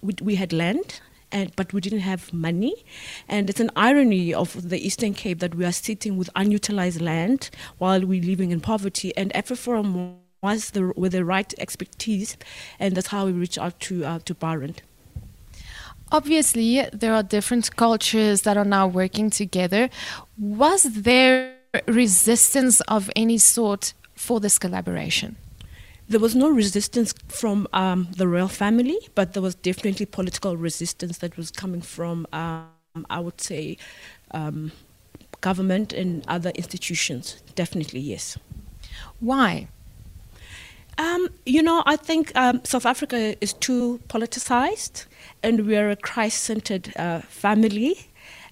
we, 0.00 0.14
we, 0.22 0.34
had 0.36 0.54
land 0.54 1.02
and 1.30 1.54
but 1.54 1.74
we 1.74 1.82
didn't 1.82 2.00
have 2.00 2.32
money. 2.32 2.82
And 3.28 3.50
it's 3.50 3.60
an 3.60 3.72
irony 3.76 4.32
of 4.32 4.70
the 4.70 4.78
Eastern 4.78 5.12
Cape 5.12 5.40
that 5.40 5.54
we 5.54 5.66
are 5.66 5.72
sitting 5.72 6.16
with 6.16 6.30
unutilized 6.34 7.02
land 7.02 7.50
while 7.76 8.06
we're 8.06 8.22
living 8.22 8.52
in 8.52 8.60
poverty. 8.62 9.14
And 9.18 9.34
Afriforum 9.34 10.16
was 10.42 10.70
the 10.70 10.94
with 10.96 11.12
the 11.12 11.26
right 11.26 11.52
expertise, 11.58 12.38
and 12.78 12.96
that's 12.96 13.08
how 13.08 13.26
we 13.26 13.32
reached 13.32 13.58
out 13.58 13.78
to 13.80 14.02
uh, 14.06 14.18
to 14.20 14.34
Barend. 14.34 14.78
Obviously, 16.12 16.84
there 16.92 17.14
are 17.14 17.22
different 17.22 17.76
cultures 17.76 18.42
that 18.42 18.56
are 18.56 18.64
now 18.64 18.86
working 18.86 19.30
together. 19.30 19.88
Was 20.38 20.82
there 20.82 21.54
resistance 21.86 22.80
of 22.82 23.10
any 23.14 23.38
sort 23.38 23.94
for 24.14 24.40
this 24.40 24.58
collaboration? 24.58 25.36
There 26.08 26.18
was 26.18 26.34
no 26.34 26.48
resistance 26.50 27.14
from 27.28 27.68
um, 27.72 28.08
the 28.16 28.26
royal 28.26 28.48
family, 28.48 28.98
but 29.14 29.32
there 29.32 29.42
was 29.42 29.54
definitely 29.54 30.06
political 30.06 30.56
resistance 30.56 31.18
that 31.18 31.36
was 31.36 31.52
coming 31.52 31.80
from, 31.80 32.26
um, 32.32 32.66
I 33.08 33.20
would 33.20 33.40
say, 33.40 33.76
um, 34.32 34.72
government 35.40 35.92
and 35.92 36.24
other 36.26 36.50
institutions. 36.50 37.40
Definitely, 37.54 38.00
yes. 38.00 38.36
Why? 39.20 39.68
Um, 41.00 41.28
you 41.46 41.62
know, 41.62 41.82
I 41.86 41.96
think 41.96 42.30
um, 42.36 42.62
South 42.62 42.84
Africa 42.84 43.34
is 43.40 43.54
too 43.54 44.02
politicized, 44.08 45.06
and 45.42 45.66
we 45.66 45.74
are 45.78 45.88
a 45.88 45.96
Christ-centered 45.96 46.92
uh, 46.96 47.20
family, 47.20 47.96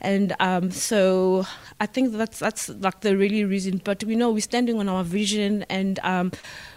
and 0.00 0.34
um, 0.40 0.70
so 0.70 1.44
I 1.78 1.84
think 1.84 2.12
that's 2.12 2.38
that's 2.38 2.70
like 2.70 3.02
the 3.02 3.18
really 3.18 3.44
reason. 3.44 3.82
But 3.84 4.02
we 4.02 4.16
know 4.16 4.30
we're 4.30 4.40
standing 4.40 4.78
on 4.80 4.88
our 4.88 5.04
vision, 5.04 5.66
and 5.68 5.98
um, 6.02 6.32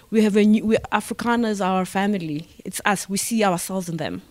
we 0.09 0.22
have 0.24 0.36
a 0.36 0.43
new. 0.43 0.65
We, 0.65 0.76
Afrikaners 0.91 1.65
are 1.65 1.78
our 1.78 1.86
family. 1.86 2.49
It's 2.65 2.82
us. 2.84 3.07
We 3.07 3.17
see 3.17 3.41
ourselves 3.41 3.88
in 3.88 3.95
them. 3.95 4.24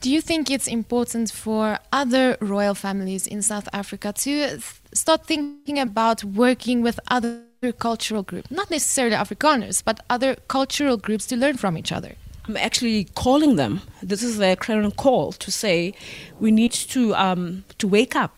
Do 0.00 0.08
you 0.08 0.20
think 0.20 0.52
it's 0.52 0.68
important 0.68 1.32
for 1.32 1.80
other 1.90 2.36
royal 2.40 2.76
families 2.76 3.26
in 3.26 3.42
South 3.42 3.68
Africa 3.72 4.12
to 4.12 4.48
th- 4.50 4.62
start 4.92 5.26
thinking 5.26 5.80
about 5.80 6.22
working 6.22 6.82
with 6.82 7.00
other 7.08 7.47
cultural 7.78 8.22
groups, 8.22 8.50
not 8.50 8.70
necessarily 8.70 9.16
Afrikaners, 9.16 9.82
but 9.84 10.00
other 10.08 10.36
cultural 10.48 10.96
groups 10.96 11.26
to 11.26 11.36
learn 11.36 11.56
from 11.56 11.76
each 11.76 11.92
other? 11.92 12.14
I'm 12.46 12.56
actually 12.56 13.04
calling 13.14 13.56
them. 13.56 13.82
This 14.02 14.22
is 14.22 14.38
their 14.38 14.56
clarion 14.56 14.90
call 14.92 15.32
to 15.32 15.50
say 15.50 15.92
we 16.40 16.50
need 16.50 16.72
to 16.72 17.14
um, 17.14 17.64
to 17.78 17.86
wake 17.86 18.16
up. 18.16 18.34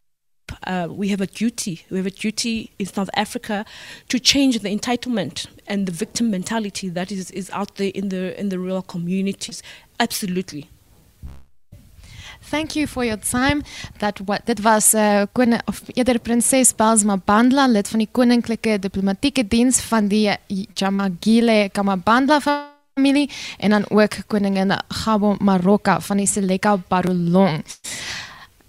Uh, 0.66 0.88
we 0.90 1.08
have 1.08 1.20
a 1.20 1.28
duty. 1.28 1.84
We 1.90 1.98
have 1.98 2.06
a 2.06 2.10
duty 2.10 2.72
in 2.78 2.86
South 2.86 3.10
Africa 3.14 3.64
to 4.08 4.18
change 4.18 4.58
the 4.58 4.76
entitlement 4.76 5.46
and 5.68 5.86
the 5.86 5.92
victim 5.92 6.28
mentality 6.28 6.88
that 6.88 7.12
is, 7.12 7.30
is 7.30 7.50
out 7.50 7.76
there 7.76 7.92
in 7.94 8.08
the 8.08 8.38
in 8.38 8.48
the 8.48 8.58
rural 8.58 8.82
communities. 8.82 9.62
Absolutely. 10.00 10.68
Thank 12.50 12.74
you 12.74 12.88
for 12.88 13.04
your 13.04 13.18
time. 13.18 13.62
That 13.98 14.20
what 14.26 14.46
dit 14.46 14.60
was 14.62 14.92
'n 14.94 14.98
uh, 14.98 15.26
koning 15.32 15.60
of 15.66 15.82
eerder 15.94 16.18
prinses 16.18 16.74
Belsma 16.74 17.16
Bandla, 17.16 17.66
lid 17.68 17.88
van 17.88 17.98
die 17.98 18.08
koninklike 18.10 18.78
diplomatieke 18.78 19.46
diens 19.46 19.80
van 19.80 20.08
die 20.08 20.34
Jamagile 20.74 21.68
Kamabandla 21.72 22.40
familie 22.40 23.30
en 23.58 23.70
dan 23.70 23.84
ook 23.88 24.26
koningin 24.26 24.72
Gabo 24.88 25.36
Maroka 25.38 26.00
van 26.00 26.16
die 26.16 26.26
Seleka 26.26 26.76
Barolong. 26.88 27.64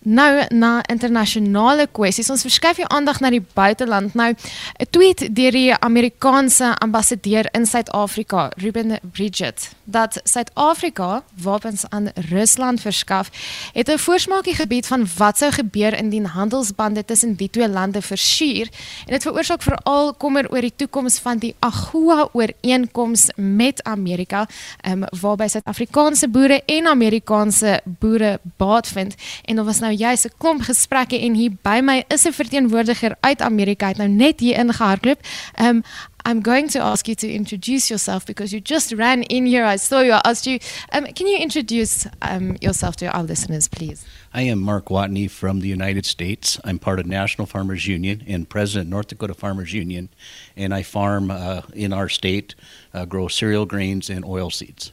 Nou 0.02 0.46
na 0.50 0.80
internasionale 0.90 1.86
kwessies. 1.94 2.30
Ons 2.34 2.42
verskuif 2.42 2.80
jou 2.82 2.88
aandag 2.90 3.20
na 3.22 3.30
die 3.30 3.44
buiteland. 3.54 4.16
Nou 4.18 4.34
'n 4.34 4.88
tweet 4.90 5.36
deur 5.36 5.52
die 5.52 5.74
Amerikaanse 5.74 6.74
ambassadeur 6.78 7.46
in 7.54 7.66
Suid-Afrika, 7.66 8.52
Ruben 8.58 9.00
Bridget, 9.12 9.70
dat 9.84 10.20
Suid-Afrika 10.24 11.24
wapens 11.36 11.86
aan 11.90 12.10
Rusland 12.30 12.82
verskaf, 12.82 13.30
het 13.74 13.90
'n 13.90 13.98
voorsmaakie 13.98 14.56
gebied 14.56 14.88
van 14.88 15.08
wat 15.18 15.38
sou 15.38 15.52
gebeur 15.52 15.98
indien 15.98 16.26
handelsbande 16.26 17.06
tussen 17.06 17.36
die 17.36 17.50
twee 17.50 17.70
lande 17.70 18.02
versuur 18.02 18.70
en 19.06 19.14
dit 19.14 19.22
veroorsaak 19.22 19.62
veral 19.62 20.14
kommer 20.14 20.52
oor 20.52 20.62
die 20.62 20.74
toekoms 20.76 21.20
van 21.20 21.38
die 21.38 21.56
AGOA 21.60 22.30
ooreenkoms 22.32 23.30
met 23.36 23.84
Amerika, 23.84 24.48
um, 24.88 25.04
waarby 25.22 25.48
Suid-Afrikaanse 25.48 26.28
boere 26.28 26.62
en 26.66 26.88
Amerikaanse 26.88 27.82
boere 27.86 28.40
baat 28.58 28.88
vind 28.88 29.16
en 29.46 29.56
daar 29.56 29.66
was 29.66 29.80
nou 29.80 29.91
juist 29.94 30.26
'n 30.26 30.38
klomp 30.38 30.62
gesprekke 30.62 31.20
en 31.20 31.34
hier 31.34 31.52
by 31.62 31.80
my 31.84 32.04
is 32.08 32.26
'n 32.26 32.34
verteenwoordiger 32.34 33.16
uit 33.20 33.42
Amerika 33.42 33.88
het 33.88 33.98
nou 33.98 34.10
net 34.10 34.40
hier 34.40 34.58
ingehardloop. 34.58 35.20
Um 35.62 35.84
I'm 36.26 36.42
going 36.42 36.70
to 36.70 36.80
ask 36.80 37.08
you 37.08 37.16
to 37.16 37.28
introduce 37.28 37.90
yourself 37.90 38.26
because 38.26 38.54
you 38.54 38.62
just 38.62 38.94
ran 38.94 39.24
in 39.24 39.46
here. 39.46 39.66
I 39.66 39.78
saw 39.78 40.02
you. 40.02 40.14
I 40.14 40.22
asked 40.24 40.46
you. 40.46 40.60
Um, 40.92 41.06
can 41.06 41.28
you 41.28 41.38
introduce 41.38 42.08
um, 42.22 42.58
yourself 42.62 42.96
to 42.98 43.08
our 43.08 43.24
listeners, 43.24 43.68
please? 43.68 44.06
I 44.34 44.44
am 44.44 44.60
Mark 44.60 44.86
Watney 44.86 45.30
from 45.30 45.62
the 45.62 45.68
United 45.68 46.06
States. 46.06 46.60
I'm 46.64 46.80
part 46.80 47.00
of 47.00 47.06
National 47.06 47.48
Farmers 47.48 47.88
Union 47.88 48.24
and 48.28 48.48
president 48.48 48.90
North 48.90 49.08
Dakota 49.08 49.34
Farmers 49.34 49.74
Union, 49.74 50.10
and 50.56 50.74
I 50.74 50.84
farm 50.84 51.32
uh, 51.32 51.62
in 51.74 51.92
our 51.92 52.10
state, 52.10 52.56
uh, 52.94 53.06
grow 53.06 53.28
cereal 53.28 53.66
grains 53.66 54.10
and 54.10 54.24
oil 54.24 54.50
seeds. 54.52 54.92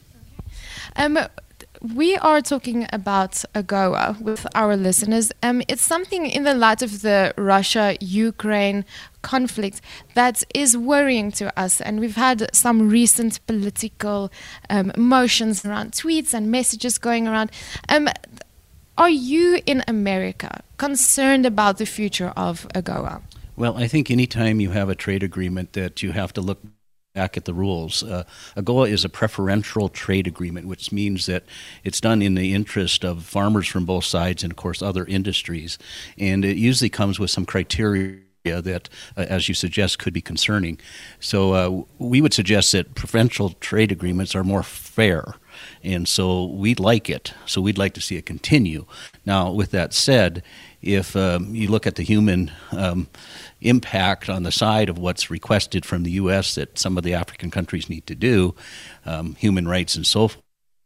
Um, 0.95 1.19
we 1.81 2.17
are 2.17 2.41
talking 2.41 2.87
about 2.91 3.43
AGOA 3.55 4.19
with 4.21 4.45
our 4.53 4.75
listeners. 4.75 5.31
Um, 5.41 5.61
it's 5.67 5.83
something 5.83 6.25
in 6.25 6.43
the 6.43 6.53
light 6.53 6.81
of 6.81 7.01
the 7.01 7.33
Russia 7.37 7.95
Ukraine 8.01 8.85
conflict 9.21 9.81
that 10.13 10.43
is 10.53 10.75
worrying 10.75 11.31
to 11.33 11.57
us. 11.59 11.79
And 11.81 11.99
we've 11.99 12.15
had 12.15 12.53
some 12.53 12.89
recent 12.89 13.45
political 13.47 14.31
um, 14.69 14.91
motions 14.97 15.65
around 15.65 15.93
tweets 15.93 16.33
and 16.33 16.51
messages 16.51 16.97
going 16.97 17.27
around. 17.27 17.51
Um, 17.87 18.09
are 18.97 19.09
you 19.09 19.61
in 19.65 19.83
America 19.87 20.61
concerned 20.77 21.45
about 21.45 21.77
the 21.77 21.85
future 21.85 22.33
of 22.35 22.67
AGOA? 22.75 23.21
Well, 23.55 23.77
I 23.77 23.87
think 23.87 24.11
anytime 24.11 24.59
you 24.59 24.71
have 24.71 24.89
a 24.89 24.95
trade 24.95 25.23
agreement 25.23 25.73
that 25.73 26.03
you 26.03 26.11
have 26.11 26.33
to 26.33 26.41
look 26.41 26.59
back 27.13 27.37
at 27.37 27.45
the 27.45 27.53
rules. 27.53 28.03
Uh, 28.03 28.23
AGOA 28.55 28.89
is 28.89 29.03
a 29.03 29.09
preferential 29.09 29.89
trade 29.89 30.27
agreement, 30.27 30.67
which 30.67 30.91
means 30.91 31.25
that 31.25 31.43
it's 31.83 31.99
done 31.99 32.21
in 32.21 32.35
the 32.35 32.53
interest 32.53 33.03
of 33.03 33.23
farmers 33.23 33.67
from 33.67 33.85
both 33.85 34.05
sides 34.05 34.43
and, 34.43 34.53
of 34.53 34.57
course, 34.57 34.81
other 34.81 35.05
industries. 35.05 35.77
And 36.17 36.45
it 36.45 36.57
usually 36.57 36.89
comes 36.89 37.19
with 37.19 37.31
some 37.31 37.45
criteria 37.45 38.19
that, 38.43 38.89
uh, 39.17 39.21
as 39.21 39.49
you 39.49 39.55
suggest, 39.55 39.99
could 39.99 40.13
be 40.13 40.21
concerning. 40.21 40.79
So 41.19 41.53
uh, 41.53 41.83
we 41.97 42.21
would 42.21 42.33
suggest 42.33 42.71
that 42.71 42.95
preferential 42.95 43.49
trade 43.59 43.91
agreements 43.91 44.35
are 44.35 44.43
more 44.43 44.63
fair. 44.63 45.33
And 45.83 46.07
so 46.07 46.45
we'd 46.45 46.79
like 46.79 47.09
it. 47.09 47.33
So 47.45 47.61
we'd 47.61 47.77
like 47.77 47.93
to 47.95 48.01
see 48.01 48.15
it 48.15 48.25
continue. 48.25 48.85
Now, 49.25 49.51
with 49.51 49.71
that 49.71 49.93
said, 49.93 50.43
if 50.81 51.15
um, 51.15 51.53
you 51.53 51.67
look 51.67 51.85
at 51.85 51.95
the 51.95 52.03
human 52.03 52.51
um, 52.71 53.07
impact 53.61 54.29
on 54.29 54.43
the 54.43 54.51
side 54.51 54.89
of 54.89 54.97
what's 54.97 55.29
requested 55.29 55.85
from 55.85 56.03
the 56.03 56.11
U.S. 56.11 56.55
that 56.55 56.77
some 56.77 56.97
of 56.97 57.03
the 57.03 57.13
African 57.13 57.51
countries 57.51 57.89
need 57.89 58.07
to 58.07 58.15
do, 58.15 58.55
um, 59.05 59.35
human 59.35 59.67
rights 59.67 59.95
and 59.95 60.05
so 60.05 60.31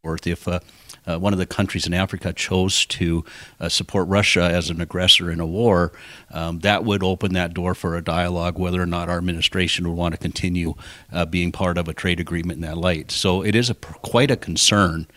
forth, 0.04 0.28
if 0.28 0.48
uh, 0.48 0.60
uh, 1.06 1.18
one 1.20 1.34
of 1.34 1.40
the 1.40 1.46
countries 1.46 1.86
in 1.86 1.94
Africa 1.94 2.34
chose 2.34 2.86
to 2.86 3.26
uh, 3.60 3.70
support 3.70 4.08
Russia 4.08 4.44
as 4.44 4.70
an 4.70 4.82
aggressor 4.82 5.30
in 5.30 5.40
a 5.40 5.46
war, 5.46 5.92
um, 6.32 6.60
that 6.60 6.84
would 6.84 7.04
open 7.04 7.34
that 7.34 7.54
door 7.54 7.76
for 7.76 7.96
a 7.96 8.04
dialogue 8.04 8.58
whether 8.58 8.82
or 8.82 8.86
not 8.86 9.10
our 9.10 9.18
administration 9.18 9.88
would 9.88 9.98
want 9.98 10.14
to 10.14 10.20
continue 10.20 10.74
uh, 11.12 11.26
being 11.26 11.52
part 11.52 11.78
of 11.78 11.88
a 11.88 11.94
trade 11.94 12.20
agreement 12.20 12.58
in 12.58 12.62
that 12.62 12.78
light. 12.78 13.12
So 13.12 13.44
it 13.44 13.56
is 13.56 13.70
a, 13.70 13.76
quite 13.76 14.32
a 14.32 14.38
concern. 14.38 15.08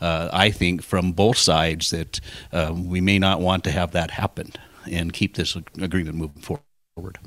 Uh, 0.00 0.28
I 0.32 0.50
think 0.50 0.82
from 0.82 1.12
both 1.12 1.38
sides 1.38 1.90
that 1.90 2.20
uh, 2.52 2.74
we 2.76 3.00
may 3.00 3.18
not 3.18 3.40
want 3.40 3.64
to 3.64 3.70
have 3.70 3.92
that 3.92 4.12
happen 4.12 4.52
and 4.90 5.12
keep 5.12 5.36
this 5.36 5.56
agreement 5.80 6.16
moving 6.16 6.42
forward 6.42 6.62
forward. 6.94 7.18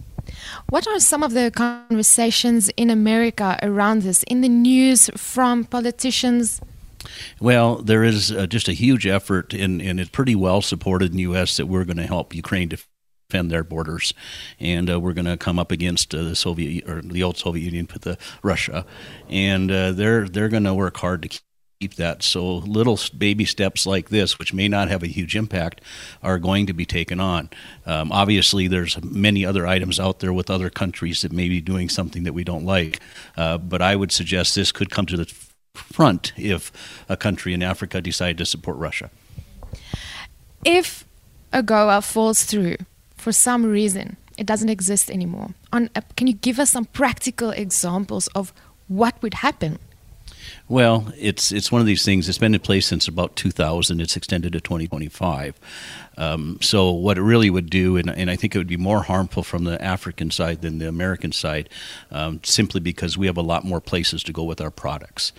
What 0.69 0.87
are 0.87 0.99
some 0.99 1.23
of 1.23 1.33
the 1.33 1.51
conversations 1.51 2.69
in 2.77 2.89
America 2.89 3.57
around 3.61 4.01
this, 4.01 4.23
in 4.23 4.41
the 4.41 4.49
news 4.49 5.09
from 5.15 5.65
politicians? 5.65 6.61
Well, 7.39 7.77
there 7.77 8.03
is 8.03 8.31
uh, 8.31 8.47
just 8.47 8.67
a 8.67 8.73
huge 8.73 9.05
effort, 9.05 9.53
and, 9.53 9.81
and 9.81 9.99
it's 9.99 10.09
pretty 10.09 10.35
well 10.35 10.61
supported 10.61 11.11
in 11.11 11.17
the 11.17 11.23
U.S. 11.23 11.57
that 11.57 11.67
we're 11.67 11.85
going 11.85 11.97
to 11.97 12.07
help 12.07 12.33
Ukraine 12.33 12.69
defend 12.69 13.51
their 13.51 13.63
borders, 13.63 14.13
and 14.59 14.89
uh, 14.89 14.99
we're 14.99 15.13
going 15.13 15.25
to 15.25 15.37
come 15.37 15.59
up 15.59 15.71
against 15.71 16.13
uh, 16.15 16.23
the 16.23 16.35
Soviet 16.35 16.87
or 16.89 17.01
the 17.01 17.21
old 17.21 17.37
Soviet 17.37 17.63
Union 17.63 17.87
with 17.91 18.03
the 18.03 18.17
Russia, 18.41 18.85
and 19.29 19.71
uh, 19.71 19.91
they're 19.91 20.27
they're 20.27 20.49
going 20.49 20.63
to 20.63 20.73
work 20.73 20.97
hard 20.97 21.23
to 21.23 21.41
keep 21.79 21.95
that. 21.95 22.23
So 22.23 22.57
little 22.57 22.99
baby 23.17 23.45
steps 23.45 23.85
like 23.85 24.09
this, 24.09 24.39
which 24.39 24.53
may 24.53 24.67
not 24.67 24.89
have 24.89 25.03
a 25.03 25.07
huge 25.07 25.35
impact, 25.35 25.81
are 26.23 26.39
going 26.39 26.65
to 26.67 26.73
be 26.73 26.85
taken 26.85 27.19
on. 27.19 27.49
Um, 27.85 28.11
obviously, 28.11 28.67
there's 28.67 29.01
many 29.03 29.45
other 29.45 29.67
items 29.67 29.99
out 29.99 30.19
there 30.19 30.33
with 30.33 30.49
other 30.49 30.69
countries 30.69 31.21
that 31.21 31.31
may 31.31 31.49
be 31.49 31.61
doing 31.61 31.89
something 31.89 32.23
that 32.23 32.33
we 32.33 32.43
don't 32.43 32.65
like, 32.65 32.99
uh, 33.37 33.57
but 33.57 33.81
I 33.81 33.95
would 33.95 34.11
suggest 34.11 34.55
this 34.55 34.71
could 34.71 34.89
come 34.89 35.05
to 35.07 35.17
the 35.17 35.25
front 35.73 36.31
if 36.37 36.71
a 37.09 37.17
country 37.17 37.53
in 37.53 37.61
Africa 37.61 38.01
decided 38.01 38.37
to 38.37 38.45
support 38.45 38.77
Russia. 38.77 39.09
If 40.63 41.05
AGOA 41.53 42.03
falls 42.03 42.43
through 42.43 42.77
for 43.17 43.31
some 43.31 43.65
reason, 43.65 44.17
it 44.37 44.45
doesn't 44.45 44.69
exist 44.69 45.09
anymore. 45.11 45.49
On, 45.71 45.89
uh, 45.95 46.01
can 46.15 46.27
you 46.27 46.33
give 46.33 46.59
us 46.59 46.71
some 46.71 46.85
practical 46.85 47.51
examples 47.51 48.27
of 48.35 48.53
what 48.87 49.21
would 49.21 49.35
happen? 49.35 49.79
Well, 50.67 51.13
it's 51.15 51.51
it's 51.51 51.71
one 51.71 51.79
of 51.79 51.85
these 51.85 52.03
things. 52.03 52.27
It's 52.27 52.39
been 52.39 52.55
in 52.55 52.59
place 52.59 52.87
since 52.87 53.07
about 53.07 53.35
2000. 53.35 54.01
It's 54.01 54.17
extended 54.17 54.53
to 54.53 54.59
2025. 54.59 55.59
Um, 56.17 56.57
so 56.59 56.89
what 56.91 57.19
it 57.19 57.21
really 57.21 57.51
would 57.51 57.69
do, 57.69 57.97
and, 57.97 58.09
and, 58.09 58.31
I 58.31 58.37
think 58.37 58.55
it 58.55 58.57
would 58.57 58.67
be 58.67 58.77
more 58.77 59.03
harmful 59.03 59.43
from 59.43 59.65
the 59.65 59.79
African 59.83 60.31
side 60.31 60.61
than 60.61 60.79
the 60.79 60.87
American 60.87 61.33
side, 61.33 61.69
um, 62.09 62.39
simply 62.41 62.79
because 62.79 63.17
we 63.17 63.27
have 63.27 63.35
a 63.35 63.41
lot 63.41 63.65
more 63.65 63.81
places 63.81 64.23
to 64.23 64.31
go 64.31 64.43
with 64.45 64.61
our 64.61 64.71
products. 64.71 65.33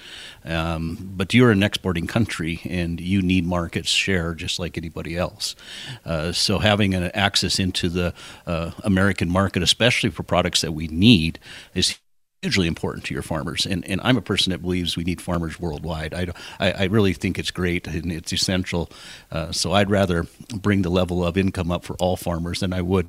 Um, 0.45 1.13
but 1.17 1.33
you're 1.33 1.51
an 1.51 1.63
exporting 1.63 2.07
country, 2.07 2.61
and 2.65 3.01
you 3.01 3.23
need 3.23 3.47
market 3.47 3.87
share 3.87 4.35
just 4.35 4.59
like 4.59 4.77
anybody 4.77 5.17
else. 5.17 5.57
Uh, 6.05 6.33
so 6.33 6.59
having 6.59 6.93
an 6.93 7.05
access 7.15 7.59
into 7.59 7.89
the 7.89 8.13
uh, 8.47 8.73
American 8.85 9.31
market, 9.31 9.63
especially 9.63 10.11
for 10.11 10.25
products 10.25 10.61
that 10.61 10.73
we 10.73 10.89
need, 10.89 11.39
is 11.75 11.99
hugely 12.43 12.67
important 12.67 13.05
to 13.07 13.15
your 13.15 13.23
farmers. 13.23 13.67
And, 13.67 13.85
and 13.89 14.01
I'm 14.05 14.17
a 14.17 14.23
person 14.23 14.51
that 14.53 14.63
believes 14.63 14.97
we 14.97 15.05
need 15.05 15.21
farmers 15.21 15.59
worldwide. 15.59 16.15
I, 16.15 16.27
I, 16.61 16.73
I 16.73 16.85
really 16.85 17.13
think 17.13 17.39
it's 17.39 17.51
great 17.51 17.87
and 17.87 18.13
it's 18.13 18.33
essential. 18.33 18.91
Uh, 19.31 19.53
so 19.53 19.73
I'd 19.73 19.91
rather 19.91 20.27
bring 20.55 20.83
the 20.83 20.91
level 20.91 21.25
of 21.25 21.37
income 21.37 21.71
up 21.71 21.85
for 21.85 21.97
all 21.97 22.17
farmers 22.17 22.61
than 22.61 22.73
I 22.73 22.83
would 22.83 23.09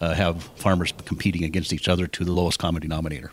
uh, 0.00 0.14
have 0.14 0.42
farmers 0.56 0.92
competing 1.04 1.44
against 1.44 1.72
each 1.72 1.88
other 1.88 2.06
to 2.06 2.24
the 2.24 2.32
lowest 2.32 2.58
common 2.58 2.82
denominator. 2.82 3.32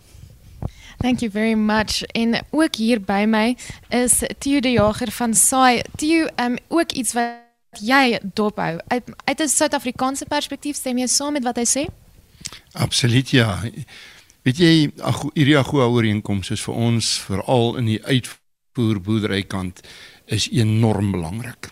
Thank 1.02 1.22
you 1.22 1.30
very 1.30 1.56
much. 1.56 2.04
En 2.14 2.46
ook 2.52 2.76
hier 2.76 3.02
by 3.02 3.26
my 3.28 3.56
is 3.90 4.24
Theo 4.40 4.60
de 4.60 4.72
Jager 4.72 5.12
van 5.12 5.34
Saai. 5.34 5.82
Theo, 5.96 6.28
um 6.36 6.58
ook 6.68 6.92
iets 6.92 7.14
wat 7.14 7.44
jy 7.80 8.20
dophou. 8.34 8.80
Uit 8.88 9.04
uit 9.24 9.40
'n 9.40 9.48
Suid-Afrikaanse 9.48 10.26
perspektief 10.26 10.76
stem 10.76 10.98
jy 10.98 11.08
saam 11.08 11.34
met 11.34 11.44
wat 11.44 11.56
hy 11.56 11.66
sê? 11.66 11.86
Absoluut 12.72 13.30
ja. 13.30 13.62
Weet 14.46 14.60
jy, 14.62 14.74
hierdie 15.34 15.56
Agua 15.58 15.88
ooreenkoms 15.90 16.52
is 16.54 16.62
vir 16.68 16.76
ons 16.78 17.08
veral 17.26 17.80
in 17.80 17.88
die 17.90 18.02
uitvoer 18.06 19.00
boerderykant 19.02 19.80
is 20.30 20.46
enorm 20.54 21.08
belangrik. 21.16 21.72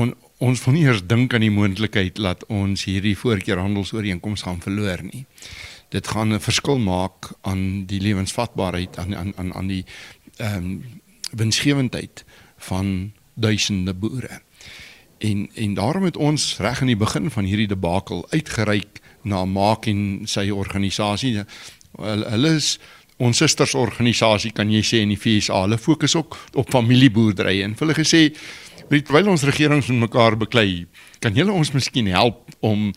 On, 0.00 0.14
ons 0.40 0.62
wil 0.64 0.74
nie 0.78 0.86
eers 0.86 1.02
dink 1.04 1.36
aan 1.36 1.44
die 1.44 1.52
moontlikheid 1.52 2.16
dat 2.16 2.46
ons 2.48 2.86
hierdie 2.88 3.12
voorkeurhandelsooreenkoms 3.12 4.46
gaan 4.46 4.62
verloor 4.64 5.04
nie. 5.04 5.26
Dit 5.92 6.08
gaan 6.08 6.32
'n 6.32 6.40
verskil 6.40 6.80
maak 6.80 7.28
aan 7.44 7.84
die 7.84 8.00
lewensvatbaarheid 8.00 8.96
aan 8.96 9.16
aan 9.16 9.32
aan 9.36 9.52
aan 9.52 9.68
die 9.68 9.84
ehm 10.38 10.56
um, 10.56 11.00
winsgewendheid 11.36 12.24
van 12.56 13.12
duisende 13.34 13.94
boere. 13.94 14.40
En 15.18 15.50
en 15.54 15.74
daarom 15.74 16.04
het 16.08 16.16
ons 16.16 16.56
reg 16.58 16.80
aan 16.80 16.94
die 16.94 17.04
begin 17.04 17.30
van 17.30 17.44
hierdie 17.44 17.68
debakel 17.68 18.24
uitgereik 18.30 18.99
na 19.24 19.44
Maak 19.44 19.88
en 19.90 20.26
sy 20.30 20.48
organisasie. 20.54 21.44
Hulle 21.98 22.54
is 22.56 22.78
ons 23.20 23.40
sustersorganisasie 23.42 24.54
kan 24.56 24.70
jy 24.72 24.82
sê 24.86 25.02
in 25.04 25.12
die 25.12 25.20
FSA. 25.20 25.64
Hulle 25.66 25.78
fokus 25.80 26.16
ook 26.16 26.38
op 26.60 26.72
familieboerderye 26.72 27.66
en 27.66 27.76
hulle 27.78 27.96
gesê 27.96 28.28
terwyl 28.90 29.28
ons 29.30 29.44
regerings 29.46 29.86
met 29.92 30.08
mekaar 30.08 30.34
beklei, 30.34 30.86
kan 31.22 31.36
julle 31.36 31.54
ons 31.54 31.70
miskien 31.76 32.08
help 32.10 32.40
om 32.66 32.88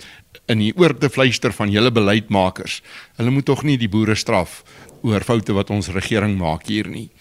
in 0.49 0.63
die 0.63 0.71
oor 0.79 0.95
te 0.97 1.11
fluister 1.13 1.53
van 1.53 1.69
julle 1.69 1.91
beleidsmakers. 1.93 2.79
Hulle 3.19 3.35
moet 3.35 3.45
tog 3.45 3.61
nie 3.67 3.77
die 3.77 3.91
boere 3.91 4.17
straf 4.17 4.63
oor 5.05 5.21
foute 5.27 5.53
wat 5.53 5.69
ons 5.69 5.91
regering 5.93 6.33
maak 6.39 6.65
hier 6.71 6.89
nie 6.89 7.11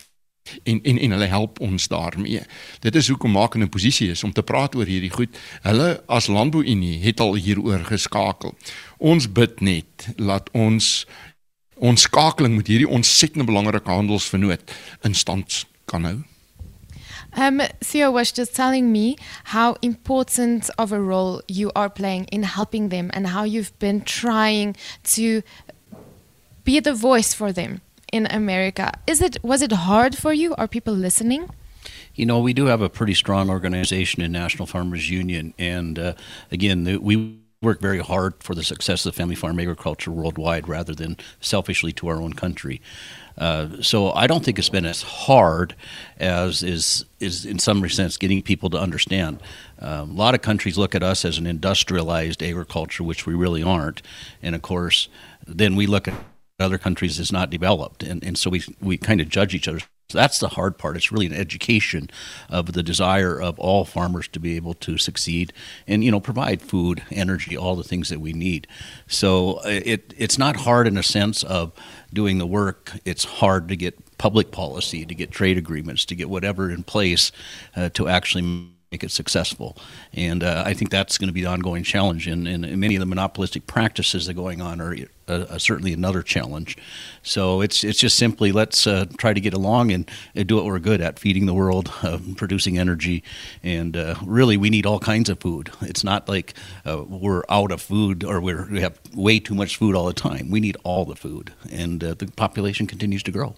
en 0.62 0.82
en 0.82 0.99
en 0.99 1.11
hulle 1.11 1.26
help 1.26 1.61
ons 1.61 1.88
daarmee. 1.88 2.40
Dit 2.80 2.95
is 2.95 3.09
hoekom 3.09 3.30
maak 3.30 3.55
in 3.55 3.62
'n 3.62 3.68
posisie 3.68 4.11
is 4.11 4.24
om 4.24 4.32
te 4.32 4.43
praat 4.43 4.74
oor 4.74 4.86
hierdie 4.86 5.11
goed. 5.11 5.38
Hulle 5.62 6.03
as 6.07 6.26
landbouunie 6.26 6.99
het 6.99 7.20
al 7.20 7.34
hieroor 7.34 7.84
geskakel. 7.84 8.55
Ons 8.99 9.32
bid 9.32 9.61
net 9.61 10.09
laat 10.16 10.51
ons 10.51 11.07
ons 11.74 12.03
skakeling 12.03 12.57
met 12.57 12.66
hierdie 12.66 12.88
ontsettend 12.88 13.47
belangrike 13.47 13.90
handelsvernoot 13.90 14.61
in 15.03 15.14
stand 15.14 15.66
kan 15.84 16.05
hou. 16.05 16.18
Um, 17.38 17.61
Theo 17.78 18.12
was 18.12 18.32
just 18.32 18.55
telling 18.55 18.93
me 18.93 19.16
how 19.45 19.76
important 19.80 20.70
of 20.76 20.93
a 20.93 21.01
role 21.01 21.43
you 21.47 21.70
are 21.72 21.88
playing 21.88 22.26
in 22.28 22.43
helping 22.43 22.90
them 22.90 23.11
and 23.12 23.26
how 23.26 23.45
you've 23.45 23.72
been 23.78 24.03
trying 24.03 24.76
to 25.03 25.43
be 26.64 26.80
the 26.80 26.95
voice 26.95 27.34
for 27.34 27.53
them 27.53 27.80
in 28.12 28.26
America. 28.26 28.92
Is 29.06 29.20
it 29.20 29.42
was 29.42 29.62
it 29.62 29.72
hard 29.72 30.16
for 30.16 30.32
you? 30.32 30.54
Are 30.56 30.68
people 30.68 30.94
listening? 30.94 31.50
You 32.14 32.26
know, 32.26 32.38
we 32.38 32.52
do 32.52 32.66
have 32.66 32.82
a 32.82 32.88
pretty 32.88 33.14
strong 33.14 33.50
organization 33.50 34.22
in 34.22 34.30
National 34.32 34.66
Farmers 34.66 35.10
Union, 35.10 35.54
and 35.58 35.98
uh, 35.98 36.12
again, 36.50 36.84
the, 36.84 36.98
we 36.98 37.38
work 37.62 37.80
very 37.80 38.00
hard 38.00 38.34
for 38.42 38.54
the 38.54 38.62
success 38.62 39.06
of 39.06 39.14
family 39.14 39.36
farm 39.36 39.58
agriculture 39.58 40.10
worldwide 40.10 40.68
rather 40.68 40.94
than 40.94 41.16
selfishly 41.40 41.92
to 41.92 42.08
our 42.08 42.20
own 42.20 42.32
country. 42.32 42.82
Uh, 43.38 43.80
so 43.80 44.12
I 44.12 44.26
don't 44.26 44.44
think 44.44 44.58
it's 44.58 44.68
been 44.68 44.84
as 44.84 45.02
hard 45.02 45.74
as 46.18 46.62
is 46.62 47.06
is 47.18 47.46
in 47.46 47.58
some 47.58 47.88
sense 47.88 48.18
getting 48.18 48.42
people 48.42 48.68
to 48.70 48.78
understand. 48.78 49.40
Um, 49.78 50.10
a 50.10 50.14
lot 50.14 50.34
of 50.34 50.42
countries 50.42 50.76
look 50.76 50.94
at 50.94 51.02
us 51.02 51.24
as 51.24 51.38
an 51.38 51.46
industrialized 51.46 52.42
agriculture, 52.42 53.04
which 53.04 53.26
we 53.26 53.32
really 53.32 53.62
aren't, 53.62 54.02
and 54.42 54.54
of 54.54 54.60
course, 54.60 55.08
then 55.46 55.76
we 55.76 55.86
look 55.86 56.08
at 56.08 56.14
other 56.61 56.78
countries 56.78 57.18
is 57.18 57.32
not 57.32 57.50
developed, 57.50 58.03
and 58.03 58.22
and 58.24 58.38
so 58.38 58.50
we 58.50 58.62
we 58.80 58.96
kind 58.96 59.20
of 59.20 59.28
judge 59.28 59.55
each 59.55 59.68
other. 59.68 59.80
So 60.12 60.18
that's 60.18 60.38
the 60.38 60.48
hard 60.48 60.76
part. 60.76 60.96
It's 60.96 61.11
really 61.11 61.24
an 61.24 61.32
education 61.32 62.11
of 62.50 62.74
the 62.74 62.82
desire 62.82 63.40
of 63.40 63.59
all 63.59 63.86
farmers 63.86 64.28
to 64.28 64.40
be 64.40 64.57
able 64.57 64.74
to 64.74 64.98
succeed 64.98 65.55
and 65.86 66.05
you 66.05 66.11
know 66.11 66.20
provide 66.20 66.61
food, 66.61 67.03
energy, 67.11 67.57
all 67.57 67.76
the 67.76 67.82
things 67.82 68.11
that 68.11 68.20
we 68.20 68.34
need. 68.34 68.66
So 69.07 69.55
uh, 69.64 69.80
it 69.84 70.12
it's 70.18 70.38
not 70.38 70.57
hard 70.57 70.86
in 70.86 70.98
a 70.98 71.03
sense 71.03 71.42
of 71.42 71.72
doing 72.12 72.38
the 72.38 72.46
work. 72.46 72.92
It's 73.07 73.24
hard 73.24 73.68
to 73.68 73.76
get 73.76 74.18
public 74.18 74.50
policy, 74.50 75.07
to 75.07 75.14
get 75.14 75.30
trade 75.30 75.57
agreements, 75.57 76.05
to 76.05 76.14
get 76.14 76.28
whatever 76.28 76.70
in 76.70 76.82
place 76.82 77.32
uh, 77.74 77.88
to 77.94 78.07
actually 78.07 78.72
make 78.93 79.03
it 79.03 79.11
successful. 79.11 79.76
And 80.12 80.45
uh, 80.45 80.62
I 80.64 80.74
think 80.74 80.90
that's 80.90 81.16
going 81.16 81.28
to 81.28 81.32
be 81.32 81.40
the 81.40 81.49
ongoing 81.49 81.82
challenge. 81.82 82.28
And, 82.28 82.47
and, 82.47 82.78
many 82.78 82.95
of 82.95 83.01
the 83.01 83.07
monopolistic 83.07 83.66
practices 83.66 84.26
that 84.26 84.32
are 84.32 84.34
going 84.34 84.61
on 84.61 84.80
are 84.80 84.95
uh, 85.28 85.47
uh, 85.49 85.59
certainly 85.59 85.93
another 85.93 86.22
challenge. 86.22 86.76
So 87.22 87.62
it's 87.62 87.84
it's 87.84 87.99
just 87.99 88.18
simply 88.18 88.53
let's 88.53 88.86
uh, 88.86 89.07
try 89.16 89.32
to 89.32 89.40
get 89.40 89.55
along 89.55 89.93
and, 89.93 90.11
do 90.34 90.57
what 90.57 90.64
we're 90.64 90.78
good 90.78 91.01
at: 91.01 91.18
feeding 91.18 91.47
the 91.47 91.55
world, 91.55 91.90
uh, 92.03 92.18
producing 92.36 92.78
energy, 92.78 93.22
and 93.62 93.97
really 94.24 94.57
we 94.57 94.68
need 94.68 94.84
all 94.84 94.99
kinds 94.99 95.30
of 95.30 95.40
food. 95.40 95.70
It's 95.80 96.05
not 96.05 96.28
like 96.28 96.55
we're 96.84 97.45
out 97.49 97.72
of 97.72 97.80
food 97.80 98.24
or 98.24 98.40
we 98.40 98.80
have 98.80 98.99
way 99.14 99.38
too 99.38 99.55
much 99.55 99.76
food 99.76 99.95
all 99.95 100.07
the 100.07 100.12
time. 100.12 100.51
We 100.51 100.61
need 100.61 100.76
all 100.84 101.05
the 101.05 101.16
food, 101.16 101.53
and 101.70 102.01
the 102.01 102.32
population 102.36 102.86
continues 102.86 103.22
to 103.22 103.30
grow. 103.30 103.55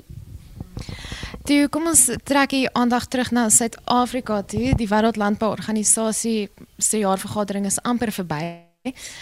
Toe 1.44 1.68
kom 1.68 1.86
ons 1.86 2.10
trek 2.24 2.50
hier 2.50 2.70
aandag 2.72 3.06
terug 3.06 3.30
na 3.30 3.48
Suid-Afrika 3.48 4.42
toe. 4.42 4.74
Die 4.76 4.88
Wêreldlandbouorganisasie 4.88 6.48
se 6.78 6.98
jaarvergadering 6.98 7.66
is 7.66 7.80
amper 7.82 8.12
verby. 8.12 8.64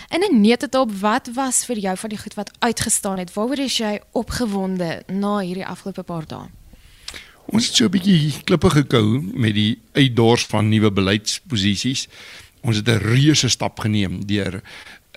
En 0.09 0.21
'n 0.21 0.41
netetop, 0.41 0.93
wat 0.93 1.31
was 1.35 1.65
vir 1.65 1.79
jou 1.79 1.97
van 1.97 2.09
die 2.09 2.19
goed 2.19 2.35
wat 2.35 2.51
uitgestaan 2.59 3.19
het? 3.19 3.33
Waaroor 3.33 3.59
is 3.59 3.77
jy 3.77 4.01
opgewonde 4.13 5.03
na 5.07 5.39
hierdie 5.39 5.67
afgelope 5.67 6.03
paar 6.03 6.27
dae? 6.27 6.47
Ons 7.47 7.67
het 7.67 7.75
so 7.75 7.85
'n 7.85 7.91
bietjie 7.91 8.43
klippe 8.45 8.71
gekou 8.71 9.21
met 9.35 9.55
die 9.55 9.79
uitdors 9.93 10.47
van 10.47 10.69
nuwe 10.69 10.93
beleidsposisies. 10.93 12.09
Ons 12.63 12.77
het 12.77 12.89
'n 12.89 12.99
reuse 12.99 13.49
stap 13.49 13.81
geneem 13.81 14.27
deur 14.27 14.55
'n 14.55 14.63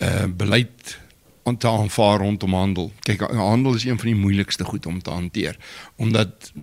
uh, 0.04 0.24
eh, 0.24 0.30
beleid 0.30 1.00
om 1.46 1.58
te 1.58 1.70
aanvaar 1.70 2.20
rondom 2.20 2.54
handel. 2.54 2.91
Kyk, 3.06 3.22
handel 3.22 3.76
is 3.78 3.86
een 3.86 4.00
van 4.02 4.08
die 4.10 4.18
moeilikste 4.18 4.66
goed 4.66 4.86
om 4.86 5.02
te 5.02 5.14
hanteer 5.14 5.58
omdat 5.96 6.54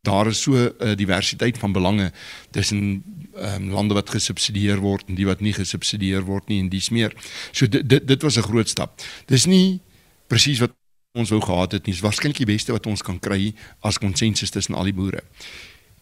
daar 0.00 0.26
is 0.26 0.40
so 0.40 0.52
'n 0.52 0.72
uh, 0.80 0.96
diversiteit 0.96 1.58
van 1.58 1.72
belange 1.72 2.12
tussen 2.50 3.04
um, 3.36 3.70
lande 3.70 3.94
wat 3.94 4.10
gesubsidieer 4.10 4.78
word 4.78 5.04
en 5.08 5.14
die 5.14 5.26
wat 5.26 5.40
nie 5.40 5.52
gesubsidieer 5.52 6.24
word 6.24 6.48
nie 6.48 6.60
en 6.60 6.68
dis 6.68 6.88
meer. 6.88 7.12
So 7.52 7.68
dit 7.68 7.88
dit, 7.88 8.06
dit 8.06 8.22
was 8.22 8.36
'n 8.36 8.42
groot 8.42 8.68
stap. 8.68 9.02
Dis 9.26 9.44
nie 9.44 9.80
presies 10.26 10.58
wat 10.58 10.72
ons 11.12 11.30
wou 11.30 11.40
gehad 11.40 11.72
het 11.72 11.86
nie. 11.86 11.92
Dis 11.92 12.02
waarskynlik 12.02 12.36
die 12.36 12.52
beste 12.52 12.72
wat 12.72 12.86
ons 12.86 13.02
kan 13.02 13.18
kry 13.18 13.54
as 13.80 13.98
konsensus 13.98 14.50
tussen 14.50 14.74
al 14.74 14.84
die 14.84 14.94
boere. 14.94 15.22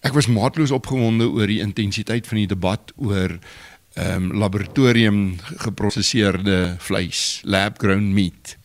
Ek 0.00 0.12
was 0.12 0.26
maatloos 0.26 0.70
opgewonde 0.70 1.26
oor 1.28 1.46
die 1.46 1.60
intensiteit 1.60 2.26
van 2.26 2.36
die 2.36 2.46
debat 2.46 2.92
oor 2.96 3.38
ehm 3.94 4.30
um, 4.30 4.38
laboratorium 4.38 5.36
geprosesseerde 5.64 6.76
vleis, 6.78 7.40
lab 7.44 7.78
grown 7.78 8.12
meat. 8.14 8.56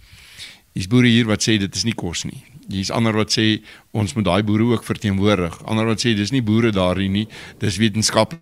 Dis 0.73 0.87
boere 0.87 1.07
hier 1.07 1.25
wat 1.29 1.45
sê 1.45 1.57
dit 1.61 1.75
is 1.75 1.85
nie 1.85 1.95
kos 1.97 2.23
nie. 2.25 2.43
Hier's 2.69 2.91
ander 2.91 3.15
wat 3.15 3.33
sê 3.33 3.61
ons 3.91 4.13
moet 4.15 4.25
daai 4.25 4.43
boere 4.43 4.71
ook 4.73 4.85
verteenwoordig. 4.87 5.59
Ander 5.69 5.85
wat 5.89 6.01
sê 6.01 6.15
dis 6.17 6.31
nie 6.31 6.43
boere 6.43 6.71
daarin 6.71 7.11
nie, 7.13 7.27
dis 7.61 7.77
wetenskaplik 7.81 8.41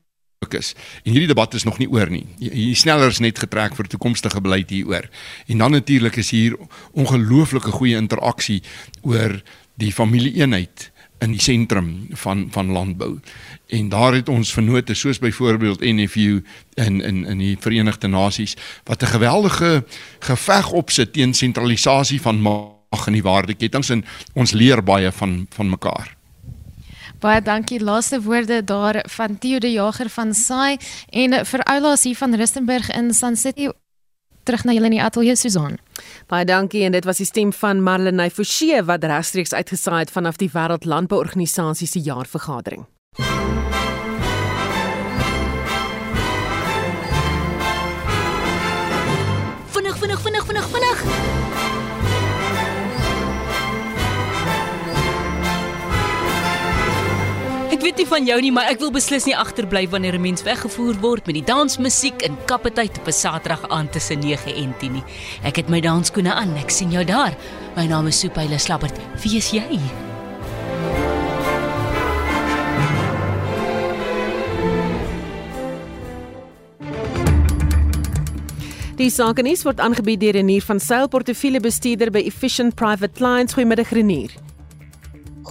is. 0.57 0.73
En 1.03 1.11
hierdie 1.13 1.31
debat 1.31 1.53
is 1.53 1.63
nog 1.67 1.79
nie 1.81 1.89
oor 1.91 2.09
nie. 2.11 2.25
Hier 2.39 2.75
sneller 2.75 3.11
is 3.11 3.21
net 3.23 3.39
getrek 3.39 3.75
vir 3.77 3.89
toekomstige 3.91 4.41
beleid 4.41 4.69
hieroor. 4.69 5.09
En 5.47 5.57
dan 5.57 5.71
natuurlik 5.71 6.15
is 6.21 6.31
hier 6.31 6.57
ongelooflike 6.91 7.71
goeie 7.71 7.99
interaksie 7.99 8.61
oor 9.01 9.41
die 9.81 9.91
familieeenheid 9.91 10.90
in 11.21 11.31
die 11.31 11.41
sentrum 11.41 12.07
van 12.09 12.47
van 12.51 12.71
landbou. 12.71 13.19
En 13.67 13.89
daar 13.89 14.13
het 14.13 14.29
ons 14.29 14.53
vennote 14.53 14.93
soos 14.93 15.19
byvoorbeeld 15.19 15.79
NFU 15.79 16.43
in 16.73 17.01
in 17.01 17.25
in 17.25 17.37
die 17.37 17.57
Verenigde 17.59 18.07
Nasies 18.07 18.55
wat 18.83 19.03
'n 19.03 19.13
geweldige 19.13 19.85
geveg 20.19 20.71
opsit 20.71 21.13
teen 21.13 21.33
sentralisasie 21.33 22.21
van 22.21 22.41
mag 22.41 23.07
in 23.07 23.13
die 23.13 23.23
waardeketings 23.23 23.89
en 23.89 24.05
ons 24.33 24.51
leer 24.51 24.83
baie 24.83 25.11
van 25.11 25.45
van 25.49 25.69
mekaar. 25.69 26.15
Baie 27.19 27.41
dankie. 27.41 27.83
Laaste 27.83 28.21
woorde 28.21 28.63
daar 28.63 29.05
van 29.07 29.37
Theo 29.37 29.59
de 29.59 29.71
Jager 29.71 30.09
van 30.09 30.33
Saai 30.33 30.77
en 31.09 31.45
vir 31.45 31.63
Oulaas 31.63 32.03
hier 32.03 32.17
van 32.17 32.35
Rustenburg 32.35 32.89
in 32.89 33.13
Sun 33.13 33.35
City 33.35 33.69
terug 34.43 34.63
na 34.65 34.75
julle 34.75 34.91
in 34.91 34.97
die 34.97 35.03
ateljee 35.03 35.35
Susan. 35.35 35.77
Baie 36.31 36.45
dankie 36.45 36.85
en 36.87 36.95
dit 36.95 37.05
was 37.05 37.21
die 37.21 37.29
stem 37.29 37.53
van 37.53 37.83
Marlenae 37.83 38.29
Forsie 38.29 38.81
wat 38.87 39.03
regstreeks 39.03 39.53
uitgesaai 39.53 39.99
het 40.05 40.11
vanaf 40.11 40.41
die 40.41 40.51
Wêreld 40.53 40.85
Landbouorganisasie 40.85 41.87
se 41.87 41.99
jaarvergadering. 41.99 42.85
Weet 57.91 58.05
nie 58.05 58.07
van 58.07 58.23
jou 58.25 58.35
nie, 58.39 58.51
maar 58.55 58.69
ek 58.71 58.79
wil 58.79 58.91
beslis 58.95 59.25
nie 59.27 59.33
agterbly 59.35 59.81
wanneer 59.91 60.15
'n 60.15 60.21
mens 60.21 60.43
weggevoer 60.43 60.95
word 61.01 61.25
met 61.25 61.35
die 61.35 61.43
dansmusiek 61.43 62.21
in 62.21 62.37
Kappetyd 62.45 62.97
op 62.99 63.07
'n 63.07 63.11
Saterdag 63.11 63.67
aand 63.67 63.91
tussen 63.91 64.19
9 64.19 64.55
en 64.55 64.73
10 64.79 64.91
nie. 64.91 65.03
Ek 65.43 65.55
het 65.55 65.69
my 65.69 65.81
dansskoene 65.81 66.33
aan. 66.33 66.55
Ek 66.55 66.69
sien 66.69 66.91
jou 66.91 67.03
daar. 67.03 67.35
My 67.75 67.85
naam 67.85 68.07
is 68.07 68.19
Soepaile 68.19 68.57
Slabbert. 68.57 68.95
Wie 69.23 69.35
is 69.37 69.51
jy? 69.51 69.79
Die 78.95 79.09
sakenuus 79.09 79.63
word 79.63 79.79
aangebied 79.79 80.19
deur 80.19 80.31
Renier 80.31 80.61
van 80.61 80.79
Sail 80.79 81.07
portefeuljebestuurder 81.07 82.11
by 82.11 82.19
Efficient 82.19 82.75
Private 82.75 83.13
Clients. 83.13 83.53
Goeiemiddag 83.53 83.89
Renier. 83.89 84.50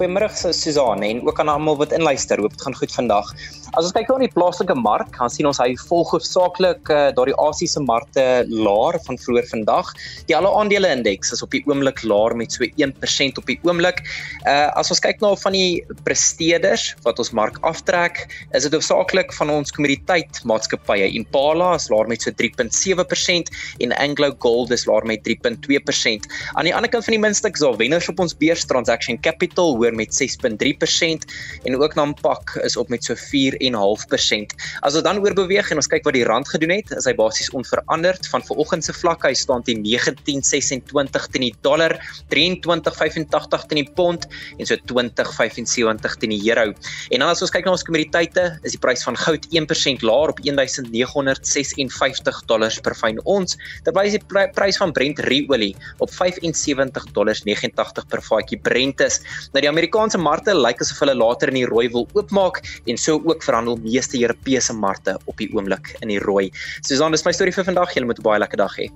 Goeiemôre 0.00 0.52
Susan 0.56 1.02
en 1.04 1.18
ook 1.28 1.40
aan 1.42 1.50
almal 1.52 1.76
wat 1.76 1.92
inluister. 1.92 2.40
Hoop 2.40 2.54
dit 2.54 2.62
gaan 2.62 2.76
goed 2.76 2.92
vandag. 2.92 3.34
As 3.78 3.86
ons 3.86 3.94
kyk 3.94 4.08
na 4.10 4.16
die 4.24 4.32
plaaslike 4.34 4.74
mark, 4.74 5.12
dan 5.14 5.30
sien 5.30 5.46
ons 5.46 5.60
hy 5.62 5.76
volg 5.86 6.10
hoofsaaklik 6.16 6.90
uh, 6.90 7.12
daardie 7.14 7.36
Asiëse 7.38 7.78
markte 7.84 8.24
laer 8.50 8.96
van 9.04 9.18
vroeër 9.22 9.46
vandag. 9.46 9.92
Die 10.26 10.34
alle 10.34 10.50
aandele 10.58 10.90
indeks 10.96 11.30
is 11.36 11.44
op 11.46 11.54
die 11.54 11.60
oomblik 11.70 12.02
laer 12.02 12.34
met 12.34 12.50
so 12.56 12.66
1% 12.66 13.38
op 13.38 13.46
die 13.46 13.58
oomblik. 13.68 14.02
Uh 14.42 14.72
as 14.80 14.90
ons 14.90 15.02
kyk 15.02 15.22
na 15.22 15.30
van 15.38 15.54
die 15.54 15.84
presteerders 16.06 16.88
wat 17.04 17.20
ons 17.22 17.30
mark 17.36 17.60
aftrek, 17.66 18.24
is 18.56 18.66
dit 18.66 18.74
hoofsaaklik 18.74 19.30
van 19.36 19.52
ons 19.54 19.74
kommoditeit 19.76 20.42
maatskappye. 20.50 21.06
Impala 21.20 21.70
is 21.78 21.86
laer 21.92 22.10
met 22.10 22.26
so 22.26 22.34
3.7% 22.42 23.54
en 23.86 23.94
Anglo 24.02 24.32
Gold 24.42 24.74
is 24.74 24.86
laer 24.90 25.06
met 25.06 25.22
3.2%. 25.28 26.26
Aan 26.56 26.66
die 26.66 26.74
ander 26.74 26.90
kant 26.90 27.06
van 27.06 27.14
die 27.14 27.22
muntstuk 27.22 27.58
is 27.60 27.62
daar 27.62 27.78
wenners 27.78 28.10
op 28.10 28.24
ons 28.26 28.34
beurs 28.42 28.66
Transaction 28.70 29.20
Capital 29.22 29.76
hoor 29.78 29.94
met 29.94 30.10
6.3% 30.16 31.30
en 31.70 31.78
ook 31.78 31.98
Nampak 31.98 32.56
is 32.66 32.78
op 32.80 32.90
met 32.90 33.06
so 33.06 33.14
4 33.14 33.59
4.5%. 33.60 34.56
As 34.86 34.96
ons 34.96 35.04
dan 35.04 35.20
oorbeweeg 35.22 35.70
en 35.70 35.80
ons 35.80 35.90
kyk 35.90 36.06
wat 36.08 36.16
die 36.16 36.24
rand 36.26 36.48
gedoen 36.48 36.74
het, 36.74 36.90
is 36.96 37.06
hy 37.08 37.14
basies 37.18 37.50
onveranderd 37.56 38.26
van 38.32 38.44
vanoggend 38.46 38.86
se 38.86 38.94
vlak. 38.96 39.24
Hy 39.28 39.34
staan 39.38 39.64
teen 39.66 39.84
19.26 39.84 41.28
teen 41.32 41.46
die 41.46 41.54
dollar, 41.64 41.96
23.85 42.32 43.66
teen 43.70 43.82
die 43.82 43.88
pond 43.96 44.26
en 44.58 44.68
so 44.68 44.78
20.75 44.90 46.18
teen 46.20 46.34
die 46.34 46.42
euro. 46.50 46.74
En 47.10 47.22
dan 47.22 47.28
as 47.30 47.42
ons 47.44 47.52
kyk 47.52 47.68
na 47.68 47.74
ons 47.76 47.84
kommoditeite, 47.86 48.46
is 48.66 48.76
die 48.76 48.82
prys 48.82 49.04
van 49.06 49.18
goud 49.20 49.46
1% 49.52 50.04
laer 50.06 50.34
op 50.34 50.40
1956 50.46 52.42
dollars 52.50 52.80
per 52.84 52.96
fyn 52.98 53.20
ons, 53.28 53.56
terwyl 53.86 54.10
die 54.10 54.22
prys 54.56 54.80
van 54.80 54.94
Brent 54.96 55.20
ruolie 55.26 55.72
op 56.02 56.12
75 56.14 57.10
dollars 57.16 57.44
89 57.46 58.08
per 58.10 58.22
vatjie 58.24 58.58
Brent 58.64 59.02
is. 59.04 59.20
Nou 59.54 59.62
die 59.64 59.70
Amerikaanse 59.70 60.20
markte 60.20 60.54
lyk 60.56 60.82
asof 60.84 61.02
hulle 61.04 61.16
later 61.18 61.52
in 61.52 61.60
die 61.60 61.68
rooi 61.68 61.88
wil 61.92 62.06
oopmaak 62.16 62.62
en 62.86 63.00
so 63.00 63.20
ook 63.20 63.44
verhandel 63.50 63.78
meeste 63.84 64.20
Europese 64.20 64.76
markte 64.76 65.18
op 65.26 65.36
die 65.40 65.50
oomblik 65.54 65.94
in 66.00 66.14
die 66.14 66.20
rooi. 66.22 66.48
Susan, 66.80 67.12
dis 67.12 67.26
my 67.26 67.34
storie 67.36 67.54
vir 67.54 67.66
vandag. 67.68 67.94
Julle 67.94 68.06
moet 68.06 68.18
'n 68.18 68.26
baie 68.26 68.40
lekker 68.40 68.58
dag 68.58 68.76
hê. 68.78 68.88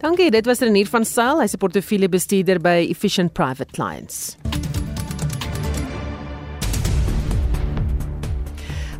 Dankie. 0.00 0.30
Dit 0.30 0.46
was 0.46 0.60
Renier 0.60 0.86
van 0.86 1.04
Sail, 1.04 1.40
hy's 1.40 1.54
'n 1.54 1.58
portefeuljebestuurder 1.58 2.60
by 2.60 2.86
Efficient 2.90 3.32
Private 3.32 3.72
Clients. 3.72 4.36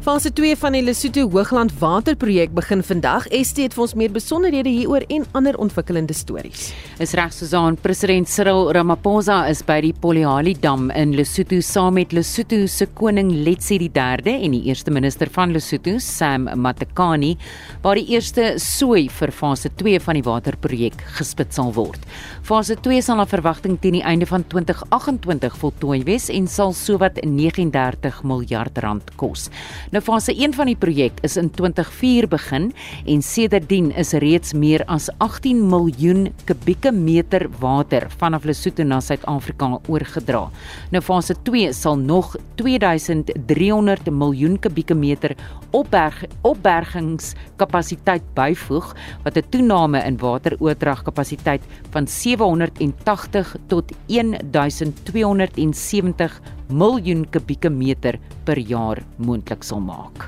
Fase 0.02 0.32
2 0.34 0.56
van 0.58 0.74
die 0.74 0.80
Lesotho 0.82 1.28
Hoogland 1.30 1.70
Waterprojek 1.78 2.50
begin 2.56 2.80
vandag. 2.82 3.28
ST 3.30 3.60
het 3.62 3.74
vir 3.76 3.82
ons 3.84 3.92
meer 3.94 4.10
besonderhede 4.10 4.70
hieroor 4.74 5.04
en 5.14 5.22
ander 5.38 5.54
ontwikkelende 5.62 6.16
stories. 6.18 6.72
Is 6.98 7.12
reg 7.14 7.30
Susan, 7.30 7.76
president 7.78 8.26
Cyril 8.26 8.72
Ramaphosa 8.74 9.44
is 9.46 9.60
by 9.62 9.76
die 9.84 9.92
Poliali 9.94 10.56
Dam 10.58 10.88
in 10.98 11.12
Lesotho 11.14 11.60
saam 11.62 11.94
met 12.00 12.10
Lesotho 12.10 12.66
se 12.66 12.88
koning 12.98 13.30
Letsie 13.46 13.78
III 13.78 14.34
en 14.42 14.56
die 14.56 14.64
eerste 14.72 14.90
minister 14.90 15.30
van 15.30 15.54
Lesotho, 15.54 16.00
Sam 16.02 16.48
Matekane, 16.50 17.36
waar 17.86 17.94
die 17.94 18.10
eerste 18.16 18.56
sooi 18.58 19.06
vir 19.06 19.30
fase 19.30 19.70
2 19.70 20.02
van 20.02 20.18
die 20.18 20.26
waterprojek 20.26 21.06
gespit 21.20 21.54
sal 21.54 21.70
word. 21.78 22.10
Fase 22.42 22.74
2 22.74 22.98
sal 23.06 23.22
na 23.22 23.28
verwagting 23.30 23.78
teen 23.78 24.00
die 24.00 24.02
einde 24.02 24.26
van 24.26 24.42
2028 24.50 25.62
voltooi 25.62 26.02
wees 26.10 26.26
en 26.26 26.50
sal 26.50 26.74
sowat 26.74 27.22
39 27.22 28.24
miljard 28.26 28.82
rand 28.82 29.14
kos. 29.14 29.46
Nou 29.92 30.00
fase 30.00 30.32
1 30.32 30.54
van 30.56 30.70
die 30.70 30.76
projek 30.80 31.18
is 31.20 31.34
in 31.36 31.50
2004 31.52 32.24
begin 32.32 32.70
en 33.12 33.20
sedertdien 33.20 33.90
is 34.00 34.16
reeds 34.24 34.54
meer 34.56 34.80
as 34.88 35.10
18 35.20 35.58
miljoen 35.68 36.30
kubieke 36.48 36.88
meter 36.96 37.44
water 37.60 38.06
vanaf 38.22 38.48
Lesotho 38.48 38.86
na 38.88 39.02
Suid-Afrika 39.04 39.68
oorgedra. 39.92 40.46
Nou 40.96 41.02
fase 41.04 41.36
2 41.44 41.76
sal 41.76 42.00
nog 42.00 42.32
2300 42.56 44.08
miljoen 44.08 44.56
kubieke 44.64 44.96
meter 44.96 45.36
opberg 45.76 46.24
opbergingskapasiteit 46.40 48.24
byvoeg 48.32 48.96
wat 49.26 49.36
'n 49.36 49.44
toename 49.50 50.00
in 50.06 50.16
wateroordragkapasiteit 50.16 51.60
van 51.90 52.08
780 52.08 53.56
tot 53.68 53.92
1270 54.06 56.40
miljoen 56.72 57.24
kubieke 57.30 57.70
meter 57.70 58.18
per 58.46 58.58
jaar 58.58 59.02
moontlik 59.22 59.64
sal 59.64 59.80
maak. 59.84 60.26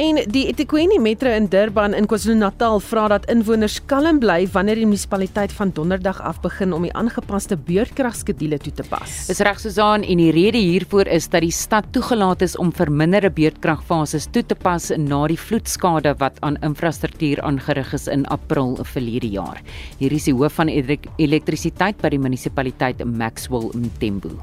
En 0.00 0.18
die 0.32 0.46
eThekwini 0.50 0.98
Metro 0.98 1.30
in 1.32 1.46
Durban 1.52 1.94
in 1.94 2.06
KwaZulu-Natal 2.08 2.80
vra 2.84 3.06
dat 3.12 3.28
inwoners 3.32 3.78
kalm 3.90 4.18
bly 4.22 4.46
wanneer 4.52 4.80
die 4.80 4.88
munisipaliteit 4.88 5.52
van 5.52 5.72
Donderdag 5.76 6.20
af 6.24 6.40
begin 6.44 6.72
om 6.76 6.84
die 6.86 6.92
aangepaste 6.96 7.56
beurtkragskedule 7.56 8.58
toe 8.64 8.72
te 8.80 8.86
pas. 8.88 9.16
Dis 9.28 9.42
reg 9.44 9.60
Susan 9.60 10.04
en 10.04 10.22
die 10.22 10.32
rede 10.34 10.60
hiervoor 10.60 11.08
is 11.12 11.28
dat 11.32 11.44
die 11.44 11.52
stad 11.54 11.90
toegelaat 11.96 12.42
is 12.42 12.56
om 12.60 12.72
verminderde 12.74 13.30
beurtkragfases 13.34 14.28
toe 14.32 14.44
te 14.46 14.58
pas 14.58 14.90
na 14.98 15.22
die 15.30 15.38
vloedskade 15.40 16.16
wat 16.20 16.40
aan 16.46 16.58
infrastruktuur 16.64 17.42
aangerig 17.44 17.94
is 17.96 18.08
in 18.08 18.26
April 18.34 18.76
verlede 18.82 19.30
jaar. 19.36 19.62
Hier 20.00 20.12
is 20.12 20.28
die 20.28 20.34
hoof 20.34 20.58
van 20.58 20.72
elektrisiteit 20.72 22.00
by 22.02 22.12
die 22.14 22.20
munisipaliteit 22.20 23.04
Maxwell 23.04 23.70
Mtembu. 23.74 24.34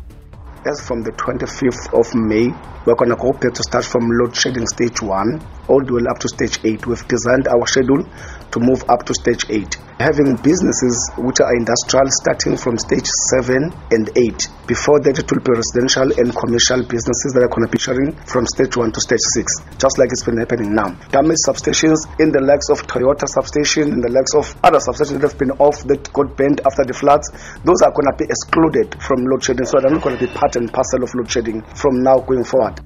As 0.63 0.79
from 0.79 1.01
the 1.01 1.09
25th 1.13 1.89
of 1.97 2.13
May, 2.13 2.45
we're 2.85 2.93
going 2.93 3.09
to 3.09 3.15
go 3.17 3.33
back 3.33 3.51
to 3.57 3.63
start 3.63 3.83
from 3.83 4.05
load 4.05 4.35
shedding 4.35 4.67
stage 4.67 5.01
1 5.01 5.41
all 5.67 5.81
the 5.81 5.91
way 5.91 6.03
up 6.07 6.19
to 6.19 6.27
stage 6.29 6.59
8. 6.63 6.85
We've 6.85 7.07
designed 7.07 7.47
our 7.47 7.65
schedule 7.65 8.05
to 8.51 8.59
move 8.59 8.83
up 8.89 9.03
to 9.07 9.13
stage 9.13 9.45
8. 9.49 9.77
Having 9.99 10.37
businesses 10.41 10.97
which 11.17 11.39
are 11.39 11.53
industrial 11.55 12.09
starting 12.09 12.57
from 12.57 12.77
stage 12.77 13.07
7 13.37 13.71
and 13.91 14.09
8. 14.15 14.49
Before 14.67 14.99
that, 15.01 15.19
it 15.19 15.29
will 15.31 15.43
be 15.43 15.53
residential 15.53 16.09
and 16.17 16.35
commercial 16.35 16.81
businesses 16.83 17.31
that 17.33 17.43
are 17.43 17.51
going 17.53 17.67
to 17.67 17.71
be 17.71 17.77
sharing 17.77 18.11
from 18.25 18.45
stage 18.47 18.75
1 18.75 18.91
to 18.91 19.01
stage 19.01 19.21
6, 19.21 19.77
just 19.77 19.97
like 19.99 20.09
it's 20.11 20.23
been 20.23 20.37
happening 20.37 20.73
now. 20.73 20.89
Damaged 21.13 21.45
substations 21.45 22.01
in 22.19 22.31
the 22.31 22.41
likes 22.41 22.69
of 22.69 22.81
Toyota 22.87 23.29
substation, 23.29 23.93
in 23.93 24.01
the 24.01 24.09
likes 24.09 24.33
of 24.33 24.49
other 24.63 24.79
substations 24.79 25.21
that 25.21 25.31
have 25.31 25.37
been 25.37 25.51
off 25.61 25.83
that 25.85 26.11
got 26.11 26.35
bent 26.35 26.61
after 26.65 26.83
the 26.83 26.93
floods, 26.93 27.29
those 27.63 27.81
are 27.81 27.91
going 27.91 28.09
to 28.09 28.15
be 28.17 28.25
excluded 28.25 28.97
from 29.01 29.23
load 29.29 29.43
shedding, 29.43 29.65
so 29.65 29.79
they're 29.79 29.91
not 29.91 30.01
going 30.01 30.17
to 30.17 30.23
be 30.25 30.31
part 30.33 30.55
and 30.55 30.71
parcel 30.73 31.03
of 31.03 31.13
load 31.13 31.29
shedding 31.29 31.61
from 31.75 32.01
now 32.01 32.17
going 32.19 32.43
forward. 32.43 32.79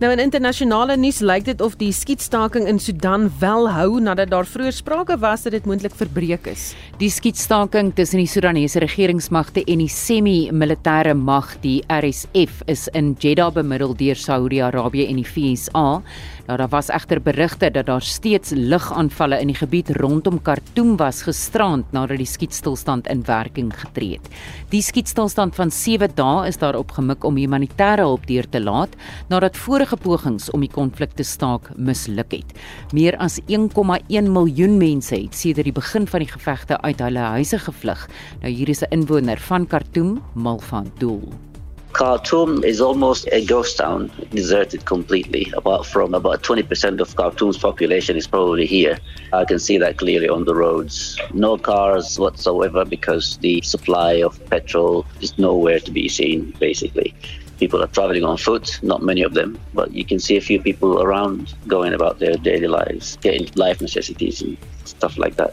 Nou 0.00 0.08
in 0.14 0.20
internasionale 0.22 0.94
nuus 0.96 1.18
lyk 1.20 1.44
dit 1.44 1.60
of 1.60 1.74
die 1.76 1.90
skietstaking 1.92 2.64
in 2.70 2.78
Sudan 2.80 3.26
wel 3.42 3.66
hou 3.68 3.98
nadat 4.00 4.30
daar 4.32 4.48
vroeër 4.48 4.72
sprake 4.72 5.18
was 5.20 5.44
dat 5.44 5.52
dit 5.52 5.66
moontlik 5.68 5.92
verbreek 5.92 6.48
is. 6.48 6.70
Die 7.02 7.10
skietstaking 7.12 7.90
tussen 7.98 8.22
die 8.22 8.30
Sudanese 8.32 8.80
regeringsmagte 8.80 9.60
en 9.60 9.82
die 9.84 9.92
semi-militêre 9.92 11.12
mag, 11.12 11.52
die 11.60 11.82
RSF, 11.92 12.62
is 12.72 12.86
in 12.96 13.12
Jeddah 13.20 13.52
bemiddel 13.52 13.92
deur 13.92 14.16
Saudi-Arabië 14.16 15.04
en 15.10 15.20
die 15.20 15.28
VSA. 15.28 15.84
Nou 16.50 16.56
daar 16.58 16.72
was 16.72 16.88
egter 16.90 17.20
berigte 17.22 17.68
dat 17.70 17.86
daar 17.86 18.02
steeds 18.02 18.50
lugaanvalle 18.56 19.36
in 19.38 19.52
die 19.52 19.58
gebied 19.58 19.92
rondom 20.00 20.40
Khartoum 20.42 20.96
was 20.98 21.20
gisterand 21.22 21.92
nadat 21.94 22.18
die 22.18 22.26
skietstilstand 22.26 23.06
in 23.06 23.22
werking 23.28 23.70
getree 23.70 24.16
het. 24.16 24.26
Die 24.72 24.82
skietstilstand 24.82 25.54
van 25.54 25.70
7 25.70 26.10
dae 26.18 26.48
is 26.48 26.58
daarop 26.58 26.90
gemik 26.96 27.24
om 27.24 27.38
humanitêre 27.38 28.02
hulp 28.02 28.26
deur 28.26 28.48
te 28.50 28.58
laat 28.64 28.96
nadat 29.30 29.60
vorige 29.62 29.89
pogings 29.96 30.50
om 30.50 30.60
die 30.60 30.70
konflik 30.70 31.12
te 31.18 31.26
staak 31.26 31.70
misluk 31.76 32.32
het. 32.32 32.54
Meer 32.92 33.16
as 33.18 33.40
1,1 33.48 34.30
miljoen 34.30 34.78
mense 34.78 35.14
het 35.16 35.34
sedert 35.34 35.64
die 35.64 35.76
begin 35.76 36.06
van 36.06 36.20
die 36.20 36.30
gevegte 36.30 36.80
uit 36.80 37.00
hulle 37.00 37.28
huise 37.36 37.58
gevlug. 37.58 38.08
Nou 38.42 38.52
hier 38.52 38.68
is 38.68 38.82
'n 38.82 38.90
inwoner 38.90 39.38
van 39.38 39.66
Khartoum, 39.66 40.22
Malvan 40.34 40.92
Dool. 40.98 41.32
Khartoum 41.92 42.62
is 42.62 42.80
almost 42.80 43.26
a 43.32 43.44
ghost 43.44 43.78
town, 43.78 44.10
deserted 44.30 44.84
completely. 44.84 45.52
Apart 45.56 45.86
from 45.86 46.14
about 46.14 46.42
20% 46.42 47.00
of 47.00 47.14
Khartoum's 47.16 47.58
population 47.58 48.16
is 48.16 48.28
probably 48.28 48.64
here. 48.64 48.96
I 49.32 49.44
can 49.44 49.58
see 49.58 49.76
that 49.78 49.98
clearly 49.98 50.28
on 50.28 50.44
the 50.44 50.54
roads. 50.54 51.18
No 51.34 51.58
cars 51.58 52.18
whatsoever 52.18 52.84
because 52.84 53.38
the 53.38 53.60
supply 53.62 54.22
of 54.22 54.38
petrol 54.48 55.04
is 55.20 55.36
nowhere 55.36 55.80
to 55.80 55.90
be 55.90 56.08
seen, 56.08 56.54
basically. 56.60 57.12
People 57.60 57.82
are 57.84 57.92
traveling 57.92 58.24
on 58.24 58.38
foot, 58.38 58.80
not 58.82 59.02
many 59.02 59.22
of 59.22 59.34
them, 59.34 59.58
but 59.74 59.92
you 59.92 60.04
can 60.04 60.18
see 60.18 60.36
a 60.38 60.40
few 60.40 60.58
people 60.60 61.02
around 61.02 61.54
going 61.66 61.92
about 61.92 62.18
their 62.18 62.36
daily 62.36 62.66
lives, 62.66 63.18
getting 63.20 63.48
life 63.54 63.82
necessities 63.82 64.40
and 64.40 64.56
stuff 64.84 65.18
like 65.18 65.36
that. 65.36 65.52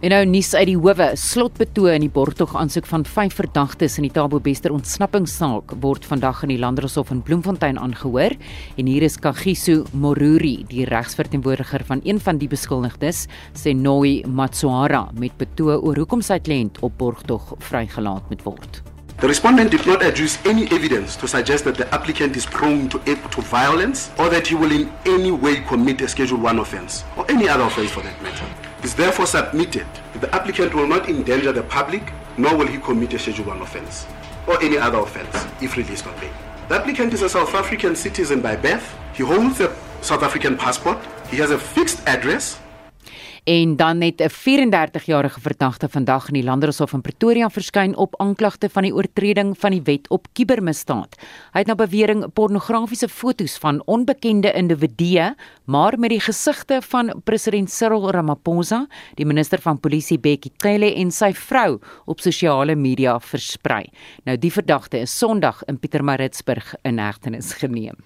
En 0.00 0.14
nou 0.14 0.22
nuus 0.24 0.54
uit 0.56 0.70
die 0.70 0.78
howe, 0.80 1.10
slotbetoe 1.20 1.90
in 1.92 2.06
die 2.06 2.12
borgtog 2.12 2.54
aansoek 2.56 2.86
van 2.88 3.02
vyf 3.04 3.34
verdagtes 3.36 3.98
in 4.00 4.06
die 4.06 4.12
Tabo 4.14 4.38
Bester 4.40 4.72
ontsnappingssaak 4.72 5.74
word 5.84 6.06
vandag 6.08 6.40
in 6.46 6.54
die 6.54 6.56
Landdroshof 6.62 7.12
in 7.12 7.20
Bloemfontein 7.20 7.76
aangehoor 7.76 8.32
en 8.80 8.88
hier 8.88 9.04
is 9.04 9.18
Kagiso 9.20 9.84
Moruri, 9.92 10.62
die 10.72 10.86
regsverteenwoordiger 10.88 11.84
van 11.84 12.00
een 12.08 12.20
van 12.24 12.40
die 12.40 12.48
beskuldigdes, 12.48 13.26
Senoi 13.52 14.22
Matsuara 14.24 15.10
met 15.20 15.36
betoe 15.36 15.76
oor 15.76 16.00
hoekom 16.00 16.24
sy 16.24 16.40
kliënt 16.40 16.80
op 16.80 16.96
borgtog 16.96 17.52
vrygelaat 17.68 18.32
moet 18.32 18.48
word. 18.48 18.80
The 19.20 19.28
respondent 19.28 19.70
did 19.70 19.86
not 19.86 20.00
adduce 20.00 20.38
any 20.46 20.64
evidence 20.72 21.14
to 21.16 21.28
suggest 21.28 21.64
that 21.64 21.74
the 21.74 21.86
applicant 21.94 22.38
is 22.38 22.46
prone 22.46 22.88
to, 22.88 22.98
to 23.00 23.42
violence 23.42 24.10
or 24.18 24.30
that 24.30 24.46
he 24.46 24.54
will 24.54 24.72
in 24.72 24.90
any 25.04 25.30
way 25.30 25.60
commit 25.60 26.00
a 26.00 26.08
Schedule 26.08 26.38
1 26.38 26.58
offence 26.58 27.04
or 27.18 27.30
any 27.30 27.46
other 27.46 27.64
offence 27.64 27.90
for 27.90 28.00
that 28.00 28.22
matter. 28.22 28.46
is 28.82 28.94
therefore 28.94 29.26
submitted 29.26 29.86
that 30.14 30.22
the 30.22 30.34
applicant 30.34 30.72
will 30.74 30.86
not 30.86 31.10
endanger 31.10 31.52
the 31.52 31.62
public, 31.64 32.14
nor 32.38 32.56
will 32.56 32.66
he 32.66 32.78
commit 32.78 33.12
a 33.12 33.18
Schedule 33.18 33.44
1 33.44 33.60
offence 33.60 34.06
or 34.46 34.58
any 34.62 34.78
other 34.78 35.00
offence 35.00 35.46
if 35.60 35.76
released 35.76 36.06
on 36.06 36.18
bail. 36.18 36.32
The 36.70 36.76
applicant 36.76 37.12
is 37.12 37.20
a 37.20 37.28
South 37.28 37.54
African 37.54 37.94
citizen 37.96 38.40
by 38.40 38.56
birth. 38.56 38.96
He 39.12 39.22
holds 39.22 39.60
a 39.60 39.76
South 40.00 40.22
African 40.22 40.56
passport. 40.56 40.96
He 41.28 41.36
has 41.36 41.50
a 41.50 41.58
fixed 41.58 42.00
address. 42.08 42.58
En 43.50 43.76
dan 43.76 43.98
net 43.98 44.20
'n 44.20 44.30
34-jarige 44.30 45.40
verdagte 45.40 45.88
vandag 45.88 46.28
in 46.28 46.34
die 46.34 46.42
Landdroshof 46.42 46.92
in 46.92 47.00
Pretoria 47.00 47.50
verskyn 47.50 47.96
op 47.96 48.20
aanklagte 48.20 48.68
van 48.68 48.82
die 48.82 48.94
oortreding 48.94 49.58
van 49.58 49.70
die 49.70 49.82
wet 49.82 50.08
op 50.08 50.26
kubermisdaad. 50.32 51.16
Hy 51.52 51.58
het 51.58 51.66
na 51.66 51.74
bewering 51.74 52.32
pornografiese 52.32 53.08
foto's 53.08 53.58
van 53.58 53.82
onbekende 53.86 54.52
individue, 54.52 55.34
maar 55.64 55.98
met 55.98 56.10
die 56.10 56.20
gesigte 56.20 56.82
van 56.82 57.22
president 57.24 57.70
Cyril 57.70 58.10
Ramaphosa, 58.10 58.86
die 59.14 59.26
minister 59.26 59.58
van 59.60 59.80
polisie 59.80 60.18
Bekkie 60.18 60.52
Cele 60.56 60.94
en 60.94 61.10
sy 61.10 61.32
vrou 61.32 61.80
op 62.04 62.20
sosiale 62.20 62.74
media 62.74 63.20
versprei. 63.20 63.90
Nou 64.24 64.38
die 64.38 64.52
verdagte 64.52 64.98
is 64.98 65.18
Sondag 65.18 65.64
in 65.64 65.78
Pietermaritzburg 65.78 66.74
in 66.82 66.98
hegtenis 66.98 67.52
geneem. 67.52 67.96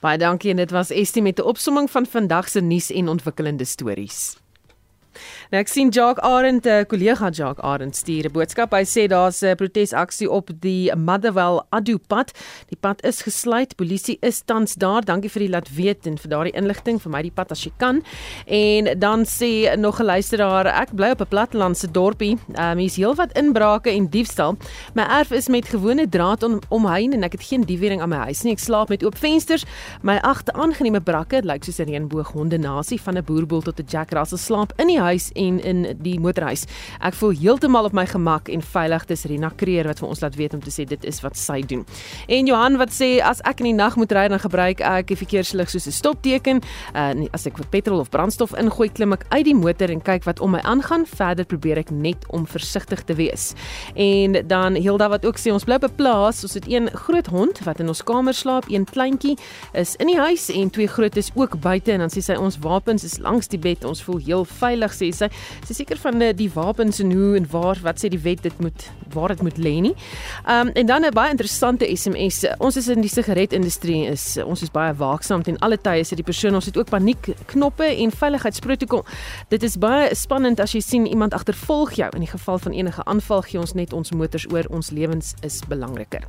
Baie 0.00 0.18
dankie 0.18 0.50
en 0.50 0.56
dit 0.56 0.70
was 0.70 0.90
Estie 0.90 1.22
met 1.22 1.38
'n 1.38 1.42
opsomming 1.42 1.90
van 1.90 2.06
vandag 2.06 2.48
se 2.48 2.60
nuus 2.60 2.90
en 2.90 3.08
ontwikkelende 3.08 3.64
stories. 3.64 4.41
Nou 5.50 5.60
ek 5.60 5.68
sien 5.68 5.90
Jacques 5.90 6.24
Arend, 6.24 6.64
'n 6.66 6.68
uh, 6.68 6.84
kollega 6.84 7.30
Jacques 7.30 7.64
Arend 7.64 7.96
stuur 7.96 8.26
'n 8.26 8.32
boodskap. 8.32 8.72
Hy 8.72 8.84
sê 8.84 9.08
daar's 9.08 9.42
'n 9.42 9.56
protesaksie 9.56 10.30
op 10.30 10.50
die 10.60 10.94
Motherwell 10.94 11.62
Adu 11.70 11.98
pad. 11.98 12.32
Die 12.68 12.78
pad 12.80 13.04
is 13.04 13.22
gesluit. 13.22 13.76
Polisie 13.76 14.18
is 14.20 14.42
tans 14.44 14.74
daar. 14.74 15.02
Dankie 15.02 15.30
vir 15.30 15.40
die 15.40 15.48
laat 15.48 15.68
weet 15.74 16.06
en 16.06 16.18
vir 16.18 16.30
daardie 16.30 16.56
inligting 16.56 17.00
vir 17.00 17.10
my 17.10 17.22
die 17.22 17.30
pad 17.30 17.50
as 17.50 17.64
jy 17.64 17.72
kan. 17.78 18.02
En 18.46 18.98
dan 18.98 19.24
sê 19.24 19.76
nog 19.76 20.00
'n 20.00 20.04
luisteraar, 20.04 20.66
ek 20.66 20.94
bly 20.94 21.10
op 21.10 21.20
'n 21.20 21.28
plattelandse 21.28 21.90
dorpie. 21.90 22.38
Um, 22.58 22.78
hier 22.78 22.86
is 22.86 22.96
heelwat 22.96 23.32
inbrake 23.36 23.90
en 23.90 24.06
diefstal. 24.06 24.56
My 24.94 25.02
erf 25.02 25.30
is 25.30 25.48
met 25.48 25.66
gewone 25.66 26.08
draad 26.08 26.42
om, 26.42 26.60
omheind 26.68 27.14
en 27.14 27.22
ek 27.22 27.32
het 27.32 27.42
geen 27.42 27.62
diewering 27.62 28.00
aan 28.00 28.08
my 28.08 28.16
huis 28.16 28.42
nie. 28.42 28.52
Ek 28.52 28.58
slaap 28.58 28.88
met 28.88 29.04
oop 29.04 29.18
vensters. 29.18 29.64
My 30.02 30.18
agte 30.22 30.52
aangeneeme 30.52 31.00
brakke, 31.00 31.42
lyk 31.42 31.64
soos 31.64 31.78
'n 31.78 31.88
reënboog 31.88 32.32
honde 32.32 32.58
nasie 32.58 33.00
van 33.00 33.16
'n 33.16 33.24
boerboel 33.24 33.62
tot 33.62 33.78
'n 33.78 33.86
Jack 33.88 34.12
Russell 34.12 34.38
slaap 34.38 34.72
in 34.76 34.86
die 34.86 35.00
huis 35.02 35.30
en 35.38 35.60
in 35.60 35.84
die 36.02 36.18
motorhuis. 36.20 36.66
Ek 37.00 37.16
voel 37.18 37.34
heeltemal 37.38 37.90
op 37.90 37.96
my 37.96 38.06
gemak 38.06 38.48
en 38.52 38.62
veilig. 38.62 39.06
Dis 39.10 39.24
Rina 39.30 39.50
Kreer 39.56 39.88
wat 39.90 40.02
vir 40.02 40.08
ons 40.08 40.22
laat 40.22 40.36
weet 40.38 40.54
om 40.54 40.62
te 40.62 40.72
sê 40.72 40.86
dit 40.88 41.04
is 41.04 41.20
wat 41.24 41.36
sy 41.36 41.60
doen. 41.66 41.84
En 42.28 42.46
Johan 42.46 42.78
wat 42.80 42.94
sê 42.94 43.20
as 43.22 43.42
ek 43.48 43.60
in 43.60 43.72
die 43.72 43.78
nag 43.78 43.96
moet 44.00 44.12
ry 44.12 44.28
dan 44.28 44.42
gebruik 44.42 44.80
ek 44.80 45.12
die 45.12 45.18
verkeerslig 45.18 45.70
soos 45.70 45.86
'n 45.86 45.92
stopteken. 45.92 46.62
Uh 46.94 47.28
as 47.32 47.46
ek 47.46 47.58
petrol 47.70 48.00
of 48.00 48.10
brandstof 48.10 48.54
ingooi, 48.58 48.88
klim 48.92 49.12
ek 49.12 49.24
uit 49.30 49.44
die 49.44 49.54
motor 49.54 49.90
en 49.90 50.00
kyk 50.00 50.24
wat 50.24 50.40
om 50.40 50.50
my 50.50 50.60
aangaan. 50.60 51.06
Verder 51.06 51.44
probeer 51.44 51.78
ek 51.78 51.90
net 51.90 52.26
om 52.28 52.46
versigtig 52.46 53.04
te 53.04 53.14
wees. 53.14 53.54
En 53.94 54.36
dan 54.46 54.74
Hilda 54.74 55.08
wat 55.08 55.26
ook 55.26 55.38
sê 55.38 55.52
ons 55.52 55.64
bly 55.64 55.74
op 55.80 55.84
'n 55.84 55.94
plaas. 55.96 56.42
Ons 56.42 56.54
het 56.54 56.66
een 56.68 56.90
groot 56.90 57.26
hond 57.26 57.58
wat 57.64 57.80
in 57.80 57.88
ons 57.88 58.02
kamer 58.02 58.34
slaap, 58.34 58.64
een 58.68 58.84
kleintjie 58.84 59.38
is 59.72 59.96
in 59.96 60.06
die 60.06 60.18
huis 60.18 60.48
en 60.50 60.70
twee 60.70 60.86
grootes 60.86 61.30
ook 61.34 61.60
buite 61.60 61.92
en 61.92 61.98
dan 61.98 62.10
sê 62.10 62.20
sy 62.20 62.34
ons 62.34 62.58
wapens 62.58 63.04
is 63.04 63.18
langs 63.18 63.48
die 63.48 63.58
bed. 63.58 63.84
Ons 63.84 64.02
voel 64.02 64.18
heel 64.18 64.44
veilig 64.44 64.91
sê 64.94 65.10
sy. 65.14 65.28
Sy 65.66 65.74
seker 65.74 66.00
van 66.02 66.18
die, 66.18 66.32
die 66.34 66.50
wapens 66.54 67.00
en 67.02 67.12
hoe 67.12 67.36
en 67.36 67.46
waar 67.50 67.80
wat 67.82 68.02
sê 68.02 68.10
die 68.12 68.22
wet 68.22 68.42
dit 68.42 68.60
moet 68.60 68.88
waar 69.12 69.28
dit 69.28 69.42
moet 69.42 69.58
lê 69.58 69.74
nie. 69.88 69.94
Ehm 70.46 70.68
um, 70.68 70.72
en 70.72 70.86
dan 70.86 71.04
'n 71.04 71.12
baie 71.12 71.30
interessante 71.30 71.96
SMS. 71.96 72.44
Ons 72.58 72.76
is 72.76 72.88
in 72.88 73.00
die 73.00 73.10
sigaretindustrie 73.10 74.06
is 74.06 74.38
ons 74.44 74.62
is 74.62 74.70
baie 74.70 74.94
waaksaam 74.94 75.42
teen 75.42 75.58
alle 75.58 75.76
tye 75.76 76.04
sê 76.04 76.14
die 76.14 76.24
persoon 76.24 76.54
ons 76.54 76.66
het 76.66 76.76
ook 76.76 76.90
paniek 76.90 77.34
knoppe 77.46 77.84
en 77.84 78.10
veiligheidsprotokol. 78.10 79.04
Dit 79.48 79.62
is 79.62 79.76
baie 79.76 80.14
spannend 80.14 80.60
as 80.60 80.72
jy 80.72 80.80
sien 80.80 81.06
iemand 81.06 81.34
agtervolg 81.34 81.92
jou 81.92 82.10
in 82.14 82.20
die 82.20 82.30
geval 82.30 82.58
van 82.58 82.72
enige 82.72 83.04
aanval 83.04 83.42
gee 83.42 83.60
ons 83.60 83.72
net 83.72 83.92
ons 83.92 84.10
motors 84.10 84.46
oor 84.52 84.64
ons 84.70 84.90
lewens 84.90 85.34
is 85.40 85.60
belangriker. 85.68 86.22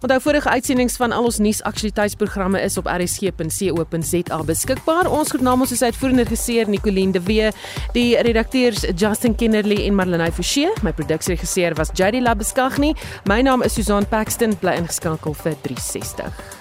Onthou 0.00 0.20
vorige 0.20 0.48
uitsendings 0.48 0.96
van 0.96 1.12
al 1.12 1.24
ons 1.24 1.38
nuusaktualiteitsprogramme 1.38 2.60
is 2.62 2.78
op 2.78 2.86
rsg.co.za 2.86 4.42
beskikbaar. 4.42 5.10
Ons 5.10 5.28
groet 5.28 5.44
namens 5.46 5.70
ons 5.70 5.82
uitvoerende 5.82 6.22
regisseur 6.22 6.68
Nicoline 6.68 7.12
de 7.12 7.22
Wee, 7.26 7.50
die 7.96 8.16
redakteurs 8.20 8.84
Justin 8.96 9.36
Kennerly 9.36 9.86
en 9.86 9.94
Marlenae 9.94 10.32
Forsie. 10.32 10.68
My 10.82 10.92
produksieregisseur 10.92 11.76
was 11.78 11.90
Jady 11.94 12.20
Labeskagni. 12.20 12.94
My 13.24 13.40
naam 13.42 13.64
is 13.64 13.74
Susan 13.74 14.06
Paxton. 14.06 14.56
Bly 14.60 14.76
ingeskakel 14.82 15.36
vir 15.40 15.56
360. 15.64 16.56